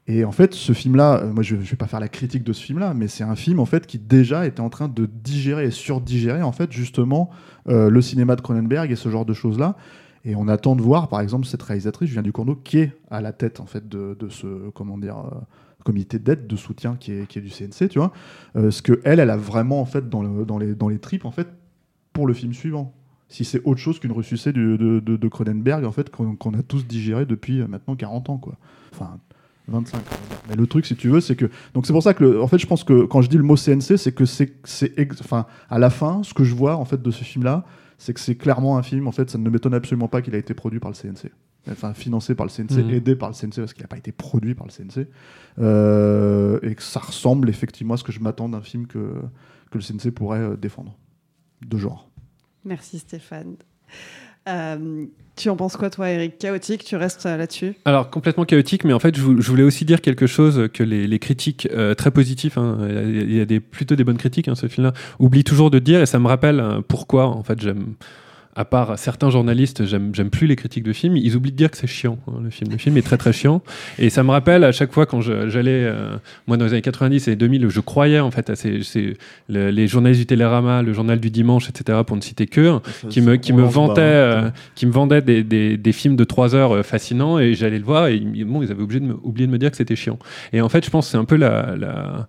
Et 0.09 0.25
en 0.25 0.31
fait, 0.31 0.55
ce 0.55 0.73
film-là, 0.73 1.21
euh, 1.21 1.31
moi 1.31 1.43
je 1.43 1.55
ne 1.55 1.61
vais 1.61 1.75
pas 1.75 1.85
faire 1.85 1.99
la 1.99 2.07
critique 2.07 2.43
de 2.43 2.51
ce 2.51 2.63
film-là, 2.63 2.95
mais 2.95 3.07
c'est 3.07 3.23
un 3.23 3.35
film 3.35 3.59
en 3.59 3.65
fait 3.65 3.85
qui 3.85 3.99
déjà 3.99 4.47
était 4.47 4.59
en 4.59 4.71
train 4.71 4.87
de 4.87 5.05
digérer 5.05 5.65
et 5.65 5.71
surdigérer 5.71 6.41
en 6.41 6.51
fait 6.51 6.71
justement 6.71 7.29
euh, 7.67 7.91
le 7.91 8.01
cinéma 8.01 8.35
de 8.35 8.41
Cronenberg 8.41 8.91
et 8.91 8.95
ce 8.95 9.09
genre 9.09 9.23
de 9.23 9.35
choses-là. 9.35 9.77
Et 10.25 10.35
on 10.35 10.47
attend 10.47 10.75
de 10.75 10.81
voir, 10.81 11.09
par 11.09 11.21
exemple, 11.21 11.45
cette 11.45 11.61
réalisatrice, 11.61 12.09
Julien 12.09 12.23
Ducournau, 12.23 12.55
qui 12.55 12.79
est 12.79 12.97
à 13.11 13.21
la 13.21 13.33
tête 13.33 13.59
en 13.59 13.67
fait 13.67 13.87
de, 13.87 14.17
de 14.19 14.29
ce 14.29 14.71
comment 14.71 14.97
dire 14.97 15.19
euh, 15.19 15.37
comité 15.85 16.17
d'aide, 16.17 16.47
de 16.47 16.55
soutien 16.55 16.97
qui 16.99 17.11
est, 17.11 17.27
qui 17.27 17.37
est 17.37 17.41
du 17.43 17.51
CNC, 17.51 17.87
tu 17.89 17.99
vois, 17.99 18.11
ce 18.55 18.81
que 18.81 18.99
elle, 19.05 19.19
elle 19.19 19.29
a 19.29 19.37
vraiment 19.37 19.79
en 19.79 19.85
fait 19.85 20.09
dans, 20.09 20.23
dans 20.23 20.57
les 20.57 20.75
dans 20.75 20.89
les 20.89 20.99
tripes 20.99 21.23
en 21.23 21.31
fait 21.31 21.47
pour 22.13 22.25
le 22.25 22.33
film 22.33 22.53
suivant. 22.53 22.93
Si 23.29 23.45
c'est 23.45 23.61
autre 23.63 23.79
chose 23.79 23.99
qu'une 23.99 24.11
ressucée 24.11 24.51
de, 24.51 24.75
de, 24.75 25.27
Cronenberg 25.27 25.85
en 25.85 25.91
fait 25.91 26.09
qu'on 26.09 26.53
a 26.53 26.63
tous 26.63 26.85
digéré 26.85 27.25
depuis 27.25 27.61
maintenant 27.67 27.95
40 27.95 28.29
ans 28.31 28.37
quoi. 28.37 28.57
Enfin 28.91 29.19
25. 29.69 29.97
on 29.97 29.97
va 29.99 30.27
dire. 30.29 30.37
Mais 30.49 30.55
le 30.55 30.67
truc, 30.67 30.85
si 30.85 30.95
tu 30.95 31.09
veux, 31.09 31.21
c'est 31.21 31.35
que 31.35 31.49
donc 31.73 31.85
c'est 31.85 31.93
pour 31.93 32.03
ça 32.03 32.13
que 32.13 32.23
le- 32.23 32.41
en 32.41 32.47
fait, 32.47 32.57
je 32.57 32.67
pense 32.67 32.83
que 32.83 33.05
quand 33.05 33.21
je 33.21 33.29
dis 33.29 33.37
le 33.37 33.43
mot 33.43 33.55
CNC, 33.55 33.97
c'est 33.97 34.11
que 34.11 34.25
c'est 34.25 34.53
ex- 34.97 35.21
enfin 35.21 35.45
à 35.69 35.79
la 35.79 35.89
fin, 35.89 36.21
ce 36.23 36.33
que 36.33 36.43
je 36.43 36.55
vois 36.55 36.75
en 36.75 36.85
fait 36.85 37.01
de 37.01 37.11
ce 37.11 37.23
film-là, 37.23 37.65
c'est 37.97 38.13
que 38.13 38.19
c'est 38.19 38.35
clairement 38.35 38.77
un 38.77 38.83
film. 38.83 39.07
En 39.07 39.11
fait, 39.11 39.29
ça 39.29 39.37
ne 39.37 39.49
m'étonne 39.49 39.73
absolument 39.73 40.07
pas 40.07 40.21
qu'il 40.21 40.33
a 40.35 40.37
été 40.37 40.53
produit 40.53 40.79
par 40.79 40.89
le 40.91 40.95
CNC, 40.95 41.31
enfin 41.69 41.93
financé 41.93 42.33
par 42.35 42.45
le 42.45 42.49
CNC, 42.51 42.83
Mhm. 42.83 42.89
aidé 42.91 43.15
par 43.15 43.29
le 43.29 43.35
CNC 43.35 43.57
parce 43.57 43.73
qu'il 43.73 43.83
n'a 43.83 43.87
pas 43.89 43.97
été 43.97 44.11
produit 44.11 44.55
par 44.55 44.65
le 44.65 44.71
CNC, 44.71 45.07
Euh, 45.59 46.59
et 46.63 46.75
que 46.75 46.81
ça 46.81 46.99
ressemble 46.99 47.49
effectivement 47.49 47.93
à 47.95 47.97
ce 47.97 48.03
que 48.03 48.11
je 48.11 48.19
m'attends 48.21 48.49
d'un 48.49 48.61
film 48.61 48.87
que 48.87 49.13
que 49.71 49.77
le 49.77 49.83
CNC 49.83 50.09
pourrait 50.11 50.39
euh, 50.39 50.55
défendre 50.57 50.97
de 51.65 51.77
genre. 51.77 52.09
Merci 52.65 52.99
Stéphane. 52.99 53.55
Euh, 54.47 55.05
tu 55.35 55.49
en 55.49 55.55
penses 55.55 55.77
quoi 55.77 55.89
toi 55.89 56.09
Eric? 56.09 56.37
Chaotique, 56.37 56.83
tu 56.83 56.95
restes 56.95 57.25
euh, 57.25 57.37
là-dessus? 57.37 57.75
Alors 57.85 58.09
complètement 58.09 58.45
chaotique, 58.45 58.83
mais 58.83 58.93
en 58.93 58.99
fait 58.99 59.15
je, 59.15 59.21
vou- 59.21 59.39
je 59.41 59.49
voulais 59.49 59.63
aussi 59.63 59.85
dire 59.85 60.01
quelque 60.01 60.27
chose 60.27 60.67
que 60.73 60.83
les, 60.83 61.07
critiques 61.19 61.67
euh, 61.71 61.93
très 61.93 62.11
positifs, 62.11 62.57
hein, 62.57 62.77
il 63.05 63.33
y 63.33 63.41
a- 63.41 63.59
plutôt 63.59 63.95
des 63.95 64.03
bonnes 64.03 64.17
critiques, 64.17 64.47
hein, 64.47 64.55
ce 64.55 64.67
film-là, 64.67 64.93
oublient 65.19 65.43
toujours 65.43 65.71
de 65.71 65.79
dire, 65.79 66.01
et 66.01 66.05
ça 66.05 66.19
me 66.19 66.27
rappelle 66.27 66.59
euh, 66.59 66.81
pourquoi 66.85 67.27
en 67.27 67.43
fait 67.43 67.61
j'aime, 67.61 67.93
à 68.55 68.65
part 68.65 68.97
certains 68.99 69.29
journalistes, 69.29 69.85
j'aime 69.85 70.11
plus 70.31 70.47
les 70.47 70.55
critiques 70.55 70.83
de 70.83 70.91
films, 70.93 71.15
ils 71.17 71.35
oublient 71.35 71.51
de 71.51 71.55
dire 71.57 71.71
que 71.71 71.77
c'est 71.77 71.87
chiant 71.87 72.17
hein, 72.27 72.39
le 72.43 72.49
film. 72.49 72.71
Le 72.71 72.77
film 72.77 72.97
est 72.97 73.01
très 73.01 73.15
très 73.17 73.31
chiant, 73.31 73.61
et 73.99 74.09
ça 74.09 74.23
me 74.23 74.31
rappelle 74.31 74.63
à 74.63 74.71
chaque 74.71 74.91
fois 74.91 75.05
quand 75.05 75.21
j'allais, 75.21 75.83
euh, 75.85 76.15
moi 76.47 76.57
dans 76.57 76.65
les 76.65 76.71
années 76.73 76.81
90 76.81 77.27
et 77.27 77.35
2000, 77.35 77.69
je 77.69 77.79
croyais 77.79 78.19
en 78.19 78.31
fait 78.31 78.49
à 78.49 78.55
ces, 78.55 78.83
ces- 78.83 79.17
le- 79.47 79.69
les 79.69 79.87
journalistes 79.87 80.19
du 80.21 80.25
Télérama, 80.25 80.81
le 80.81 80.91
journal 80.93 81.19
du 81.19 81.29
dimanche, 81.29 81.69
etc. 81.69 81.99
pour 82.05 82.15
ne 82.17 82.21
citer 82.21 82.47
que, 82.47 82.79
qui 83.09 83.21
me, 83.21 83.35
qui 83.37 83.53
me 83.53 83.61
vantaient, 83.87 84.01
hein. 84.01 84.03
euh, 84.45 84.49
qui 84.75 84.85
me 84.87 84.91
vendaient 84.91 85.21
des, 85.21 85.43
des, 85.43 85.77
des 85.77 85.91
films 85.91 86.15
de 86.15 86.23
3 86.23 86.55
heures 86.55 86.75
euh, 86.75 86.83
fascinants 86.83 87.39
et 87.39 87.53
j'allais 87.53 87.79
le 87.79 87.85
voir 87.85 88.07
et 88.07 88.15
ils, 88.15 88.45
bon, 88.45 88.61
ils 88.63 88.71
avaient 88.71 88.83
obligé 88.83 88.99
de 88.99 89.05
me, 89.05 89.15
oublié 89.23 89.47
de 89.47 89.51
me 89.51 89.57
dire 89.57 89.71
que 89.71 89.77
c'était 89.77 89.95
chiant. 89.95 90.17
Et 90.53 90.61
en 90.61 90.69
fait, 90.69 90.83
je 90.83 90.89
pense 90.89 91.05
que 91.05 91.11
c'est 91.11 91.17
un 91.17 91.25
peu 91.25 91.35
la, 91.37 91.75
la, 91.77 92.27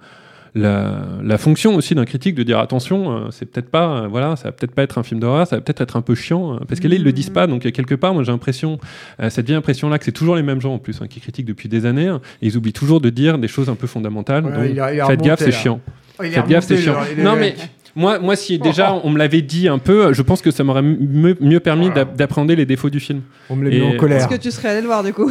la, 0.54 1.02
la 1.22 1.38
fonction 1.38 1.74
aussi 1.76 1.94
d'un 1.94 2.04
critique 2.04 2.34
de 2.34 2.42
dire 2.42 2.58
attention, 2.58 3.12
euh, 3.12 3.28
c'est 3.30 3.46
peut-être 3.46 3.70
pas, 3.70 4.02
euh, 4.02 4.06
voilà, 4.08 4.36
ça 4.36 4.44
va 4.48 4.52
peut-être 4.52 4.74
pas 4.74 4.82
être 4.82 4.98
un 4.98 5.02
film 5.02 5.20
d'horreur, 5.20 5.46
ça 5.46 5.56
va 5.56 5.62
peut-être 5.62 5.80
être 5.80 5.96
un 5.96 6.02
peu 6.02 6.14
chiant, 6.14 6.54
euh, 6.54 6.58
parce 6.68 6.80
que 6.80 6.88
là 6.88 6.96
ils 6.96 7.04
le 7.04 7.12
disent 7.12 7.30
pas, 7.30 7.46
donc 7.46 7.62
quelque 7.72 7.94
part, 7.94 8.14
moi 8.14 8.22
j'ai 8.24 8.32
l'impression, 8.32 8.78
euh, 9.22 9.30
cette 9.30 9.46
vieille 9.46 9.56
impression 9.56 9.88
là 9.88 9.98
que 9.98 10.04
c'est 10.04 10.12
toujours 10.12 10.36
les 10.36 10.42
mêmes 10.42 10.60
gens 10.60 10.74
en 10.74 10.78
plus 10.78 11.00
hein, 11.02 11.06
qui 11.08 11.20
critiquent 11.20 11.46
depuis 11.46 11.68
des 11.68 11.86
années, 11.86 12.08
hein, 12.08 12.20
et 12.42 12.46
ils 12.48 12.56
oublient 12.56 12.72
toujours 12.72 13.00
de 13.00 13.10
dire 13.10 13.38
des 13.38 13.48
choses 13.48 13.68
un 13.68 13.74
peu 13.76 13.86
fondamentales. 13.86 14.44
Ouais, 14.44 14.52
donc, 14.52 14.64
il 14.70 14.80
a- 14.80 14.92
il 14.94 15.00
a 15.00 15.06
faites 15.06 15.20
gaffe, 15.22 15.38
c'est 15.40 15.52
chiant. 15.52 15.80
Oh, 16.18 16.22
Faites 16.24 16.46
gaffe, 16.48 16.64
c'est 16.64 16.76
chiant. 16.76 16.94
Non 17.18 17.36
mais 17.36 17.54
moi, 17.96 18.18
moi, 18.20 18.36
si 18.36 18.58
déjà 18.58 18.94
on 19.02 19.10
me 19.10 19.18
l'avait 19.18 19.42
dit 19.42 19.66
un 19.68 19.78
peu, 19.78 20.12
je 20.12 20.22
pense 20.22 20.42
que 20.42 20.50
ça 20.50 20.62
m'aurait 20.64 20.82
mieux, 20.82 21.60
permis 21.60 21.90
d'a- 21.90 22.04
d'appréhender 22.04 22.54
les 22.56 22.66
défauts 22.66 22.90
du 22.90 23.00
film. 23.00 23.22
On 23.48 23.56
me 23.56 23.64
l'a 23.64 23.70
mis 23.70 23.82
en 23.82 23.96
colère. 23.96 24.18
Est-ce 24.18 24.28
que 24.28 24.36
tu 24.40 24.50
serais 24.50 24.68
allé 24.68 24.80
le 24.80 24.86
voir 24.86 25.02
du 25.02 25.12
coup? 25.12 25.30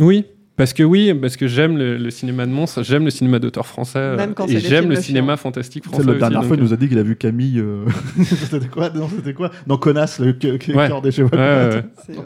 Oui. 0.00 0.24
Parce 0.58 0.74
que 0.74 0.82
oui, 0.82 1.14
parce 1.14 1.36
que 1.38 1.46
j'aime 1.46 1.78
le, 1.78 1.96
le 1.96 2.10
cinéma 2.10 2.44
de 2.44 2.50
monstres, 2.50 2.82
j'aime 2.82 3.04
le 3.04 3.10
cinéma 3.10 3.38
d'auteur 3.38 3.64
français 3.66 3.98
euh, 3.98 4.16
Même 4.16 4.34
quand 4.34 4.46
c'est 4.46 4.54
et 4.54 4.60
j'aime 4.60 4.90
le 4.90 4.96
cinéma 4.96 5.36
fantastique 5.38 5.84
français. 5.84 6.04
la 6.04 6.14
dernière 6.14 6.44
fois, 6.44 6.56
il 6.56 6.62
nous 6.62 6.72
a 6.74 6.76
dit 6.76 6.88
qu'il 6.88 6.98
a 6.98 7.02
vu 7.02 7.16
Camille. 7.16 7.60
euh, 7.60 7.86
c'était 8.24 8.66
quoi 8.68 8.90
Non, 8.90 9.08
c'était 9.08 9.32
quoi? 9.32 9.50
Non, 9.66 9.78
Connasse, 9.78 10.18
le 10.18 10.32
cœur 10.34 10.58
Ouais. 10.74 11.00
des 11.00 11.12
chevaux. 11.12 11.30
Ouais, 11.32 11.38
ouais, 11.38 11.74
ouais. 11.76 11.82
C'est 12.06 12.12
vrai. 12.12 12.24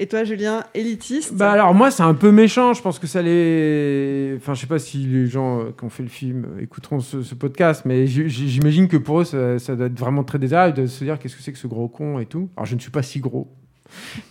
Et 0.00 0.06
toi, 0.08 0.24
Julien, 0.24 0.64
élitiste? 0.74 1.34
Bah 1.34 1.52
alors 1.52 1.72
moi 1.72 1.90
c'est 1.92 2.02
un 2.02 2.14
peu 2.14 2.32
méchant, 2.32 2.72
je 2.74 2.82
pense 2.82 2.98
que 2.98 3.06
ça 3.06 3.22
les... 3.22 4.34
Enfin 4.36 4.52
je 4.54 4.60
sais 4.60 4.66
pas 4.66 4.80
si 4.80 4.98
les 4.98 5.28
gens 5.28 5.60
euh, 5.60 5.64
qui 5.78 5.84
ont 5.84 5.88
fait 5.88 6.02
le 6.02 6.08
film 6.08 6.46
euh, 6.58 6.62
écouteront 6.62 6.98
ce, 6.98 7.22
ce 7.22 7.34
podcast, 7.36 7.82
mais 7.84 8.04
j'imagine 8.08 8.88
que 8.88 8.96
pour 8.96 9.20
eux 9.20 9.24
ça, 9.24 9.60
ça 9.60 9.76
doit 9.76 9.86
être 9.86 9.98
vraiment 9.98 10.24
très 10.24 10.40
désagréable 10.40 10.76
de 10.82 10.86
se 10.86 11.04
dire 11.04 11.18
qu'est-ce 11.20 11.36
que 11.36 11.42
c'est 11.42 11.52
que 11.52 11.58
ce 11.58 11.68
gros 11.68 11.86
con 11.86 12.18
et 12.18 12.26
tout. 12.26 12.48
Alors 12.56 12.66
je 12.66 12.74
ne 12.74 12.80
suis 12.80 12.90
pas 12.90 13.02
si 13.02 13.20
gros. 13.20 13.52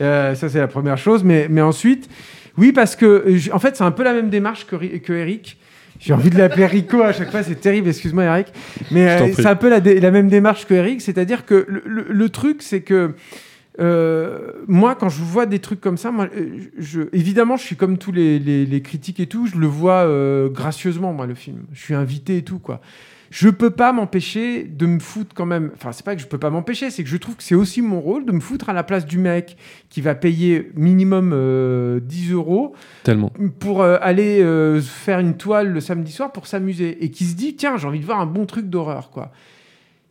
Euh, 0.01 0.35
ça 0.35 0.49
c'est 0.49 0.59
la 0.59 0.67
première 0.67 0.97
chose, 0.97 1.23
mais, 1.23 1.47
mais 1.49 1.61
ensuite, 1.61 2.09
oui 2.57 2.71
parce 2.71 2.95
que 2.95 3.05
euh, 3.05 3.39
en 3.53 3.59
fait 3.59 3.75
c'est 3.75 3.83
un 3.83 3.91
peu 3.91 4.03
la 4.03 4.13
même 4.13 4.29
démarche 4.29 4.65
que, 4.67 4.75
que 4.97 5.13
Eric. 5.13 5.57
J'ai 5.99 6.13
envie 6.13 6.29
de 6.29 6.37
l'appeler 6.37 6.65
Rico 6.65 7.01
à 7.01 7.13
chaque 7.13 7.31
fois, 7.31 7.43
c'est 7.43 7.55
terrible, 7.61 7.87
excuse-moi 7.87 8.23
Eric. 8.25 8.47
Mais 8.91 9.07
euh, 9.09 9.31
c'est 9.33 9.45
un 9.45 9.55
peu 9.55 9.69
la, 9.69 10.11
même 10.11 10.27
démarche 10.27 10.65
que 10.67 10.73
Eric, 10.73 11.01
c'est-à-dire 11.01 11.45
que 11.45 11.65
le, 11.69 11.81
le- 11.85 12.05
le 12.09 12.29
truc 12.29 12.61
c'est 12.61 12.81
que 12.81 13.13
euh, 13.79 14.51
moi, 14.67 14.95
quand 14.95 15.09
je 15.09 15.21
vois 15.23 15.45
des 15.45 15.59
trucs 15.59 15.81
comme 15.81 15.97
ça, 15.97 16.11
moi, 16.11 16.27
euh, 16.37 16.57
je, 16.77 17.01
évidemment, 17.11 17.57
je 17.57 17.63
suis 17.63 17.75
comme 17.75 17.97
tous 17.97 18.11
les, 18.11 18.37
les- 18.37 18.65
les 18.65 18.81
critiques 18.81 19.19
et 19.19 19.25
tout, 19.27 19.47
je 19.47 19.57
le 19.57 19.65
vois 19.65 20.03
euh, 20.05 20.49
gracieusement, 20.49 21.11
moi, 21.13 21.25
le 21.25 21.33
film. 21.33 21.63
Je 21.73 21.81
suis 21.81 21.95
invité 21.95 22.37
et 22.37 22.41
tout, 22.43 22.59
quoi. 22.59 22.81
Je 23.35 23.49
peux 23.49 23.71
pas 23.71 23.91
m'empêcher 23.93 24.63
de 24.63 24.85
me 24.85 24.99
foutre 24.99 25.33
quand 25.33 25.47
même. 25.47 25.71
Enfin, 25.73 25.91
c'est 25.91 26.05
pas 26.05 26.15
que 26.15 26.21
je 26.21 26.27
peux 26.27 26.37
pas 26.37 26.51
m'empêcher, 26.51 26.91
c'est 26.91 27.03
que 27.03 27.09
je 27.09 27.17
trouve 27.17 27.35
que 27.35 27.41
c'est 27.41 27.55
aussi 27.55 27.81
mon 27.81 27.99
rôle 27.99 28.27
de 28.27 28.31
me 28.31 28.39
foutre 28.39 28.69
à 28.69 28.73
la 28.73 28.83
place 28.83 29.07
du 29.07 29.17
mec 29.17 29.57
qui 29.89 30.01
va 30.01 30.13
payer 30.13 30.71
minimum 30.75 31.31
euh, 31.33 31.99
10 31.99 32.31
euros 32.31 32.75
Tellement. 33.01 33.31
pour 33.59 33.81
euh, 33.81 33.97
aller 34.01 34.39
euh, 34.43 34.79
faire 34.79 35.17
une 35.17 35.35
toile 35.35 35.69
le 35.69 35.79
samedi 35.79 36.11
soir 36.11 36.31
pour 36.31 36.45
s'amuser 36.45 37.03
et 37.03 37.09
qui 37.09 37.25
se 37.25 37.35
dit 37.35 37.55
tiens 37.55 37.75
j'ai 37.75 37.87
envie 37.87 37.99
de 37.99 38.05
voir 38.05 38.19
un 38.19 38.27
bon 38.27 38.45
truc 38.45 38.69
d'horreur 38.69 39.09
quoi 39.09 39.31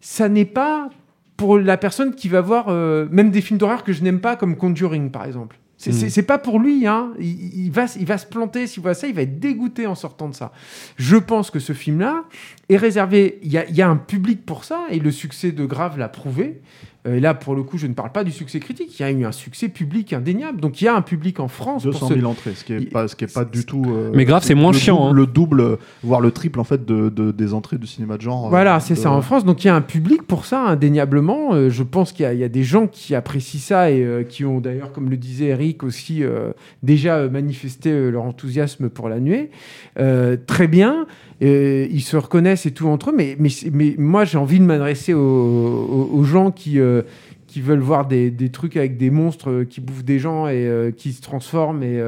ça 0.01 0.29
n'est 0.29 0.45
pas 0.45 0.91
pour 1.37 1.59
la 1.59 1.77
personne 1.77 2.17
qui 2.17 2.29
va 2.29 2.41
voir 2.41 2.67
euh, 2.71 3.07
même 3.13 3.31
des 3.31 3.41
films 3.41 3.61
d'horreur 3.61 3.85
que 3.85 3.93
je 3.93 4.03
n'aime 4.03 4.21
pas 4.21 4.35
comme 4.35 4.57
Conjuring 4.57 5.13
par 5.13 5.25
exemple 5.27 5.61
c'est 5.83 6.07
Mm. 6.07 6.11
c'est 6.11 6.23
pas 6.23 6.39
pour 6.39 6.61
lui 6.61 6.87
hein. 6.87 7.13
il, 7.19 7.65
il 7.67 7.71
va, 7.73 7.87
il 7.99 8.07
va 8.07 8.17
se 8.17 8.27
planter 8.27 8.67
s'il 8.69 8.83
voit 8.83 8.95
ça 8.95 9.09
il 9.09 9.15
va 9.15 9.23
être 9.23 9.41
dégoûté 9.41 9.87
en 9.89 9.97
sortant 9.97 10.29
de 10.29 10.35
ça 10.35 10.53
je 10.97 11.17
pense 11.17 11.51
que 11.51 11.59
ce 11.59 11.73
film 11.73 12.01
là 12.01 12.25
est 12.69 12.77
réservé 12.77 13.41
il 13.43 13.51
y 13.51 13.59
a, 13.59 13.69
il 13.69 13.75
y 13.75 13.83
a 13.83 13.89
un 13.89 13.97
public 13.97 14.47
pour 14.47 14.65
ça 14.65 14.87
et 14.91 15.01
le 15.01 15.11
succès 15.11 15.51
de 15.51 15.65
Grave 15.65 15.99
l'a 15.99 16.09
prouvé 16.09 16.61
et 17.05 17.19
là 17.21 17.35
pour 17.35 17.55
le 17.57 17.63
coup 17.65 17.79
je 17.79 17.87
ne 17.89 17.95
parle 17.95 18.13
pas 18.13 18.23
du 18.23 18.31
succès 18.31 18.61
critique 18.61 18.99
il 18.99 19.03
y 19.03 19.05
a 19.05 19.11
eu 19.11 19.25
un 19.25 19.33
succès 19.33 19.69
public 19.69 20.13
indéniable 20.13 20.61
donc 20.61 20.81
il 20.81 20.85
y 20.85 20.89
a 20.89 20.95
un 20.95 21.03
public 21.03 21.41
en 21.41 21.49
France 21.49 21.83
pour 21.83 21.93
200 21.93 22.09
ce- 22.09 22.15
000 22.15 22.27
entrées, 22.31 22.53
ce 22.55 22.65
qui 22.65 22.73
est 22.75 22.79
Il- 22.83 22.89
pas, 22.91 23.09
ce 23.09 23.17
qui 23.17 23.25
est 23.25 23.33
pas 23.35 23.45
du 23.45 23.65
tout. 23.65 23.83
euh, 23.89 24.11
Mais 24.15 24.25
grave, 24.25 24.45
c'est 24.45 24.55
moins 24.55 24.71
le 24.73 24.79
chiant, 24.79 24.97
double- 25.09 25.11
hein. 25.11 25.13
Le 25.15 25.27
double, 25.27 25.79
voire 26.05 26.21
le 26.21 26.31
triple 26.31 26.61
en 26.61 26.65
fait 26.65 26.85
de, 26.85 27.09
de- 27.09 27.33
des 27.33 27.55
entrées 27.55 27.79
du 27.79 27.87
cinéma 27.89 28.17
de 28.19 28.23
genre. 28.23 28.47
euh, 28.47 28.51
Voilà, 28.51 28.79
c'est 28.81 28.95
de- 28.95 28.99
ça 29.01 29.11
en 29.11 29.21
France. 29.23 29.45
Donc 29.45 29.65
il 29.65 29.67
y 29.67 29.71
a 29.71 29.75
un 29.75 29.81
public 29.81 30.23
pour 30.23 30.45
ça, 30.45 30.61
indéniablement. 30.65 31.55
Euh, 31.55 31.71
je 31.71 31.83
pense 31.83 32.13
qu'il 32.13 32.31
y, 32.33 32.37
y 32.37 32.45
a 32.45 32.49
des 32.49 32.63
gens 32.65 32.87
qui 32.87 33.15
apprécient 33.15 33.61
ça 33.61 33.91
et 33.91 34.05
euh, 34.05 34.23
qui 34.23 34.45
ont 34.45 34.61
d'ailleurs, 34.61 34.93
comme 34.93 35.11
le 35.11 35.17
disait 35.17 35.47
Eric, 35.47 35.83
aussi 35.83 36.23
euh, 36.23 36.53
déjà 36.83 37.17
euh, 37.17 37.31
manifesté 37.31 37.91
euh, 37.91 38.11
leur 38.11 38.23
enthousiasme 38.25 38.89
pour 38.89 39.09
la 39.09 39.19
nuée. 39.19 39.51
Euh, 39.99 40.37
très 40.47 40.69
bien. 40.69 41.07
Euh, 41.43 41.89
ils 41.91 42.03
se 42.03 42.17
reconnaissent 42.17 42.67
et 42.67 42.71
tout 42.71 42.89
entre 42.89 43.11
eux. 43.11 43.15
Mais, 43.17 43.37
mais, 43.39 43.51
mais 43.73 43.95
moi, 43.99 44.25
j'ai 44.25 44.39
envie 44.39 44.61
de 44.61 44.65
m'adresser 44.65 45.15
aux, 45.15 46.25
gens 46.25 46.51
qui. 46.51 46.79
euh, 46.79 47.03
qui 47.49 47.61
veulent 47.61 47.81
voir 47.81 48.07
des, 48.07 48.33
trucs 48.51 48.79
avec 48.79 48.97
des 48.97 49.11
monstres 49.11 49.51
euh, 49.51 49.65
qui 49.67 49.83
bouffent 49.83 50.05
des 50.05 50.19
gens 50.19 50.49
et 50.49 50.91
qui 50.97 51.13
se 51.13 51.21
transforment 51.21 51.83
et, 51.83 52.03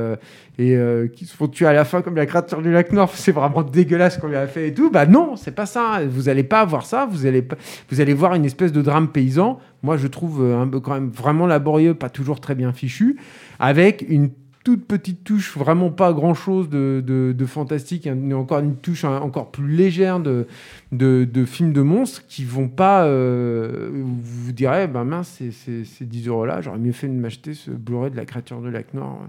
et 0.59 0.79
qui 1.15 1.27
se 1.27 1.37
font 1.37 1.49
tuer 1.49 1.67
à 1.67 1.75
la 1.75 1.85
fin 1.85 2.01
comme 2.01 2.17
la 2.17 2.25
créature 2.25 2.63
du 2.63 2.73
lac 2.73 2.93
Nord, 2.93 3.11
c'est 3.15 3.31
vraiment 3.31 3.63
dégueulasse 3.63 4.17
qu'on 4.17 4.29
lui 4.29 4.37
a 4.37 4.47
fait 4.47 4.69
et 4.69 4.73
tout. 4.73 4.91
Bah 4.91 5.05
non, 5.05 5.37
c'est 5.37 5.55
pas 5.55 5.67
ça. 5.67 6.01
Vous 6.09 6.31
allez 6.31 6.45
pas 6.45 6.65
voir 6.65 6.87
ça. 6.87 7.07
Vous 7.11 7.27
allez 7.27 7.47
vous 7.91 8.01
allez 8.01 8.15
voir 8.15 8.35
une 8.35 8.47
espèce 8.47 8.73
de 8.73 8.81
drame 8.81 9.09
paysan. 9.09 9.59
Moi, 9.83 9.99
je 9.99 10.07
trouve 10.07 10.43
un 10.43 10.67
peu 10.67 10.81
quand 10.81 10.95
même 10.95 11.11
vraiment 11.11 11.47
laborieux, 11.47 11.93
pas 11.93 12.09
toujours 12.09 12.41
très 12.41 12.55
bien 12.55 12.73
fichu, 12.73 13.19
avec 13.59 14.03
une 14.09 14.31
toute 14.65 14.87
petite 14.87 15.23
touche, 15.25 15.57
vraiment 15.57 15.91
pas 15.91 16.13
grand 16.15 16.35
chose 16.35 16.71
de, 16.71 17.45
fantastique, 17.47 18.07
et 18.07 18.35
encore 18.35 18.61
une 18.61 18.77
touche 18.77 19.05
hein, 19.05 19.21
encore 19.21 19.51
plus 19.51 19.69
légère 19.69 20.19
de, 20.21 20.47
de, 20.91 21.29
de 21.31 21.45
films 21.45 21.75
de 21.75 21.83
monstres 21.83 22.27
qui 22.27 22.45
vont 22.45 22.69
pas. 22.69 23.05
euh, 23.05 23.91
vous 23.93 24.53
direz, 24.53 24.89
ben 24.89 25.05
mince, 25.05 25.41
ces 25.51 26.05
10 26.05 26.29
euros 26.29 26.47
là, 26.47 26.63
j'aurais 26.63 26.79
mieux 26.79 26.93
fait 26.93 27.09
de 27.09 27.13
m'acheter 27.13 27.53
ce 27.53 27.71
Blu-ray 27.71 28.11
de 28.11 28.17
la 28.17 28.25
créature 28.25 28.61
de 28.63 28.71
lac 28.71 28.95
Nord 28.95 29.21
euh, 29.23 29.27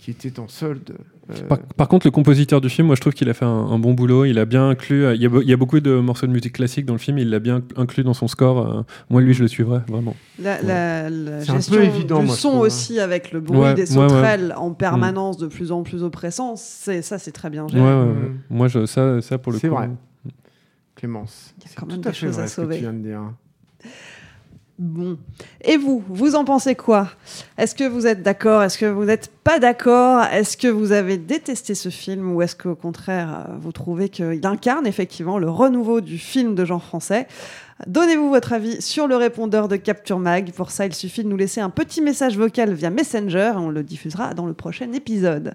qui 0.00 0.10
était 0.10 0.40
en 0.40 0.48
solde. 0.48 0.96
Euh, 1.30 1.46
Par, 1.48 1.58
par 1.58 1.88
contre, 1.88 2.06
le 2.06 2.10
compositeur 2.10 2.60
du 2.60 2.68
film, 2.68 2.86
moi 2.86 2.96
je 2.96 3.00
trouve 3.00 3.14
qu'il 3.14 3.28
a 3.30 3.34
fait 3.34 3.46
un, 3.46 3.48
un 3.48 3.78
bon 3.78 3.94
boulot. 3.94 4.24
Il 4.26 4.38
a 4.38 4.44
bien 4.44 4.68
inclus. 4.68 5.04
euh, 5.06 5.14
Il 5.14 5.22
y, 5.22 5.26
a, 5.26 5.28
be- 5.30 5.40
il 5.42 5.48
y 5.48 5.52
a 5.52 5.56
beaucoup 5.56 5.80
de 5.80 5.98
morceaux 5.98 6.26
de 6.26 6.32
musique 6.32 6.52
classique 6.52 6.84
dans 6.84 6.92
le 6.92 6.98
film. 6.98 7.16
Il 7.18 7.30
l'a 7.30 7.38
bien 7.38 7.62
inclus 7.76 8.04
dans 8.04 8.12
son 8.12 8.28
score. 8.28 8.58
euh, 8.78 8.82
moi, 9.08 9.20
lui, 9.22 9.32
je 9.32 9.40
le 9.42 9.48
suivrai 9.48 9.80
vraiment. 9.88 10.14
La, 10.38 10.60
la- 10.60 11.08
la 11.10 11.40
C'est 11.40 11.50
un 11.50 11.54
peu 11.54 11.58
gestion 11.60 11.80
évident, 11.80 12.20
du 12.20 12.26
moi, 12.26 12.34
son 12.36 12.48
trouve, 12.50 12.62
hein. 12.62 12.66
aussi 12.66 13.00
avec 13.00 13.32
le 13.32 13.40
bruit 13.40 13.58
Ouais, 13.58 13.74
des 13.74 13.90
ouais, 13.96 14.02
ouais. 14.02 14.08
sauterelles 14.08 14.54
en 14.56 14.72
permanence 14.72 15.38
de 15.38 15.46
plus 15.46 15.72
en 15.72 15.82
plus 15.82 16.02
oppressant, 16.02 16.56
c'est 16.56 17.00
ça 17.00 17.18
c'est 17.18 17.32
très 17.32 17.48
bien 17.48 17.66
géré. 17.68 17.82
ouais, 17.82 17.88
ouais. 17.88 18.04
Mm. 18.12 18.38
Moi, 18.50 18.68
je, 18.68 18.84
ça, 18.86 19.20
ça 19.22 19.38
pour 19.38 19.52
le 19.52 19.58
C'est 19.58 19.68
coup. 19.68 19.74
vrai. 19.76 19.88
Clémence. 20.94 21.54
Il 21.58 21.62
y 21.62 21.66
a 21.66 21.68
c'est 21.70 21.76
quand 21.76 21.86
même 21.86 22.00
tout 22.00 22.08
à 22.08 22.12
des 22.12 22.16
fait 22.18 22.26
vrai 22.28 22.46
ce 22.48 22.56
que 22.56 22.60
tu 22.60 22.66
sauver. 22.66 22.78
viens 22.78 22.92
de 22.92 22.98
dire. 22.98 23.20
Bon. 24.76 25.18
Et 25.60 25.76
vous, 25.76 26.02
vous 26.08 26.34
en 26.34 26.44
pensez 26.44 26.74
quoi? 26.74 27.08
Est-ce 27.58 27.76
que 27.76 27.84
vous 27.84 28.08
êtes 28.08 28.22
d'accord? 28.24 28.62
Est-ce 28.62 28.76
que 28.76 28.86
vous 28.86 29.04
n'êtes 29.04 29.30
pas 29.44 29.60
d'accord? 29.60 30.24
Est-ce 30.24 30.56
que 30.56 30.66
vous 30.66 30.90
avez 30.90 31.16
détesté 31.16 31.76
ce 31.76 31.90
film 31.90 32.34
ou 32.34 32.42
est-ce 32.42 32.56
qu'au 32.56 32.74
contraire, 32.74 33.46
euh, 33.48 33.52
vous 33.60 33.70
trouvez 33.70 34.08
qu'il 34.08 34.44
incarne 34.44 34.86
effectivement 34.86 35.38
le 35.38 35.48
renouveau 35.48 36.00
du 36.00 36.18
film 36.18 36.56
de 36.56 36.64
genre 36.64 36.82
français? 36.82 37.28
Donnez-vous 37.86 38.30
votre 38.30 38.52
avis 38.52 38.82
sur 38.82 39.06
le 39.06 39.14
répondeur 39.14 39.68
de 39.68 39.76
Capture 39.76 40.18
Mag. 40.18 40.50
Pour 40.52 40.72
ça, 40.72 40.86
il 40.86 40.94
suffit 40.94 41.22
de 41.22 41.28
nous 41.28 41.36
laisser 41.36 41.60
un 41.60 41.70
petit 41.70 42.00
message 42.00 42.36
vocal 42.36 42.72
via 42.72 42.90
Messenger 42.90 43.52
et 43.54 43.58
on 43.58 43.70
le 43.70 43.84
diffusera 43.84 44.34
dans 44.34 44.46
le 44.46 44.54
prochain 44.54 44.92
épisode. 44.92 45.54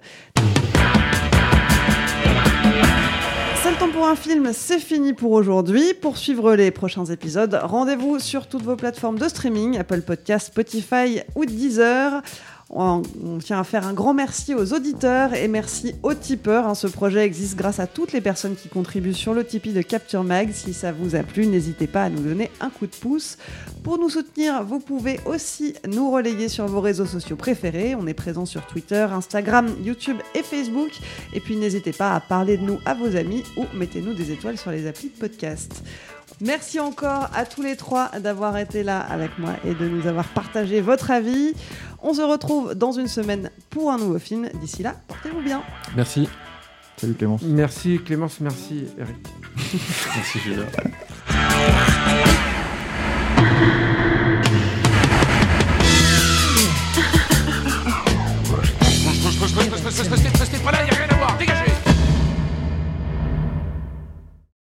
Pour 3.99 4.07
un 4.07 4.15
film, 4.15 4.53
c'est 4.53 4.79
fini 4.79 5.11
pour 5.11 5.33
aujourd'hui. 5.33 5.93
Pour 5.93 6.17
suivre 6.17 6.55
les 6.55 6.71
prochains 6.71 7.03
épisodes, 7.03 7.59
rendez-vous 7.61 8.17
sur 8.19 8.47
toutes 8.47 8.61
vos 8.61 8.77
plateformes 8.77 9.19
de 9.19 9.27
streaming, 9.27 9.77
Apple 9.77 10.03
Podcasts, 10.03 10.47
Spotify 10.47 11.19
ou 11.35 11.43
Deezer. 11.43 12.21
On, 12.71 13.01
tient 13.43 13.59
à 13.59 13.63
faire 13.63 13.87
un 13.87 13.93
grand 13.93 14.13
merci 14.13 14.53
aux 14.53 14.73
auditeurs 14.73 15.33
et 15.33 15.47
merci 15.47 15.95
aux 16.03 16.13
tipeurs. 16.13 16.67
hein. 16.67 16.75
Ce 16.75 16.85
projet 16.85 17.25
existe 17.25 17.55
grâce 17.55 17.79
à 17.79 17.87
toutes 17.87 18.11
les 18.11 18.21
personnes 18.21 18.55
qui 18.55 18.69
contribuent 18.69 19.15
sur 19.15 19.33
le 19.33 19.43
Tipeee 19.43 19.73
de 19.73 19.81
Capture 19.81 20.23
Mag. 20.23 20.51
Si 20.51 20.73
ça 20.73 20.91
vous 20.91 21.15
a 21.15 21.23
plu, 21.23 21.47
n'hésitez 21.47 21.87
pas 21.87 22.03
à 22.03 22.09
nous 22.09 22.21
donner 22.21 22.51
un 22.61 22.69
coup 22.69 22.85
de 22.85 22.95
pouce. 22.95 23.37
Pour 23.83 23.97
nous 23.97 24.09
soutenir, 24.09 24.63
vous 24.63 24.79
pouvez 24.79 25.19
aussi 25.25 25.73
nous 25.87 26.11
relayer 26.11 26.47
sur 26.47 26.67
vos 26.67 26.79
réseaux 26.81 27.07
sociaux 27.07 27.35
préférés. 27.35 27.95
On 27.95 28.05
est 28.05 28.13
présent 28.13 28.45
sur 28.45 28.65
Twitter, 28.67 29.07
Instagram, 29.11 29.67
YouTube 29.83 30.17
et 30.35 30.43
Facebook. 30.43 30.91
Et 31.33 31.39
puis 31.39 31.55
n'hésitez 31.55 31.91
pas 31.91 32.13
à 32.13 32.19
parler 32.19 32.57
de 32.57 32.63
nous 32.63 32.79
à 32.85 32.93
vos 32.93 33.15
amis 33.15 33.43
ou 33.57 33.65
mettez-nous 33.73 34.13
des 34.13 34.31
étoiles 34.31 34.59
sur 34.59 34.69
les 34.69 34.85
applis 34.85 35.09
de 35.09 35.19
podcast. 35.19 35.83
Merci 36.41 36.79
encore 36.79 37.29
à 37.33 37.45
tous 37.45 37.61
les 37.61 37.75
trois 37.75 38.09
d'avoir 38.19 38.57
été 38.57 38.83
là 38.83 38.99
avec 38.99 39.37
moi 39.37 39.55
et 39.65 39.73
de 39.73 39.87
nous 39.87 40.07
avoir 40.07 40.27
partagé 40.29 40.79
votre 40.81 41.11
avis. 41.11 41.53
On 42.01 42.13
se 42.13 42.21
retrouve 42.21 42.75
dans 42.75 42.91
une 42.91 43.07
semaine 43.07 43.49
pour 43.69 43.91
un 43.91 43.97
nouveau 43.97 44.19
film. 44.19 44.49
D'ici 44.61 44.83
là, 44.83 44.95
portez-vous 45.07 45.41
bien. 45.41 45.61
Merci. 45.95 46.29
Salut 46.97 47.13
Clémence. 47.13 47.41
Merci 47.43 47.99
Clémence, 48.03 48.39
merci 48.39 48.85
Eric. 48.97 49.15
merci 50.15 50.39
Julien. 50.39 50.65